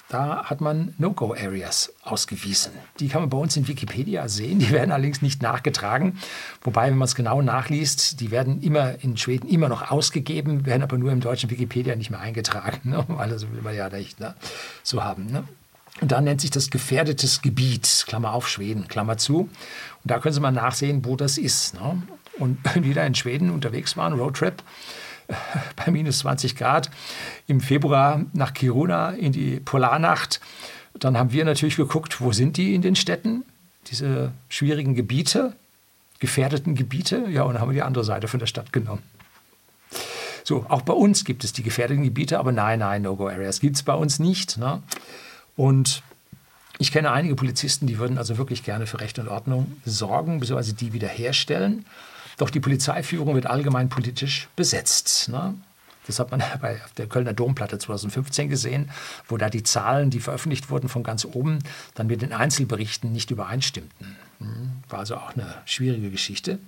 da 0.09 0.45
hat 0.45 0.63
man 0.63 0.95
No-Go-Areas 0.97 1.93
ausgewiesen. 2.03 2.73
Die 2.99 3.09
kann 3.09 3.21
man 3.21 3.29
bei 3.29 3.37
uns 3.37 3.57
in 3.59 3.69
Wikipedia 3.69 4.27
sehen. 4.29 4.59
Die 4.59 4.71
werden 4.73 4.91
allerdings 4.91 5.21
nicht 5.21 5.43
nachgetragen. 5.43 6.19
Wobei, 6.63 6.89
wenn 6.89 6.97
man 6.97 7.05
es 7.07 7.15
genau 7.15 7.43
nachliest, 7.43 8.21
die 8.21 8.31
werden 8.31 8.63
immer 8.63 9.03
in 9.05 9.19
Schweden 9.19 9.49
immer 9.49 9.69
noch 9.69 9.91
ausgegeben, 9.91 10.65
werden 10.65 10.83
aber 10.83 10.97
nur 10.97 11.13
im 11.13 11.21
deutschen 11.21 11.51
Wikipedia 11.51 11.95
nicht 11.95 12.11
mehr 12.11 12.21
eingetragen. 12.21 12.89
Ne? 12.89 13.05
Weil 13.09 13.29
das 13.29 13.43
will 13.53 13.61
man 13.61 13.77
ja 13.77 13.91
nicht 13.91 14.19
ne? 14.19 14.35
so 14.83 15.05
haben. 15.05 15.27
Ne? 15.27 15.45
Und 16.01 16.11
dann 16.11 16.25
nennt 16.25 16.41
sich 16.41 16.51
das 16.51 16.71
gefährdetes 16.71 17.43
Gebiet, 17.43 18.05
Klammer 18.07 18.33
auf 18.33 18.49
Schweden, 18.49 18.89
Klammer 18.89 19.19
zu. 19.19 19.41
Und 19.41 19.51
da 20.05 20.21
können 20.21 20.33
Sie 20.33 20.41
mal 20.41 20.53
nachsehen, 20.53 21.05
wo 21.05 21.17
das 21.17 21.37
ist. 21.37 21.75
Ne? 21.75 22.03
Und 22.39 22.59
wieder 22.83 23.07
in 23.07 23.15
Schweden 23.15 23.51
unterwegs 23.51 23.97
waren, 23.99 24.15
Roadtrip, 24.15 24.63
bei 25.77 25.91
minus 25.91 26.21
20 26.21 26.57
Grad 26.57 26.91
im 27.47 27.61
Februar 27.61 28.25
nach 28.33 28.55
Kiruna 28.55 29.11
in 29.11 29.33
die 29.33 29.61
Polarnacht. 29.61 30.41
Dann 30.99 31.17
haben 31.17 31.33
wir 31.33 31.45
natürlich 31.45 31.77
geguckt, 31.77 32.21
wo 32.21 32.33
sind 32.33 32.57
die 32.57 32.75
in 32.75 32.83
den 32.83 32.97
Städten, 32.97 33.45
diese 33.91 34.33
schwierigen 34.49 34.95
Gebiete, 34.95 35.55
gefährdeten 36.19 36.75
Gebiete. 36.75 37.27
Ja, 37.31 37.43
und 37.45 37.61
haben 37.61 37.69
wir 37.69 37.75
die 37.75 37.83
andere 37.83 38.05
Seite 38.05 38.29
von 38.29 38.41
der 38.41 38.47
Stadt 38.47 38.73
genommen. 38.73 39.03
So, 40.45 40.65
auch 40.69 40.83
bei 40.83 40.95
uns 40.95 41.25
gibt 41.25 41.45
es 41.45 41.53
die 41.53 41.63
gefährdeten 41.63 42.05
Gebiete, 42.05 42.39
aber 42.39 42.53
nein, 42.53 42.79
nein, 42.79 43.03
No-Go-Areas 43.03 43.61
gibt 43.61 43.77
es 43.77 43.83
bei 43.83 43.95
uns 43.95 44.19
nicht. 44.19 44.57
Ne? 44.57 44.83
Und 45.57 46.03
ich 46.79 46.91
kenne 46.91 47.11
einige 47.11 47.35
Polizisten, 47.35 47.87
die 47.87 47.99
würden 47.99 48.17
also 48.17 48.39
wirklich 48.39 48.63
gerne 48.63 48.87
für 48.87 49.01
Recht 49.01 49.19
und 49.19 49.29
Ordnung 49.29 49.77
sorgen, 49.85 50.41
beziehungsweise 50.41 50.73
die 50.73 50.93
wiederherstellen. 50.93 51.85
Doch 52.39 52.51
die 52.51 52.61
Polizeiführung 52.61 53.35
wird 53.35 53.47
allgemein 53.47 53.89
politisch 53.91 54.49
besetzt. 54.57 55.29
Ne? 55.29 55.55
Das 56.07 56.19
hat 56.19 56.31
man 56.31 56.43
bei 56.61 56.81
der 56.97 57.07
Kölner 57.07 57.35
Domplatte 57.35 57.79
2015 57.79 58.49
gesehen, 58.49 58.91
wo 59.29 59.37
da 59.37 59.51
die 59.51 59.65
Zahlen, 59.65 60.09
die 60.09 60.21
veröffentlicht 60.21 60.71
wurden 60.71 60.89
von 60.89 61.03
ganz 61.03 61.27
oben, 61.27 61.59
dann 61.95 62.07
mit 62.07 62.23
den 62.23 62.33
Einzelberichten 62.33 63.13
nicht 63.13 63.31
übereinstimmten. 63.31 64.17
Hm, 64.39 64.71
war 64.89 65.01
also 65.01 65.17
auch 65.17 65.35
eine 65.35 65.55
schwierige 65.67 66.11
Geschichte. 66.11 66.59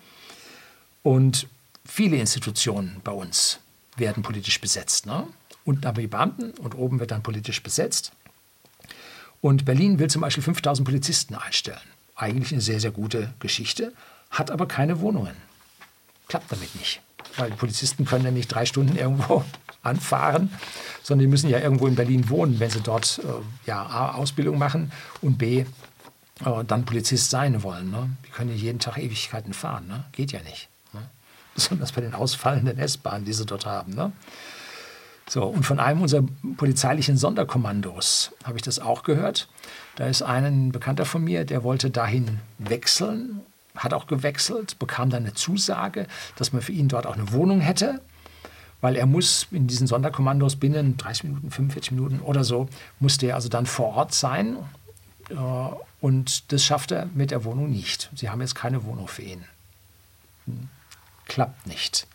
Und 1.03 1.47
viele 1.87 2.17
Institutionen 2.17 3.01
bei 3.05 3.13
uns 3.13 3.61
werden 3.97 4.23
politisch 4.23 4.61
besetzt. 4.61 5.07
Ne? 5.07 5.27
Unten 5.65 5.87
haben 5.87 5.97
wir 5.97 6.03
die 6.03 6.09
Beamten 6.09 6.51
und 6.59 6.75
oben 6.75 6.99
wird 6.99 7.13
dann 7.13 7.23
politisch 7.23 7.63
besetzt. 7.63 8.13
Und 9.41 9.65
Berlin 9.65 9.99
will 10.01 10.11
zum 10.11 10.21
Beispiel 10.21 10.43
5000 10.43 10.85
Polizisten 10.85 11.35
einstellen. 11.37 11.79
Eigentlich 12.17 12.53
eine 12.53 12.61
sehr, 12.61 12.81
sehr 12.81 12.91
gute 12.91 13.33
Geschichte, 13.39 13.95
hat 14.31 14.51
aber 14.51 14.67
keine 14.67 15.01
Wohnungen 15.01 15.50
klappt 16.31 16.51
damit 16.51 16.75
nicht. 16.77 17.03
Weil 17.37 17.51
Polizisten 17.51 18.07
können 18.07 18.25
ja 18.25 18.31
nicht 18.31 18.49
drei 18.49 18.65
Stunden 18.65 18.97
irgendwo 18.97 19.45
anfahren, 19.83 20.51
sondern 21.03 21.27
die 21.27 21.31
müssen 21.31 21.51
ja 21.51 21.59
irgendwo 21.59 21.87
in 21.87 21.97
Berlin 21.97 22.29
wohnen, 22.31 22.61
wenn 22.61 22.71
sie 22.71 22.81
dort 22.81 23.21
äh, 23.23 23.69
ja, 23.69 23.83
A, 23.83 24.13
Ausbildung 24.13 24.57
machen 24.57 24.93
und 25.21 25.37
B, 25.37 25.65
äh, 26.45 26.65
dann 26.67 26.85
Polizist 26.85 27.31
sein 27.31 27.63
wollen. 27.63 27.91
Ne? 27.91 28.11
Die 28.27 28.31
können 28.31 28.51
ja 28.51 28.57
jeden 28.57 28.79
Tag 28.79 28.97
Ewigkeiten 28.97 29.53
fahren. 29.53 29.87
Ne? 29.89 30.05
Geht 30.13 30.33
ja 30.33 30.41
nicht. 30.43 30.69
Ne? 30.93 31.01
Besonders 31.55 31.93
bei 31.93 32.01
den 32.01 32.15
ausfallenden 32.15 32.79
S-Bahnen, 32.79 33.25
die 33.25 33.33
sie 33.33 33.45
dort 33.45 33.67
haben. 33.67 33.95
Ne? 33.95 34.13
So, 35.29 35.45
und 35.45 35.65
von 35.65 35.79
einem 35.79 36.03
unserer 36.03 36.25
polizeilichen 36.57 37.17
Sonderkommandos 37.17 38.33
habe 38.45 38.57
ich 38.57 38.63
das 38.63 38.79
auch 38.81 39.03
gehört. 39.03 39.49
Da 39.97 40.07
ist 40.07 40.23
ein 40.23 40.73
Bekannter 40.73 41.05
von 41.05 41.23
mir, 41.23 41.45
der 41.45 41.63
wollte 41.63 41.91
dahin 41.91 42.41
wechseln 42.59 43.41
hat 43.77 43.95
auch 43.95 44.07
gewechselt, 44.07 44.79
bekam 44.79 45.11
dann 45.11 45.25
eine 45.25 45.35
Zusage, 45.35 46.07
dass 46.37 46.53
man 46.53 46.63
für 46.63 46.73
ihn 46.73 46.89
dort 46.89 47.07
auch 47.07 47.15
eine 47.15 47.33
Wohnung 47.33 47.61
hätte, 47.61 48.01
weil 48.81 48.97
er 48.97 49.07
muss 49.07 49.47
in 49.51 49.67
diesen 49.67 49.87
Sonderkommandos 49.87 50.57
binnen 50.57 50.97
30 50.97 51.25
Minuten, 51.25 51.51
45 51.51 51.93
Minuten 51.93 52.21
oder 52.21 52.45
so, 52.45 52.69
musste 52.99 53.27
er 53.27 53.35
also 53.35 53.49
dann 53.49 53.67
vor 53.67 53.95
Ort 53.95 54.15
sein. 54.15 54.57
Äh, 55.29 55.35
und 56.01 56.53
das 56.53 56.65
schafft 56.65 56.93
er 56.93 57.07
mit 57.15 57.31
der 57.31 57.45
Wohnung 57.45 57.71
nicht. 57.71 58.11
Sie 58.15 58.31
haben 58.31 58.41
jetzt 58.41 58.55
keine 58.55 58.85
Wohnung 58.85 59.07
für 59.07 59.23
ihn. 59.23 59.45
Hm. 60.47 60.69
Klappt 61.27 61.67
nicht. 61.67 62.07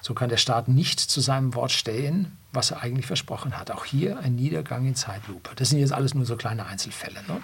So 0.00 0.14
kann 0.14 0.28
der 0.28 0.36
Staat 0.36 0.66
nicht 0.66 0.98
zu 0.98 1.20
seinem 1.20 1.54
Wort 1.54 1.70
stehen, 1.70 2.36
was 2.52 2.72
er 2.72 2.82
eigentlich 2.82 3.06
versprochen 3.06 3.56
hat. 3.56 3.70
Auch 3.70 3.84
hier 3.84 4.18
ein 4.18 4.34
Niedergang 4.34 4.84
in 4.86 4.96
Zeitlupe. 4.96 5.50
Das 5.54 5.68
sind 5.68 5.78
jetzt 5.78 5.92
alles 5.92 6.14
nur 6.14 6.26
so 6.26 6.36
kleine 6.36 6.66
Einzelfälle. 6.66 7.22
Ne? 7.28 7.40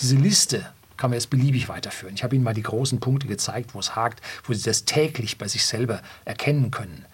Diese 0.00 0.16
Liste 0.16 0.70
kann 0.96 1.10
man 1.10 1.18
jetzt 1.18 1.30
beliebig 1.30 1.68
weiterführen. 1.68 2.14
Ich 2.14 2.22
habe 2.22 2.34
Ihnen 2.34 2.44
mal 2.44 2.54
die 2.54 2.62
großen 2.62 3.00
Punkte 3.00 3.26
gezeigt, 3.26 3.74
wo 3.74 3.80
es 3.80 3.96
hakt, 3.96 4.20
wo 4.44 4.52
Sie 4.52 4.62
das 4.62 4.84
täglich 4.84 5.38
bei 5.38 5.48
sich 5.48 5.64
selber 5.64 6.02
erkennen 6.24 6.70
können. 6.70 7.04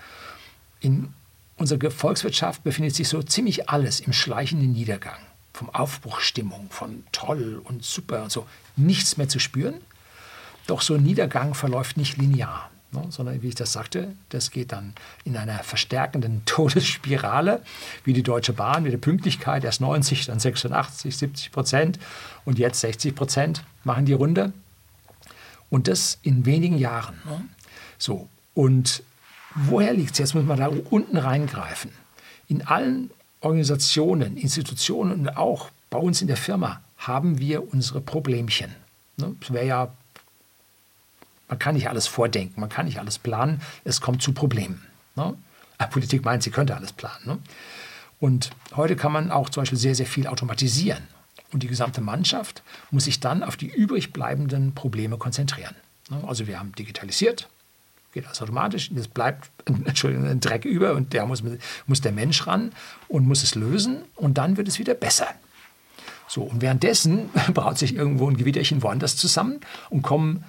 In 0.81 1.13
unserer 1.57 1.91
Volkswirtschaft 1.91 2.63
befindet 2.65 2.95
sich 2.95 3.09
so 3.09 3.23
ziemlich 3.23 3.69
alles 3.69 4.01
im 4.01 4.13
schleichenden 4.13 4.73
Niedergang. 4.73 5.19
Vom 5.53 5.71
Aufbruchstimmung, 5.71 6.69
von 6.71 7.05
toll 7.11 7.61
und 7.65 7.85
super 7.85 8.23
und 8.23 8.31
so, 8.31 8.47
nichts 8.77 9.17
mehr 9.17 9.29
zu 9.29 9.41
spüren. 9.41 9.75
Doch 10.67 10.83
so 10.83 10.95
ein 10.95 11.03
Niedergang 11.03 11.55
verläuft 11.55 11.97
nicht 11.97 12.17
linear. 12.17 12.68
Ne, 12.91 13.05
sondern 13.11 13.43
wie 13.43 13.49
ich 13.49 13.55
das 13.55 13.75
sagte, 13.75 14.15
das 14.31 14.51
geht 14.51 14.73
dann 14.73 14.95
in 15.25 15.37
einer 15.37 15.59
verstärkenden 15.63 16.43
Todesspirale, 16.47 17.63
wie 18.05 18.15
die 18.15 18.23
Deutsche 18.23 18.55
Bahn 18.55 18.83
mit 18.83 18.93
der 18.93 18.99
Pünktlichkeit, 18.99 19.63
erst 19.63 19.83
90, 19.83 20.25
dann 20.27 20.41
86, 20.41 21.17
70 21.17 21.53
Prozent 21.53 21.99
und 22.47 22.59
jetzt 22.59 22.81
60 22.81 23.15
Prozent 23.15 23.63
machen 23.85 24.07
die 24.07 24.15
Runde. 24.15 24.55
Und 25.69 25.87
das 25.87 26.19
in 26.23 26.47
wenigen 26.47 26.79
Jahren. 26.79 27.17
Ne? 27.27 27.45
So, 27.99 28.27
und 28.55 29.03
woher 29.55 29.93
liegt 29.93 30.13
es? 30.13 30.19
Jetzt 30.19 30.35
muss 30.35 30.45
man 30.45 30.59
da 30.59 30.71
unten 30.89 31.19
reingreifen. 31.19 31.91
In 32.47 32.67
allen 32.67 33.11
Organisationen, 33.41 34.39
Institutionen 34.39 35.13
und 35.13 35.37
auch 35.37 35.69
bei 35.91 35.99
uns 35.99 36.23
in 36.23 36.27
der 36.27 36.39
Firma 36.39 36.81
haben 36.97 37.39
wir 37.39 37.71
unsere 37.71 38.01
Problemchen. 38.01 38.75
Ne? 39.19 39.37
Es 39.43 39.53
wäre 39.53 39.67
ja 39.67 39.93
man 41.49 41.59
kann 41.59 41.75
nicht 41.75 41.89
alles 41.89 42.07
vordenken, 42.07 42.61
man 42.61 42.69
kann 42.69 42.87
nicht 42.87 42.99
alles 42.99 43.19
planen, 43.19 43.61
es 43.85 44.01
kommt 44.01 44.23
zu 44.23 44.33
Problemen. 44.33 44.83
Ne? 45.17 45.35
Politik 45.91 46.25
meint, 46.25 46.43
sie 46.43 46.51
könnte 46.51 46.77
alles 46.77 46.93
planen. 46.93 47.25
Ne? 47.25 47.39
Und 48.21 48.51
heute 48.75 48.97
kann 48.97 49.13
man 49.13 49.31
auch 49.31 49.49
zum 49.49 49.63
Beispiel 49.63 49.79
sehr, 49.79 49.95
sehr 49.95 50.07
viel 50.07 50.27
automatisieren. 50.27 51.03
Und 51.53 51.63
die 51.63 51.69
gesamte 51.69 52.01
Mannschaft 52.01 52.63
muss 52.91 53.05
sich 53.05 53.21
dann 53.21 53.43
auf 53.43 53.57
die 53.57 53.69
übrig 53.69 54.13
bleibenden 54.13 54.75
Probleme 54.75 55.17
konzentrieren. 55.17 55.75
Ne? 56.11 56.23
Also 56.27 56.47
wir 56.47 56.59
haben 56.59 56.73
digitalisiert, 56.73 57.49
geht 58.13 58.27
alles 58.27 58.43
automatisch, 58.43 58.91
es 58.91 59.09
bleibt 59.09 59.51
Entschuldigung, 59.67 60.27
ein 60.27 60.41
Dreck 60.41 60.65
über 60.65 60.95
und 60.95 61.13
der 61.13 61.27
muss, 61.27 61.43
muss 61.87 62.01
der 62.01 62.13
Mensch 62.13 62.47
ran 62.47 62.73
und 63.09 63.27
muss 63.27 63.43
es 63.43 63.55
lösen 63.55 64.03
und 64.17 64.37
dann 64.37 64.57
wird 64.57 64.69
es 64.69 64.79
wieder 64.79 64.95
besser. 64.95 65.29
So, 66.27 66.43
und 66.43 66.61
währenddessen 66.61 67.31
braut 67.55 67.79
sich 67.79 67.95
irgendwo 67.95 68.29
ein 68.29 68.37
Gewitterchen 68.37 68.83
woanders 68.83 69.17
zusammen 69.17 69.61
und 69.89 70.03
kommen 70.03 70.45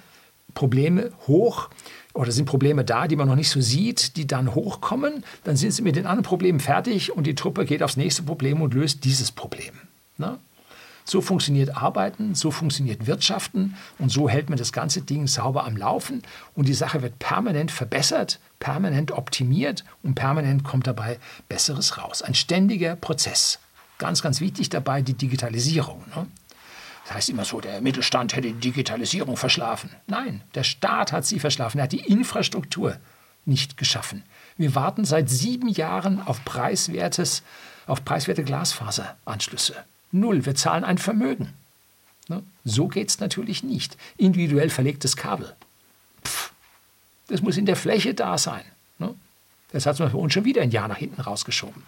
Probleme 0.54 1.10
hoch 1.26 1.70
oder 2.12 2.32
sind 2.32 2.46
Probleme 2.46 2.84
da, 2.84 3.06
die 3.06 3.16
man 3.16 3.28
noch 3.28 3.36
nicht 3.36 3.50
so 3.50 3.60
sieht, 3.60 4.16
die 4.16 4.26
dann 4.26 4.54
hochkommen, 4.54 5.24
dann 5.44 5.56
sind 5.56 5.72
sie 5.72 5.82
mit 5.82 5.96
den 5.96 6.06
anderen 6.06 6.24
Problemen 6.24 6.60
fertig 6.60 7.12
und 7.12 7.26
die 7.26 7.34
Truppe 7.34 7.64
geht 7.64 7.82
aufs 7.82 7.96
nächste 7.96 8.22
Problem 8.22 8.60
und 8.62 8.74
löst 8.74 9.04
dieses 9.04 9.30
Problem. 9.30 9.74
Ne? 10.18 10.38
So 11.04 11.20
funktioniert 11.20 11.76
Arbeiten, 11.76 12.34
so 12.34 12.50
funktioniert 12.50 13.06
Wirtschaften 13.06 13.76
und 13.98 14.10
so 14.10 14.28
hält 14.28 14.48
man 14.48 14.58
das 14.58 14.72
ganze 14.72 15.02
Ding 15.02 15.26
sauber 15.26 15.64
am 15.64 15.76
Laufen 15.76 16.22
und 16.54 16.68
die 16.68 16.74
Sache 16.74 17.02
wird 17.02 17.18
permanent 17.18 17.70
verbessert, 17.70 18.38
permanent 18.58 19.12
optimiert 19.12 19.84
und 20.02 20.14
permanent 20.14 20.62
kommt 20.62 20.86
dabei 20.86 21.18
Besseres 21.48 21.98
raus. 21.98 22.22
Ein 22.22 22.34
ständiger 22.34 22.96
Prozess. 22.96 23.58
Ganz, 23.98 24.22
ganz 24.22 24.40
wichtig 24.40 24.68
dabei 24.70 25.02
die 25.02 25.14
Digitalisierung. 25.14 26.04
Ne? 26.14 26.26
Das 27.10 27.16
heißt 27.16 27.30
immer 27.30 27.44
so, 27.44 27.60
der 27.60 27.80
Mittelstand 27.80 28.36
hätte 28.36 28.52
die 28.52 28.60
Digitalisierung 28.60 29.36
verschlafen. 29.36 29.90
Nein, 30.06 30.42
der 30.54 30.62
Staat 30.62 31.10
hat 31.10 31.26
sie 31.26 31.40
verschlafen. 31.40 31.78
Er 31.78 31.84
hat 31.84 31.92
die 31.92 32.06
Infrastruktur 32.06 32.98
nicht 33.44 33.76
geschaffen. 33.76 34.22
Wir 34.56 34.76
warten 34.76 35.04
seit 35.04 35.28
sieben 35.28 35.66
Jahren 35.66 36.22
auf, 36.22 36.44
preiswertes, 36.44 37.42
auf 37.88 38.04
preiswerte 38.04 38.44
Glasfaseranschlüsse. 38.44 39.74
Null. 40.12 40.46
Wir 40.46 40.54
zahlen 40.54 40.84
ein 40.84 40.98
Vermögen. 40.98 41.52
Ne? 42.28 42.44
So 42.64 42.86
geht 42.86 43.08
es 43.08 43.18
natürlich 43.18 43.64
nicht. 43.64 43.96
Individuell 44.16 44.70
verlegtes 44.70 45.16
Kabel. 45.16 45.56
Pff, 46.24 46.52
das 47.26 47.42
muss 47.42 47.56
in 47.56 47.66
der 47.66 47.74
Fläche 47.74 48.14
da 48.14 48.38
sein. 48.38 48.62
Ne? 49.00 49.16
Das 49.72 49.84
hat 49.84 49.96
für 49.96 50.16
uns 50.16 50.32
schon 50.32 50.44
wieder 50.44 50.62
ein 50.62 50.70
Jahr 50.70 50.86
nach 50.86 50.98
hinten 50.98 51.22
rausgeschoben. 51.22 51.82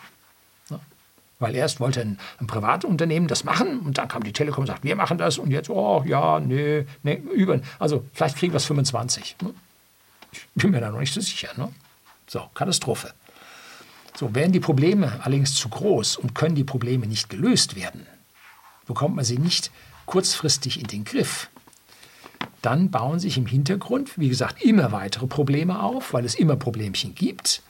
Weil 1.43 1.57
erst 1.57 1.81
wollte 1.81 2.01
ein, 2.01 2.19
ein 2.39 2.47
Privatunternehmen 2.47 3.27
das 3.27 3.43
machen 3.43 3.81
und 3.81 3.99
dann 3.99 4.07
kam 4.07 4.23
die 4.23 4.33
Telekom 4.33 4.63
und 4.63 4.69
sagt, 4.69 4.85
wir 4.85 4.95
machen 4.95 5.19
das 5.19 5.39
und 5.39 5.51
jetzt, 5.51 5.69
oh 5.71 6.05
ja, 6.07 6.39
nee, 6.39 6.87
nee, 7.03 7.21
über. 7.35 7.59
Also 7.81 8.05
vielleicht 8.13 8.37
kriegen 8.37 8.53
wir 8.53 8.59
es 8.59 8.65
25. 8.65 9.37
Ne? 9.43 9.53
Ich 10.31 10.47
bin 10.55 10.71
mir 10.71 10.81
da 10.81 10.91
noch 10.91 11.01
nicht 11.01 11.13
so 11.13 11.21
sicher. 11.21 11.49
Ne? 11.57 11.69
So, 12.29 12.49
Katastrophe. 12.55 13.13
So, 14.17 14.33
werden 14.37 14.53
die 14.53 14.61
Probleme 14.61 15.19
allerdings 15.25 15.55
zu 15.55 15.69
groß 15.69 16.17
und 16.17 16.37
können 16.37 16.55
die 16.55 16.63
Probleme 16.63 17.09
nicht 17.09 17.29
gelöst 17.29 17.75
werden, 17.75 18.07
bekommt 18.87 19.17
man 19.17 19.25
sie 19.25 19.39
nicht 19.39 19.73
kurzfristig 20.07 20.81
in 20.81 20.87
den 20.87 21.03
Griff, 21.03 21.49
dann 22.61 22.93
bauen 22.93 23.19
sich 23.19 23.37
im 23.37 23.47
Hintergrund, 23.47 24.17
wie 24.17 24.29
gesagt, 24.29 24.63
immer 24.63 24.93
weitere 24.93 25.27
Probleme 25.27 25.83
auf, 25.83 26.13
weil 26.13 26.25
es 26.25 26.37
immer 26.37 26.55
Problemchen 26.55 27.17
gibt. 27.17 27.63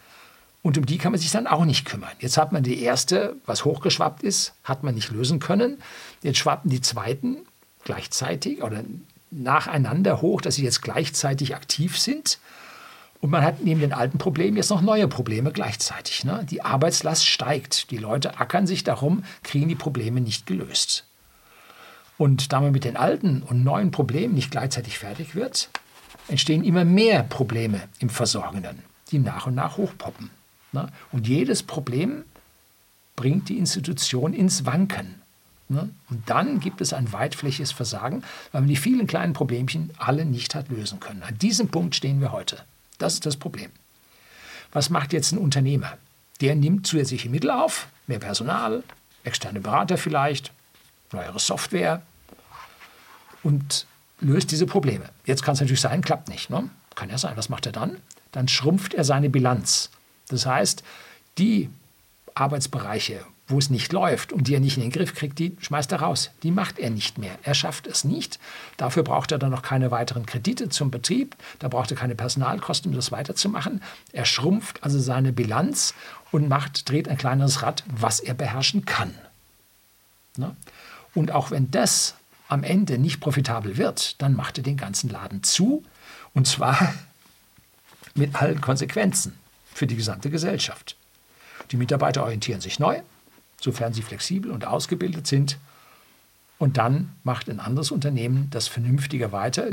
Und 0.63 0.79
um 0.79 0.87
die 0.87 0.99
kann 0.99 1.13
man 1.13 1.21
sich 1.21 1.33
dann 1.33 1.49
auch 1.49 1.65
nicht 1.65 1.85
kümmern. 1.85 2.13
Jetzt 2.21 2.37
hat 2.37 2.53
man 2.53 2.63
die 2.63 2.81
erste, 2.81 3.37
was 3.47 3.65
hochgeschwappt 3.65 4.23
ist, 4.23 4.55
hat 4.63 4.85
man 4.85 4.95
nicht 4.95 5.11
lösen 5.11 5.41
können. 5.41 5.79
Jetzt 6.23 6.39
schwappen 6.39 6.71
die 6.71 6.81
zweiten 6.81 7.39
gleichzeitig 7.85 8.63
oder 8.63 8.85
nacheinander 9.33 10.23
hoch, 10.23 10.41
dass 10.41 10.55
sie 10.55 10.65
jetzt 10.65 10.83
gleichzeitig 10.83 11.57
aktiv 11.57 11.99
sind. 11.99 12.39
Und 13.21 13.31
man 13.31 13.43
hat 13.43 13.65
neben 13.65 13.81
den 13.81 13.93
alten 13.93 14.19
Problemen 14.19 14.57
jetzt 14.57 14.71
noch 14.71 14.83
neue 14.83 15.09
Probleme 15.09 15.53
gleichzeitig. 15.53 16.25
Ne? 16.25 16.47
Die 16.49 16.63
Arbeitslast 16.63 17.27
steigt. 17.27 17.91
Die 17.91 17.99
Leute 17.99 18.39
ackern 18.39 18.67
sich 18.67 18.85
darum, 18.85 19.25
kriegen 19.43 19.69
die 19.69 19.75
Probleme 19.75 20.21
nicht 20.21 20.47
gelöst. 20.47 21.07
Und 22.19 22.53
da 22.53 22.61
man 22.61 22.73
mit 22.73 22.85
den 22.85 22.97
alten 22.97 23.43
und 23.43 23.65
neuen 23.65 23.91
Problemen 23.91 24.35
nicht 24.35 24.51
gleichzeitig 24.51 24.99
fertig 24.99 25.35
wird, 25.35 25.71
entstehen 26.29 26.63
immer 26.63 26.85
mehr 26.85 27.25
Probleme 27.25 27.81
im 27.99 28.11
Versorgenden, 28.11 28.83
die 29.11 29.19
nach 29.19 29.47
und 29.47 29.55
nach 29.55 29.77
hochpoppen. 29.77 30.31
Ne? 30.73 30.89
Und 31.13 31.29
jedes 31.29 31.63
Problem 31.63 32.25
bringt 33.17 33.49
die 33.49 33.59
Institution 33.59 34.33
ins 34.33 34.67
Wanken. 34.67 35.23
Ne? 35.69 35.91
Und 36.11 36.29
dann 36.29 36.61
gibt 36.61 36.81
es 36.81 36.93
ein 36.93 37.13
weitflächiges 37.13 37.73
Versagen, 37.73 38.23
weil 38.51 38.63
man 38.63 38.69
die 38.69 38.77
vielen 38.77 39.07
kleinen 39.07 39.33
Problemchen 39.33 39.91
alle 39.99 40.25
nicht 40.25 40.55
hat 40.55 40.69
lösen 40.69 41.01
können. 41.01 41.23
An 41.23 41.39
diesem 41.39 41.69
Punkt 41.69 41.95
stehen 41.95 42.21
wir 42.21 42.33
heute. 42.33 42.63
Das 42.99 43.15
ist 43.15 43.27
das 43.27 43.37
Problem. 43.37 43.71
Was 44.73 44.91
macht 44.91 45.13
jetzt 45.13 45.33
ein 45.33 45.39
Unternehmer? 45.39 45.97
Der 46.41 46.55
nimmt 46.55 46.87
zusätzliche 46.87 47.29
Mittel 47.29 47.51
auf, 47.51 47.89
mehr 48.07 48.19
Personal, 48.19 48.83
externe 49.25 49.61
Berater 49.61 49.97
vielleicht, 49.99 50.53
neuere 51.13 51.39
Software 51.39 52.03
und 53.43 53.87
löst 54.21 54.51
diese 54.51 54.67
Probleme. 54.67 55.09
Jetzt 55.27 55.43
kann 55.43 55.55
es 55.55 55.61
natürlich 55.61 55.81
sein, 55.81 56.03
klappt 56.03 56.29
nicht. 56.29 56.51
Ne? 56.51 56.69
Kann 56.95 57.11
ja 57.11 57.19
sein. 57.19 57.37
Was 57.37 57.49
macht 57.49 57.67
er 57.67 57.73
dann? 57.73 57.99
Dann 58.33 58.49
schrumpft 58.49 58.95
er 58.95 59.05
seine 59.05 59.31
Bilanz. 59.31 59.91
Das 60.33 60.47
heißt, 60.47 60.83
die 61.39 61.69
Arbeitsbereiche, 62.35 63.25
wo 63.49 63.59
es 63.59 63.69
nicht 63.69 63.93
läuft 63.93 64.33
und 64.33 64.49
die 64.49 64.55
er 64.55 64.61
nicht 64.61 64.77
in 64.79 64.83
den 64.83 64.91
Griff 64.91 65.15
kriegt, 65.15 65.39
die 65.39 65.57
schmeißt 65.61 65.93
er 65.93 66.01
raus. 66.01 66.31
Die 66.43 66.51
macht 66.51 66.79
er 66.79 66.91
nicht 66.91 67.19
mehr. 67.19 67.39
Er 67.43 67.55
schafft 67.55 67.87
es 67.87 68.05
nicht. 68.05 68.39
Dafür 68.79 69.03
braucht 69.03 69.31
er 69.31 69.39
dann 69.39 69.51
noch 69.51 69.63
keine 69.63 69.91
weiteren 69.91 70.25
Kredite 70.25 70.71
zum 70.71 70.91
Betrieb. 70.91 71.37
Da 71.59 71.69
braucht 71.69 71.91
er 71.91 71.97
keine 71.97 72.15
Personalkosten, 72.15 72.91
um 72.91 72.97
das 72.97 73.13
weiterzumachen. 73.13 73.83
Er 74.13 74.25
schrumpft 74.25 74.83
also 74.83 74.99
seine 74.99 75.33
Bilanz 75.33 75.95
und 76.31 76.49
macht, 76.49 76.89
dreht 76.89 77.09
ein 77.09 77.19
kleineres 77.19 77.63
Rad, 77.63 77.85
was 77.87 78.21
er 78.21 78.35
beherrschen 78.35 78.87
kann. 78.87 79.15
Ne? 80.39 80.57
Und 81.15 81.31
auch 81.31 81.51
wenn 81.51 81.71
das 81.71 82.15
am 82.49 82.65
Ende 82.65 82.99
nicht 82.99 83.21
profitabel 83.21 83.77
wird, 83.77 84.21
dann 84.23 84.35
macht 84.35 84.57
er 84.57 84.65
den 84.65 84.79
ganzen 84.79 85.11
Laden 85.11 85.43
zu. 85.43 85.85
Und 86.33 86.47
zwar 86.47 86.95
mit 88.15 88.35
allen 88.35 88.63
Konsequenzen 88.63 89.39
für 89.73 89.87
die 89.87 89.97
gesamte 89.97 90.31
Gesellschaft. 90.31 90.97
Die 91.71 91.77
Mitarbeiter 91.77 92.23
orientieren 92.23 92.61
sich 92.61 92.79
neu, 92.79 93.01
sofern 93.61 93.93
sie 93.93 94.03
flexibel 94.03 94.51
und 94.51 94.67
ausgebildet 94.67 95.27
sind. 95.27 95.59
Und 96.59 96.77
dann 96.77 97.13
macht 97.25 97.49
ein 97.49 97.61
anderes 97.61 97.91
Unternehmen 97.91 98.49
das 98.51 98.69
vernünftiger 98.69 99.33
weiter, 99.33 99.69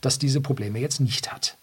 das 0.00 0.18
diese 0.18 0.40
Probleme 0.40 0.78
jetzt 0.78 1.00
nicht 1.00 1.32
hat. 1.32 1.56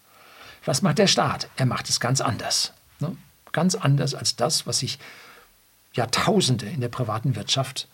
Was 0.65 0.81
macht 0.81 0.97
der 0.97 1.07
Staat? 1.07 1.49
Er 1.55 1.65
macht 1.65 1.89
es 1.89 1.99
ganz 1.99 2.21
anders. 2.21 2.73
Ne? 2.99 3.15
Ganz 3.51 3.75
anders 3.75 4.13
als 4.13 4.35
das, 4.35 4.67
was 4.67 4.79
sich 4.79 4.99
Jahrtausende 5.93 6.67
in 6.67 6.81
der 6.81 6.89
privaten 6.89 7.35
Wirtschaft 7.35 7.87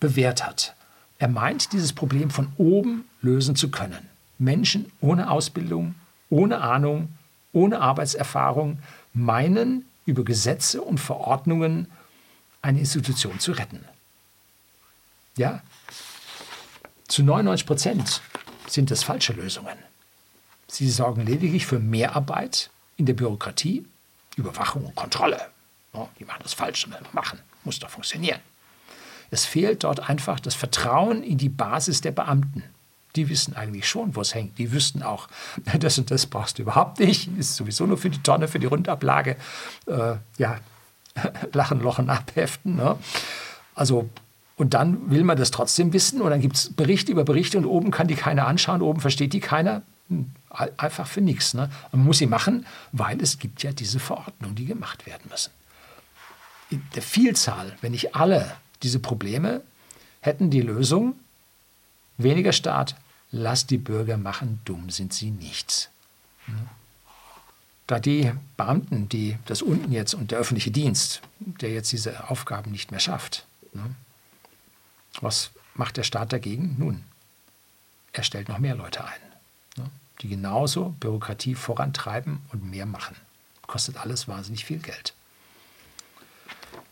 bewährt 0.00 0.44
hat. 0.44 0.74
Er 1.18 1.28
meint, 1.28 1.72
dieses 1.72 1.92
Problem 1.92 2.30
von 2.30 2.52
oben 2.56 3.04
lösen 3.20 3.54
zu 3.54 3.70
können. 3.70 4.08
Menschen 4.38 4.90
ohne 5.00 5.30
Ausbildung, 5.30 5.94
ohne 6.30 6.62
Ahnung, 6.62 7.10
ohne 7.52 7.80
Arbeitserfahrung 7.80 8.78
meinen, 9.12 9.84
über 10.06 10.24
Gesetze 10.24 10.82
und 10.82 10.98
Verordnungen 10.98 11.86
eine 12.62 12.80
Institution 12.80 13.38
zu 13.38 13.52
retten. 13.52 13.84
Ja, 15.36 15.62
zu 17.08 17.22
99 17.22 17.66
Prozent 17.66 18.20
sind 18.66 18.90
das 18.90 19.02
falsche 19.02 19.32
Lösungen. 19.32 19.76
Sie 20.68 20.88
sorgen 20.88 21.26
lediglich 21.26 21.66
für 21.66 21.78
Mehrarbeit 21.80 22.70
in 22.96 23.06
der 23.06 23.14
Bürokratie, 23.14 23.84
Überwachung 24.36 24.84
und 24.84 24.94
Kontrolle. 24.94 25.40
Oh, 25.92 26.08
die 26.18 26.24
machen 26.24 26.40
das 26.42 26.54
Falsche, 26.54 26.88
machen, 27.12 27.40
muss 27.64 27.78
doch 27.78 27.90
funktionieren. 27.90 28.40
Es 29.30 29.44
fehlt 29.44 29.84
dort 29.84 30.08
einfach 30.08 30.40
das 30.40 30.54
Vertrauen 30.54 31.22
in 31.22 31.38
die 31.38 31.48
Basis 31.48 32.00
der 32.00 32.12
Beamten. 32.12 32.64
Die 33.16 33.28
wissen 33.28 33.56
eigentlich 33.56 33.88
schon, 33.88 34.14
wo 34.14 34.20
es 34.20 34.34
hängt. 34.34 34.58
Die 34.58 34.72
wüssten 34.72 35.02
auch, 35.02 35.28
das 35.78 35.98
und 35.98 36.10
das 36.10 36.26
brauchst 36.26 36.58
du 36.58 36.62
überhaupt 36.62 37.00
nicht. 37.00 37.28
Ist 37.38 37.56
sowieso 37.56 37.86
nur 37.86 37.98
für 37.98 38.10
die 38.10 38.22
Tonne, 38.22 38.48
für 38.48 38.58
die 38.58 38.66
Rundablage. 38.66 39.36
Äh, 39.86 40.14
ja, 40.38 40.60
Lachen, 41.52 41.80
Lochen 41.80 42.10
abheften. 42.10 42.76
Ne? 42.76 42.96
Also, 43.74 44.08
und 44.56 44.74
dann 44.74 45.10
will 45.10 45.24
man 45.24 45.38
das 45.38 45.50
trotzdem 45.50 45.92
wissen 45.92 46.20
und 46.20 46.30
dann 46.30 46.40
gibt 46.40 46.56
es 46.56 46.72
Bericht 46.72 47.08
über 47.08 47.24
Berichte 47.24 47.58
und 47.58 47.64
oben 47.64 47.90
kann 47.90 48.08
die 48.08 48.14
keiner 48.14 48.46
anschauen, 48.46 48.82
oben 48.82 49.00
versteht 49.00 49.32
die 49.32 49.40
keiner. 49.40 49.82
Hm, 50.08 50.30
einfach 50.76 51.06
für 51.06 51.20
nichts. 51.20 51.54
Ne? 51.54 51.70
Man 51.92 52.04
muss 52.04 52.18
sie 52.18 52.26
machen, 52.26 52.66
weil 52.92 53.20
es 53.20 53.38
gibt 53.38 53.62
ja 53.62 53.72
diese 53.72 53.98
Verordnungen, 54.00 54.56
die 54.56 54.66
gemacht 54.66 55.06
werden 55.06 55.22
müssen. 55.30 55.50
In 56.68 56.82
der 56.94 57.02
Vielzahl, 57.02 57.76
wenn 57.80 57.92
nicht 57.92 58.14
alle 58.14 58.52
diese 58.82 59.00
Probleme 59.00 59.62
hätten 60.20 60.50
die 60.50 60.60
Lösung, 60.60 61.14
Weniger 62.22 62.52
Staat, 62.52 62.96
lass 63.32 63.66
die 63.66 63.78
Bürger 63.78 64.16
machen, 64.16 64.60
dumm 64.64 64.90
sind 64.90 65.12
sie 65.12 65.30
nicht. 65.30 65.90
Da 67.86 67.98
die 67.98 68.32
Beamten, 68.56 69.08
die 69.08 69.36
das 69.46 69.62
unten 69.62 69.92
jetzt 69.92 70.14
und 70.14 70.30
der 70.30 70.38
öffentliche 70.38 70.70
Dienst, 70.70 71.22
der 71.38 71.72
jetzt 71.72 71.92
diese 71.92 72.30
Aufgaben 72.30 72.70
nicht 72.70 72.90
mehr 72.90 73.00
schafft, 73.00 73.46
ne, 73.72 73.94
was 75.20 75.50
macht 75.74 75.96
der 75.96 76.04
Staat 76.04 76.32
dagegen? 76.32 76.76
Nun, 76.78 77.04
er 78.12 78.22
stellt 78.22 78.48
noch 78.48 78.58
mehr 78.58 78.74
Leute 78.74 79.04
ein, 79.04 79.20
ne, 79.76 79.90
die 80.20 80.28
genauso 80.28 80.94
Bürokratie 81.00 81.54
vorantreiben 81.54 82.40
und 82.52 82.68
mehr 82.70 82.86
machen. 82.86 83.16
Kostet 83.66 83.96
alles 83.96 84.28
wahnsinnig 84.28 84.64
viel 84.64 84.78
Geld. 84.78 85.14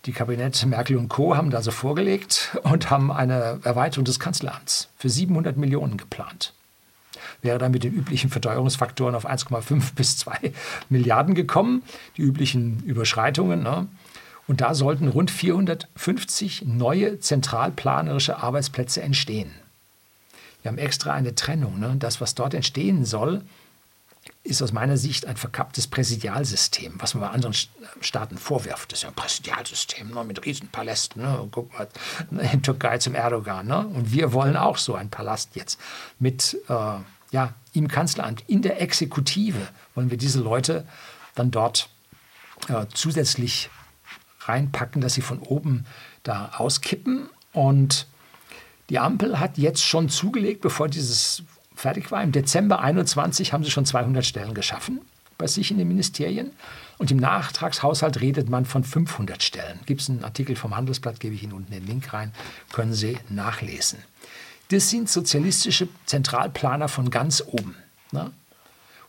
Die 0.08 0.14
Kabinett 0.14 0.64
Merkel 0.64 0.96
und 0.96 1.10
Co. 1.10 1.36
haben 1.36 1.50
da 1.50 1.60
so 1.60 1.70
vorgelegt 1.70 2.56
und 2.62 2.88
haben 2.88 3.12
eine 3.12 3.60
Erweiterung 3.62 4.06
des 4.06 4.18
Kanzleramts 4.18 4.88
für 4.96 5.10
700 5.10 5.58
Millionen 5.58 5.98
geplant. 5.98 6.54
Wäre 7.42 7.58
dann 7.58 7.72
mit 7.72 7.84
den 7.84 7.92
üblichen 7.92 8.30
Verteuerungsfaktoren 8.30 9.14
auf 9.14 9.28
1,5 9.28 9.94
bis 9.94 10.16
2 10.16 10.54
Milliarden 10.88 11.34
gekommen, 11.34 11.82
die 12.16 12.22
üblichen 12.22 12.82
Überschreitungen. 12.84 13.62
Ne? 13.62 13.86
Und 14.46 14.62
da 14.62 14.72
sollten 14.72 15.08
rund 15.08 15.30
450 15.30 16.64
neue 16.64 17.20
zentralplanerische 17.20 18.38
Arbeitsplätze 18.38 19.02
entstehen. 19.02 19.52
Wir 20.62 20.70
haben 20.70 20.78
extra 20.78 21.12
eine 21.12 21.34
Trennung. 21.34 21.78
Ne? 21.78 21.96
Das, 21.98 22.18
was 22.22 22.34
dort 22.34 22.54
entstehen 22.54 23.04
soll, 23.04 23.42
ist 24.48 24.62
aus 24.62 24.72
meiner 24.72 24.96
Sicht 24.96 25.26
ein 25.26 25.36
verkapptes 25.36 25.86
Präsidialsystem, 25.86 26.94
was 26.98 27.14
man 27.14 27.22
bei 27.22 27.30
anderen 27.30 27.54
Staaten 28.00 28.38
vorwirft. 28.38 28.92
Das 28.92 29.00
ist 29.00 29.02
ja 29.02 29.08
ein 29.10 29.14
Präsidialsystem 29.14 30.08
ne, 30.08 30.24
mit 30.24 30.44
Riesenpalästen. 30.44 31.22
Ne, 31.22 31.48
guck 31.50 31.72
mal 31.72 31.88
in 32.52 32.62
Türkei 32.62 32.98
zum 32.98 33.14
Erdogan. 33.14 33.66
Ne? 33.66 33.86
Und 33.86 34.12
wir 34.12 34.32
wollen 34.32 34.56
auch 34.56 34.78
so 34.78 34.94
einen 34.94 35.10
Palast 35.10 35.54
jetzt 35.54 35.78
mit 36.18 36.56
äh, 36.68 36.98
ja, 37.30 37.54
im 37.72 37.88
Kanzleramt, 37.88 38.42
in 38.46 38.62
der 38.62 38.80
Exekutive 38.80 39.68
wollen 39.94 40.10
wir 40.10 40.18
diese 40.18 40.40
Leute 40.40 40.86
dann 41.34 41.50
dort 41.50 41.88
äh, 42.68 42.86
zusätzlich 42.92 43.70
reinpacken, 44.40 45.02
dass 45.02 45.14
sie 45.14 45.20
von 45.20 45.40
oben 45.40 45.84
da 46.22 46.52
auskippen. 46.56 47.28
Und 47.52 48.06
die 48.88 48.98
Ampel 48.98 49.38
hat 49.38 49.58
jetzt 49.58 49.84
schon 49.84 50.08
zugelegt, 50.08 50.62
bevor 50.62 50.88
dieses 50.88 51.42
fertig 51.78 52.10
war. 52.10 52.22
Im 52.22 52.32
Dezember 52.32 52.80
21 52.80 53.52
haben 53.52 53.64
sie 53.64 53.70
schon 53.70 53.86
200 53.86 54.24
Stellen 54.24 54.54
geschaffen 54.54 55.00
bei 55.38 55.46
sich 55.46 55.70
in 55.70 55.78
den 55.78 55.88
Ministerien. 55.88 56.50
Und 56.98 57.12
im 57.12 57.18
Nachtragshaushalt 57.18 58.20
redet 58.20 58.50
man 58.50 58.66
von 58.66 58.82
500 58.82 59.42
Stellen. 59.42 59.78
Gibt 59.86 60.00
es 60.00 60.10
einen 60.10 60.24
Artikel 60.24 60.56
vom 60.56 60.76
Handelsblatt, 60.76 61.20
gebe 61.20 61.36
ich 61.36 61.44
Ihnen 61.44 61.52
unten 61.52 61.70
den 61.70 61.86
Link 61.86 62.12
rein, 62.12 62.32
können 62.72 62.92
Sie 62.92 63.16
nachlesen. 63.28 64.00
Das 64.70 64.90
sind 64.90 65.08
sozialistische 65.08 65.88
Zentralplaner 66.06 66.88
von 66.88 67.10
ganz 67.10 67.42
oben. 67.46 67.76
Ne? 68.10 68.32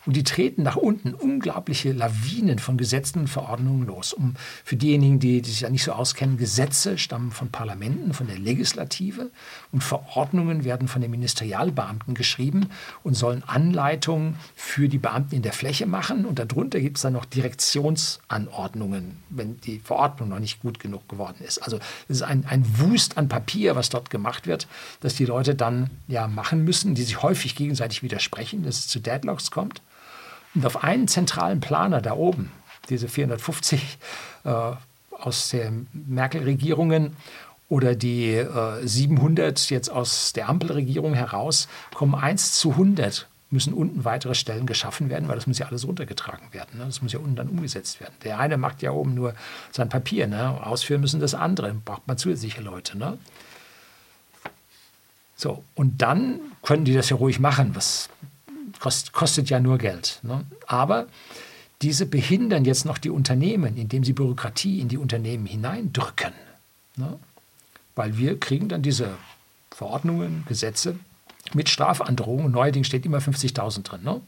Und 0.05 0.15
die 0.15 0.23
treten 0.23 0.63
nach 0.63 0.77
unten 0.77 1.13
unglaubliche 1.13 1.91
Lawinen 1.91 2.59
von 2.59 2.77
Gesetzen 2.77 3.19
und 3.19 3.27
Verordnungen 3.27 3.85
los. 3.85 4.13
Um 4.13 4.35
für 4.63 4.77
diejenigen, 4.77 5.19
die, 5.19 5.41
die 5.41 5.49
sich 5.49 5.61
ja 5.61 5.69
nicht 5.69 5.83
so 5.83 5.91
auskennen, 5.91 6.37
Gesetze 6.37 6.97
stammen 6.97 7.31
von 7.31 7.49
Parlamenten, 7.49 8.13
von 8.13 8.27
der 8.27 8.39
Legislative 8.39 9.29
und 9.73 9.83
Verordnungen 9.83 10.63
werden 10.63 10.87
von 10.87 11.01
den 11.01 11.11
Ministerialbeamten 11.11 12.13
geschrieben 12.13 12.69
und 13.03 13.15
sollen 13.15 13.43
Anleitungen 13.45 14.35
für 14.55 14.87
die 14.87 14.97
Beamten 14.97 15.35
in 15.35 15.41
der 15.41 15.53
Fläche 15.53 15.85
machen. 15.85 16.25
Und 16.25 16.39
darunter 16.39 16.79
gibt 16.79 16.97
es 16.97 17.03
dann 17.03 17.13
noch 17.13 17.25
Direktionsanordnungen, 17.25 19.17
wenn 19.29 19.59
die 19.61 19.79
Verordnung 19.79 20.29
noch 20.29 20.39
nicht 20.39 20.61
gut 20.61 20.79
genug 20.79 21.09
geworden 21.09 21.43
ist. 21.45 21.59
Also 21.59 21.77
es 22.07 22.17
ist 22.17 22.21
ein, 22.23 22.45
ein 22.45 22.63
Wust 22.79 23.17
an 23.17 23.27
Papier, 23.27 23.75
was 23.75 23.89
dort 23.89 24.09
gemacht 24.09 24.47
wird, 24.47 24.67
das 25.01 25.15
die 25.15 25.25
Leute 25.25 25.55
dann 25.55 25.89
ja 26.07 26.27
machen 26.27 26.63
müssen, 26.63 26.95
die 26.95 27.03
sich 27.03 27.21
häufig 27.21 27.55
gegenseitig 27.55 28.01
widersprechen, 28.01 28.63
dass 28.63 28.79
es 28.79 28.87
zu 28.87 28.99
Deadlocks 28.99 29.51
kommt. 29.51 29.81
Und 30.55 30.65
auf 30.65 30.83
einen 30.83 31.07
zentralen 31.07 31.59
Planer 31.59 32.01
da 32.01 32.13
oben, 32.13 32.51
diese 32.89 33.07
450 33.07 33.97
äh, 34.45 34.71
aus 35.11 35.49
den 35.49 35.87
Merkel-Regierungen 35.93 37.15
oder 37.67 37.95
die 37.95 38.33
äh, 38.33 38.85
700 38.85 39.69
jetzt 39.69 39.89
aus 39.89 40.33
der 40.33 40.49
Ampelregierung 40.49 41.13
heraus, 41.13 41.67
kommen 41.93 42.15
1 42.15 42.53
zu 42.53 42.71
100 42.71 43.27
müssen 43.51 43.73
unten 43.73 44.05
weitere 44.05 44.35
Stellen 44.35 44.65
geschaffen 44.65 45.09
werden, 45.09 45.27
weil 45.27 45.35
das 45.35 45.47
muss 45.47 45.57
ja 45.57 45.67
alles 45.67 45.87
runtergetragen 45.87 46.53
werden. 46.53 46.77
Ne? 46.77 46.85
Das 46.85 47.01
muss 47.01 47.13
ja 47.13 47.19
unten 47.19 47.35
dann 47.35 47.49
umgesetzt 47.49 47.99
werden. 47.99 48.13
Der 48.23 48.39
eine 48.39 48.57
macht 48.57 48.81
ja 48.81 48.91
oben 48.91 49.15
nur 49.15 49.33
sein 49.71 49.89
Papier, 49.89 50.27
ne? 50.27 50.63
ausführen 50.63 51.01
müssen 51.01 51.19
das 51.19 51.33
andere, 51.33 51.73
braucht 51.73 52.07
man 52.07 52.17
zusätzliche 52.17 52.61
Leute. 52.61 52.97
Ne? 52.97 53.17
So, 55.35 55.63
und 55.73 56.01
dann 56.01 56.39
können 56.61 56.85
die 56.85 56.93
das 56.93 57.09
ja 57.09 57.15
ruhig 57.15 57.39
machen, 57.39 57.75
was 57.75 58.09
kost, 58.79 59.13
kostet 59.13 59.49
ja 59.49 59.59
nur 59.59 59.77
Geld. 59.77 60.19
Ne? 60.23 60.45
Aber 60.67 61.07
diese 61.81 62.05
behindern 62.05 62.65
jetzt 62.65 62.85
noch 62.85 62.97
die 62.97 63.09
Unternehmen, 63.09 63.77
indem 63.77 64.03
sie 64.03 64.13
Bürokratie 64.13 64.79
in 64.79 64.89
die 64.89 64.97
Unternehmen 64.97 65.45
hineindrücken. 65.45 66.33
Ne? 66.97 67.17
Weil 67.95 68.17
wir 68.17 68.39
kriegen 68.39 68.69
dann 68.69 68.81
diese 68.81 69.17
Verordnungen, 69.71 70.43
Gesetze 70.47 70.99
mit 71.53 71.69
Strafandrohungen. 71.69 72.51
Neuerdings 72.51 72.87
steht 72.87 73.05
immer 73.05 73.19
50.000 73.19 73.83
drin, 73.83 74.03
ne? 74.03 74.21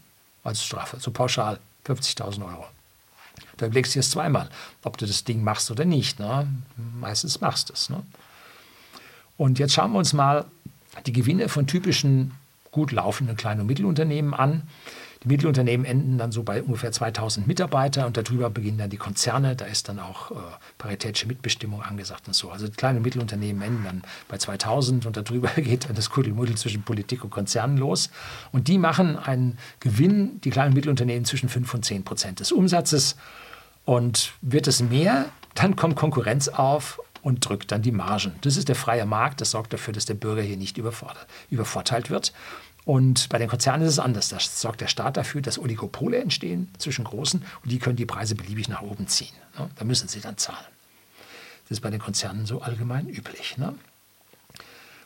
als 0.43 0.63
Strafe, 0.63 0.97
so 0.99 1.11
pauschal 1.11 1.59
50.000 1.85 2.45
Euro. 2.45 2.65
Da 3.57 3.65
überlegst 3.67 3.95
du 3.95 3.99
jetzt 3.99 4.11
zweimal, 4.11 4.49
ob 4.83 4.97
du 4.97 5.05
das 5.05 5.23
Ding 5.23 5.43
machst 5.43 5.69
oder 5.71 5.85
nicht. 5.85 6.19
Ne? 6.19 6.47
Meistens 6.99 7.41
machst 7.41 7.69
du 7.69 7.73
es. 7.73 7.89
Ne? 7.89 8.01
Und 9.37 9.59
jetzt 9.59 9.73
schauen 9.73 9.91
wir 9.91 9.99
uns 9.99 10.13
mal 10.13 10.45
die 11.05 11.13
Gewinne 11.13 11.49
von 11.49 11.67
typischen 11.67 12.31
gut 12.71 12.91
laufenden 12.91 13.35
kleinen 13.35 13.61
und 13.61 13.67
Mittelunternehmen 13.67 14.33
an. 14.33 14.63
Die 15.23 15.27
Mittelunternehmen 15.27 15.85
enden 15.85 16.17
dann 16.17 16.31
so 16.31 16.41
bei 16.41 16.63
ungefähr 16.63 16.91
2000 16.91 17.45
Mitarbeiter 17.45 18.07
und 18.07 18.17
darüber 18.17 18.49
beginnen 18.49 18.79
dann 18.79 18.89
die 18.89 18.97
Konzerne. 18.97 19.55
Da 19.55 19.65
ist 19.65 19.87
dann 19.87 19.99
auch 19.99 20.31
äh, 20.31 20.35
paritätische 20.79 21.27
Mitbestimmung 21.27 21.83
angesagt 21.83 22.27
und 22.27 22.33
so. 22.33 22.49
Also 22.49 22.67
kleine 22.75 22.97
und 22.97 23.03
Mittelunternehmen 23.03 23.61
enden 23.61 23.83
dann 23.83 24.01
bei 24.27 24.39
2000 24.39 25.05
und 25.05 25.17
darüber 25.17 25.49
geht 25.55 25.87
dann 25.87 25.95
das 25.95 26.09
Kuddelmuddel 26.09 26.55
zwischen 26.55 26.81
Politik 26.81 27.23
und 27.23 27.29
Konzernen 27.29 27.77
los. 27.77 28.09
Und 28.51 28.67
die 28.67 28.79
machen 28.79 29.15
einen 29.15 29.59
Gewinn, 29.79 30.41
die 30.41 30.49
kleinen 30.49 30.69
und 30.69 30.75
Mittelunternehmen, 30.75 31.25
zwischen 31.25 31.49
5 31.49 31.71
und 31.71 31.85
10 31.85 32.03
Prozent 32.03 32.39
des 32.39 32.51
Umsatzes. 32.51 33.15
Und 33.85 34.33
wird 34.41 34.67
es 34.67 34.81
mehr, 34.81 35.25
dann 35.53 35.75
kommt 35.75 35.95
Konkurrenz 35.95 36.47
auf 36.47 36.99
und 37.21 37.47
drückt 37.47 37.71
dann 37.71 37.81
die 37.81 37.91
Margen. 37.91 38.33
Das 38.41 38.57
ist 38.57 38.67
der 38.67 38.75
freie 38.75 39.05
Markt, 39.05 39.41
das 39.41 39.51
sorgt 39.51 39.73
dafür, 39.73 39.93
dass 39.93 40.05
der 40.05 40.13
Bürger 40.15 40.41
hier 40.41 40.57
nicht 40.57 40.77
übervorteilt 40.77 42.09
wird. 42.09 42.33
Und 42.83 43.29
bei 43.29 43.37
den 43.37 43.47
Konzernen 43.47 43.85
ist 43.85 43.93
es 43.93 43.99
anders. 43.99 44.29
Da 44.29 44.39
sorgt 44.39 44.81
der 44.81 44.87
Staat 44.87 45.17
dafür, 45.17 45.41
dass 45.41 45.59
Oligopole 45.59 46.17
entstehen 46.17 46.69
zwischen 46.77 47.05
Großen 47.05 47.43
und 47.63 47.71
die 47.71 47.79
können 47.79 47.95
die 47.95 48.05
Preise 48.05 48.35
beliebig 48.35 48.69
nach 48.69 48.81
oben 48.81 49.07
ziehen. 49.07 49.35
Ne? 49.57 49.69
Da 49.75 49.85
müssen 49.85 50.07
sie 50.07 50.19
dann 50.19 50.37
zahlen. 50.37 50.65
Das 51.63 51.77
ist 51.77 51.81
bei 51.81 51.91
den 51.91 51.99
Konzernen 51.99 52.45
so 52.45 52.61
allgemein 52.61 53.07
üblich. 53.07 53.57
Ne? 53.57 53.75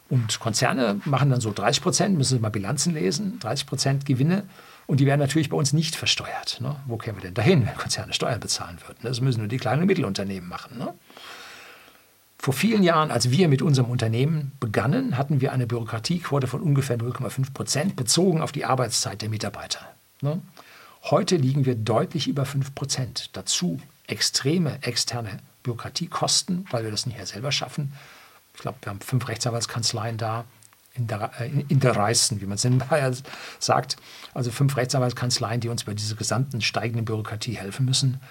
Und 0.10 0.40
Konzerne 0.40 1.02
machen 1.06 1.30
dann 1.30 1.42
so 1.42 1.52
30 1.52 1.84
Prozent, 1.84 2.18
müssen 2.18 2.38
Sie 2.38 2.42
mal 2.42 2.50
Bilanzen 2.50 2.94
lesen, 2.94 3.40
30 3.40 3.66
Prozent 3.66 4.06
Gewinne. 4.06 4.44
Und 4.88 5.00
die 5.00 5.06
werden 5.08 5.20
natürlich 5.20 5.50
bei 5.50 5.58
uns 5.58 5.74
nicht 5.74 5.96
versteuert. 5.96 6.62
Ne? 6.62 6.76
Wo 6.86 6.98
kämen 6.98 7.18
wir 7.18 7.24
denn 7.24 7.34
dahin, 7.34 7.66
wenn 7.66 7.76
Konzerne 7.76 8.14
Steuern 8.14 8.40
bezahlen 8.40 8.78
würden? 8.86 9.00
Das 9.02 9.20
müssen 9.20 9.40
nur 9.40 9.48
die 9.48 9.58
kleinen 9.58 9.82
und 9.82 9.88
Mittelunternehmen 9.88 10.48
machen. 10.48 10.78
Ne? 10.78 10.94
Vor 12.46 12.54
vielen 12.54 12.84
Jahren, 12.84 13.10
als 13.10 13.32
wir 13.32 13.48
mit 13.48 13.64
unserem 13.64 13.90
Unternehmen 13.90 14.52
begannen, 14.60 15.18
hatten 15.18 15.42
wir 15.42 15.52
eine 15.52 15.66
Bürokratiequote 15.66 16.46
von 16.46 16.62
ungefähr 16.62 16.96
0,5 16.96 17.54
Prozent 17.54 17.96
bezogen 17.96 18.40
auf 18.40 18.52
die 18.52 18.66
Arbeitszeit 18.66 19.24
der 19.24 19.30
Mitarbeiter. 19.30 19.80
Ne? 20.22 20.40
Heute 21.06 21.38
liegen 21.38 21.66
wir 21.66 21.74
deutlich 21.74 22.28
über 22.28 22.46
5 22.46 22.76
Prozent. 22.76 23.32
Dazu 23.34 23.82
extreme 24.06 24.78
externe 24.84 25.40
Bürokratiekosten, 25.64 26.68
weil 26.70 26.84
wir 26.84 26.92
das 26.92 27.08
nicht 27.08 27.18
mehr 27.18 27.26
selber 27.26 27.52
schaffen. 27.52 27.94
Ich 28.54 28.60
glaube, 28.60 28.78
wir 28.84 28.92
haben 28.92 29.02
fünf 29.02 29.28
Rechtsanwaltskanzleien 29.28 30.18
da, 30.18 30.46
in 30.94 31.08
der, 31.08 31.32
in 31.68 31.80
der 31.80 31.96
Reißen, 31.96 32.42
wie 32.42 32.46
man 32.46 32.58
es 32.58 32.66
in 32.66 32.78
Bayern 32.78 33.18
sagt. 33.60 33.96
Also 34.36 34.52
fünf 34.52 34.78
Rechtsanwaltskanzleien, 34.78 35.62
die 35.62 35.70
uns 35.70 35.86
bei 35.86 35.96
dieser 35.96 36.16
gesamten 36.16 36.62
steigenden 36.62 37.06
Bürokratie 37.06 37.58
helfen 37.58 37.88
müssen. 37.88 38.22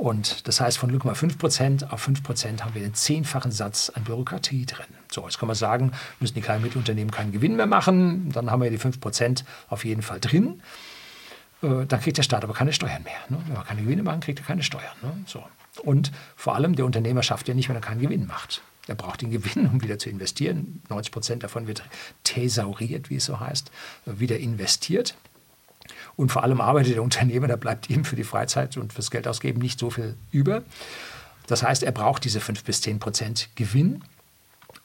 Und 0.00 0.48
das 0.48 0.62
heißt, 0.62 0.78
von 0.78 0.90
0,5 0.90 1.36
Prozent 1.36 1.92
auf 1.92 2.00
5 2.00 2.22
Prozent 2.22 2.64
haben 2.64 2.74
wir 2.74 2.80
den 2.80 2.94
zehnfachen 2.94 3.52
Satz 3.52 3.92
an 3.94 4.02
Bürokratie 4.04 4.64
drin. 4.64 4.86
So, 5.12 5.24
jetzt 5.24 5.38
kann 5.38 5.46
man 5.46 5.54
sagen, 5.54 5.92
müssen 6.20 6.32
die 6.32 6.40
kleinen 6.40 6.62
Mittelunternehmen 6.62 7.10
keinen 7.10 7.32
Gewinn 7.32 7.54
mehr 7.54 7.66
machen. 7.66 8.30
Dann 8.32 8.50
haben 8.50 8.62
wir 8.62 8.70
die 8.70 8.78
5 8.78 8.98
Prozent 8.98 9.44
auf 9.68 9.84
jeden 9.84 10.00
Fall 10.00 10.18
drin. 10.18 10.62
Äh, 11.62 11.84
dann 11.84 12.00
kriegt 12.00 12.16
der 12.16 12.22
Staat 12.22 12.44
aber 12.44 12.54
keine 12.54 12.72
Steuern 12.72 13.02
mehr. 13.02 13.12
Ne? 13.28 13.44
Wenn 13.46 13.54
wir 13.54 13.62
keine 13.62 13.82
Gewinne 13.82 14.02
machen, 14.02 14.20
kriegt 14.20 14.38
er 14.38 14.46
keine 14.46 14.62
Steuern. 14.62 14.96
Ne? 15.02 15.12
Und 15.82 16.12
vor 16.34 16.54
allem, 16.54 16.76
der 16.76 16.86
Unternehmer 16.86 17.22
schafft 17.22 17.46
ja 17.48 17.52
nicht, 17.52 17.68
wenn 17.68 17.76
er 17.76 17.82
keinen 17.82 18.00
Gewinn 18.00 18.26
macht. 18.26 18.62
Er 18.86 18.94
braucht 18.94 19.20
den 19.20 19.30
Gewinn, 19.30 19.66
um 19.66 19.82
wieder 19.82 19.98
zu 19.98 20.08
investieren. 20.08 20.80
90 20.88 21.12
Prozent 21.12 21.42
davon 21.42 21.66
wird 21.66 21.82
thesauriert, 22.24 23.10
wie 23.10 23.16
es 23.16 23.26
so 23.26 23.38
heißt, 23.38 23.70
wieder 24.06 24.38
investiert. 24.38 25.14
Und 26.16 26.30
vor 26.30 26.42
allem 26.42 26.60
arbeitet 26.60 26.94
der 26.94 27.02
Unternehmer, 27.02 27.48
da 27.48 27.56
bleibt 27.56 27.90
ihm 27.90 28.04
für 28.04 28.16
die 28.16 28.24
Freizeit 28.24 28.76
und 28.76 28.92
fürs 28.92 29.10
Geld 29.10 29.26
ausgeben 29.26 29.60
nicht 29.60 29.78
so 29.78 29.90
viel 29.90 30.16
über. 30.30 30.62
Das 31.46 31.62
heißt, 31.62 31.82
er 31.82 31.92
braucht 31.92 32.24
diese 32.24 32.40
5 32.40 32.64
bis 32.64 32.80
10 32.82 33.00
Prozent 33.00 33.48
Gewinn. 33.54 34.04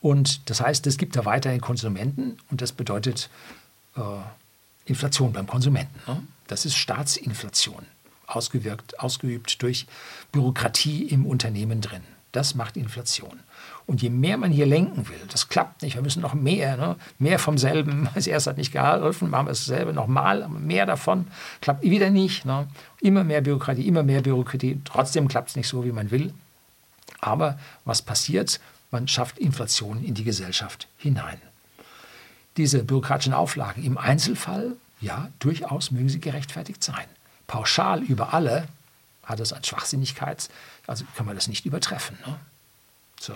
Und 0.02 0.50
das 0.50 0.62
heißt, 0.62 0.88
es 0.88 0.98
gibt 0.98 1.16
da 1.16 1.26
weiterhin 1.26 1.62
Konsumenten 1.62 2.38
und 2.50 2.62
das 2.62 2.72
bedeutet 2.72 3.30
äh, 3.96 4.02
Inflation 4.86 5.34
beim 5.34 5.48
Konsumenten. 5.48 6.00
Ne? 6.08 6.24
Das 6.48 6.66
ist 6.66 6.76
Staatsinflation, 6.76 7.86
ausgewirkt, 8.28 9.00
ausgeübt 9.00 9.62
durch 9.62 9.88
Bürokratie 10.32 11.04
im 11.04 11.26
Unternehmen 11.26 11.82
drin. 11.82 12.04
Das 12.32 12.56
macht 12.56 12.78
Inflation. 12.78 13.40
Und 13.88 14.02
je 14.02 14.10
mehr 14.10 14.38
man 14.38 14.52
hier 14.52 14.66
lenken 14.66 15.08
will, 15.08 15.20
das 15.30 15.48
klappt 15.48 15.84
nicht, 15.84 15.96
wir 15.96 16.02
müssen 16.02 16.22
noch 16.22 16.34
mehr, 16.34 16.76
ne? 16.76 16.96
mehr 17.20 17.38
vom 17.38 17.58
selben. 17.58 18.10
Als 18.16 18.26
erst 18.26 18.48
hat 18.48 18.58
nicht 18.58 18.72
geholfen, 18.72 19.30
machen 19.30 19.46
wir 19.46 19.52
dasselbe 19.52 19.94
nochmal, 19.94 20.48
mehr 20.50 20.86
davon, 20.86 21.28
klappt 21.62 21.84
wieder 21.84 22.10
nicht. 22.10 22.46
Ne? 22.46 22.68
Immer 23.02 23.24
mehr 23.24 23.42
Bürokratie, 23.42 23.88
immer 23.88 24.02
mehr 24.02 24.22
Bürokratie, 24.22 24.82
trotzdem 24.86 25.28
klappt 25.28 25.50
es 25.50 25.56
nicht 25.56 25.68
so, 25.68 25.86
wie 25.86 25.92
man 25.92 26.10
will. 26.10 26.34
Aber 27.20 27.60
was 27.86 28.02
passiert? 28.02 28.60
Man 28.90 29.08
schafft 29.08 29.38
Inflation 29.38 30.04
in 30.04 30.16
die 30.16 30.24
Gesellschaft 30.24 30.88
hinein. 30.98 31.40
Diese 32.58 32.84
bürokratischen 32.84 33.34
Auflagen 33.34 33.84
im 33.84 33.98
Einzelfall, 33.98 34.76
ja, 35.02 35.30
durchaus 35.40 35.92
mögen 35.92 36.10
sie 36.10 36.22
gerechtfertigt 36.22 36.84
sein. 36.84 37.06
Pauschal 37.48 38.02
über 38.02 38.34
alle 38.34 38.68
hat 39.24 39.40
es 39.40 39.54
als 39.54 39.68
Schwachsinnigkeit, 39.68 40.50
also 40.88 41.06
kann 41.16 41.26
man 41.26 41.36
das 41.36 41.48
nicht 41.48 41.66
übertreffen. 41.66 42.18
Ne? 42.26 42.40
So. 43.20 43.36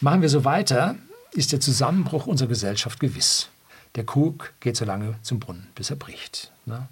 Machen 0.00 0.22
wir 0.22 0.28
so 0.28 0.44
weiter, 0.44 0.94
ist 1.32 1.50
der 1.50 1.58
Zusammenbruch 1.58 2.26
unserer 2.26 2.48
Gesellschaft 2.48 3.00
gewiss. 3.00 3.48
Der 3.96 4.04
Krug 4.04 4.52
geht 4.60 4.76
so 4.76 4.84
lange 4.84 5.16
zum 5.22 5.40
Brunnen, 5.40 5.66
bis 5.74 5.90
er 5.90 5.96
bricht. 5.96 6.52
Ne? 6.66 6.86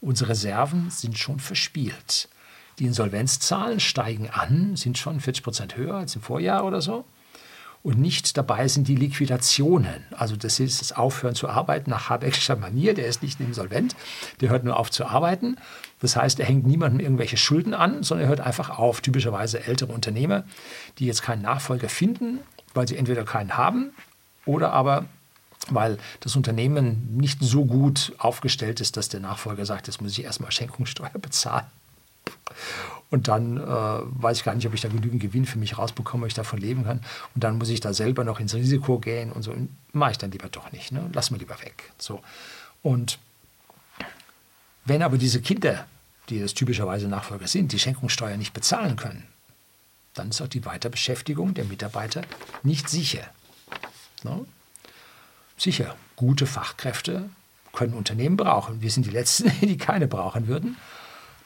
Unsere 0.00 0.30
Reserven 0.30 0.90
sind 0.90 1.18
schon 1.18 1.40
verspielt. 1.40 2.30
Die 2.78 2.86
Insolvenzzahlen 2.86 3.80
steigen 3.80 4.30
an, 4.30 4.76
sind 4.76 4.96
schon 4.96 5.20
40 5.20 5.44
Prozent 5.44 5.76
höher 5.76 5.96
als 5.96 6.14
im 6.14 6.22
Vorjahr 6.22 6.64
oder 6.64 6.80
so. 6.80 7.04
Und 7.82 7.98
nicht 7.98 8.36
dabei 8.36 8.68
sind 8.68 8.88
die 8.88 8.96
Liquidationen. 8.96 10.04
Also 10.10 10.36
das 10.36 10.60
ist 10.60 10.80
das 10.80 10.92
Aufhören 10.92 11.34
zu 11.34 11.48
arbeiten 11.48 11.90
nach 11.90 12.10
Habeckscher 12.10 12.56
Manier. 12.56 12.94
Der 12.94 13.06
ist 13.06 13.22
nicht 13.22 13.40
insolvent, 13.40 13.94
der 14.40 14.50
hört 14.50 14.64
nur 14.64 14.78
auf 14.78 14.90
zu 14.90 15.06
arbeiten. 15.06 15.56
Das 16.00 16.16
heißt, 16.16 16.40
er 16.40 16.46
hängt 16.46 16.66
niemandem 16.66 17.00
irgendwelche 17.00 17.36
Schulden 17.36 17.74
an, 17.74 18.02
sondern 18.02 18.26
er 18.26 18.28
hört 18.30 18.40
einfach 18.40 18.78
auf. 18.78 19.00
Typischerweise 19.00 19.64
ältere 19.64 19.92
Unternehmer, 19.92 20.44
die 20.98 21.06
jetzt 21.06 21.22
keinen 21.22 21.42
Nachfolger 21.42 21.88
finden, 21.88 22.40
weil 22.74 22.88
sie 22.88 22.96
entweder 22.96 23.24
keinen 23.24 23.56
haben 23.56 23.92
oder 24.44 24.72
aber 24.72 25.06
weil 25.70 25.98
das 26.20 26.34
Unternehmen 26.36 27.16
nicht 27.16 27.38
so 27.42 27.64
gut 27.64 28.14
aufgestellt 28.18 28.80
ist, 28.80 28.96
dass 28.96 29.08
der 29.08 29.20
Nachfolger 29.20 29.66
sagt, 29.66 29.86
jetzt 29.86 30.00
muss 30.00 30.12
ich 30.12 30.24
erstmal 30.24 30.50
Schenkungssteuer 30.50 31.10
bezahlen. 31.20 31.66
Und 33.10 33.28
dann 33.28 33.56
äh, 33.56 33.60
weiß 33.62 34.38
ich 34.38 34.44
gar 34.44 34.54
nicht, 34.54 34.66
ob 34.66 34.74
ich 34.74 34.82
da 34.82 34.88
genügend 34.88 35.22
Gewinn 35.22 35.46
für 35.46 35.58
mich 35.58 35.78
rausbekomme, 35.78 36.24
ob 36.24 36.28
ich 36.28 36.34
davon 36.34 36.58
leben 36.58 36.84
kann. 36.84 37.00
Und 37.34 37.42
dann 37.42 37.56
muss 37.56 37.70
ich 37.70 37.80
da 37.80 37.94
selber 37.94 38.24
noch 38.24 38.38
ins 38.38 38.54
Risiko 38.54 38.98
gehen 38.98 39.32
und 39.32 39.42
so. 39.42 39.54
Mache 39.92 40.12
ich 40.12 40.18
dann 40.18 40.30
lieber 40.30 40.48
doch 40.48 40.72
nicht. 40.72 40.92
Ne? 40.92 41.08
Lass 41.14 41.30
mir 41.30 41.38
lieber 41.38 41.58
weg. 41.62 41.90
So. 41.96 42.20
Und 42.82 43.18
wenn 44.84 45.02
aber 45.02 45.16
diese 45.16 45.40
Kinder, 45.40 45.86
die 46.28 46.40
das 46.40 46.52
typischerweise 46.52 47.08
Nachfolger 47.08 47.48
sind, 47.48 47.72
die 47.72 47.78
Schenkungssteuer 47.78 48.36
nicht 48.36 48.52
bezahlen 48.52 48.96
können, 48.96 49.24
dann 50.14 50.30
ist 50.30 50.42
auch 50.42 50.48
die 50.48 50.64
Weiterbeschäftigung 50.64 51.54
der 51.54 51.64
Mitarbeiter 51.64 52.22
nicht 52.62 52.88
sicher. 52.90 53.22
No? 54.22 54.46
Sicher, 55.56 55.96
gute 56.16 56.46
Fachkräfte 56.46 57.28
können 57.72 57.94
Unternehmen 57.94 58.36
brauchen. 58.36 58.82
Wir 58.82 58.90
sind 58.90 59.06
die 59.06 59.10
Letzten, 59.10 59.50
die 59.60 59.78
keine 59.78 60.08
brauchen 60.08 60.46
würden. 60.46 60.76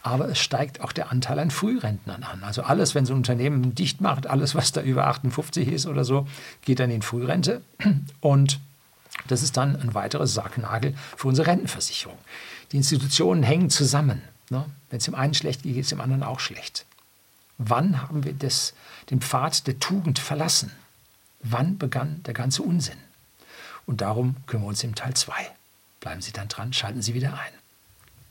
Aber 0.02 0.28
es 0.28 0.38
steigt 0.38 0.80
auch 0.80 0.92
der 0.92 1.12
Anteil 1.12 1.38
an 1.38 1.50
Frührentnern 1.50 2.24
an. 2.24 2.42
Also 2.42 2.62
alles, 2.62 2.94
wenn 2.94 3.06
so 3.06 3.14
ein 3.14 3.18
Unternehmen 3.18 3.74
dicht 3.74 4.00
macht, 4.00 4.26
alles, 4.26 4.54
was 4.54 4.72
da 4.72 4.82
über 4.82 5.06
58 5.06 5.68
ist 5.68 5.86
oder 5.86 6.04
so, 6.04 6.26
geht 6.62 6.80
dann 6.80 6.90
in 6.90 7.02
Frührente. 7.02 7.62
Und 8.20 8.58
das 9.28 9.42
ist 9.42 9.56
dann 9.56 9.76
ein 9.80 9.94
weiterer 9.94 10.26
Sargnagel 10.26 10.94
für 11.16 11.28
unsere 11.28 11.46
Rentenversicherung. 11.46 12.18
Die 12.72 12.78
Institutionen 12.78 13.42
hängen 13.42 13.70
zusammen. 13.70 14.22
Ne? 14.50 14.64
Wenn 14.90 14.98
es 14.98 15.04
dem 15.04 15.14
einen 15.14 15.34
schlecht 15.34 15.62
geht, 15.62 15.74
geht 15.74 15.84
es 15.84 15.90
dem 15.90 16.00
anderen 16.00 16.24
auch 16.24 16.40
schlecht. 16.40 16.84
Wann 17.58 18.02
haben 18.02 18.24
wir 18.24 18.32
das, 18.32 18.74
den 19.10 19.20
Pfad 19.20 19.66
der 19.66 19.78
Tugend 19.78 20.18
verlassen? 20.18 20.72
Wann 21.40 21.78
begann 21.78 22.22
der 22.24 22.34
ganze 22.34 22.62
Unsinn? 22.62 22.98
Und 23.86 24.00
darum 24.00 24.36
kümmern 24.46 24.64
wir 24.64 24.68
uns 24.70 24.84
im 24.84 24.94
Teil 24.94 25.14
2. 25.14 25.32
Bleiben 26.00 26.22
Sie 26.22 26.32
dann 26.32 26.48
dran, 26.48 26.72
schalten 26.72 27.02
Sie 27.02 27.14
wieder 27.14 27.34
ein. 27.34 27.52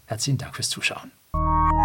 Herzlichen 0.05 0.37
Dank 0.37 0.55
fürs 0.55 0.69
Zuschauen. 0.69 1.11
you 1.33 1.80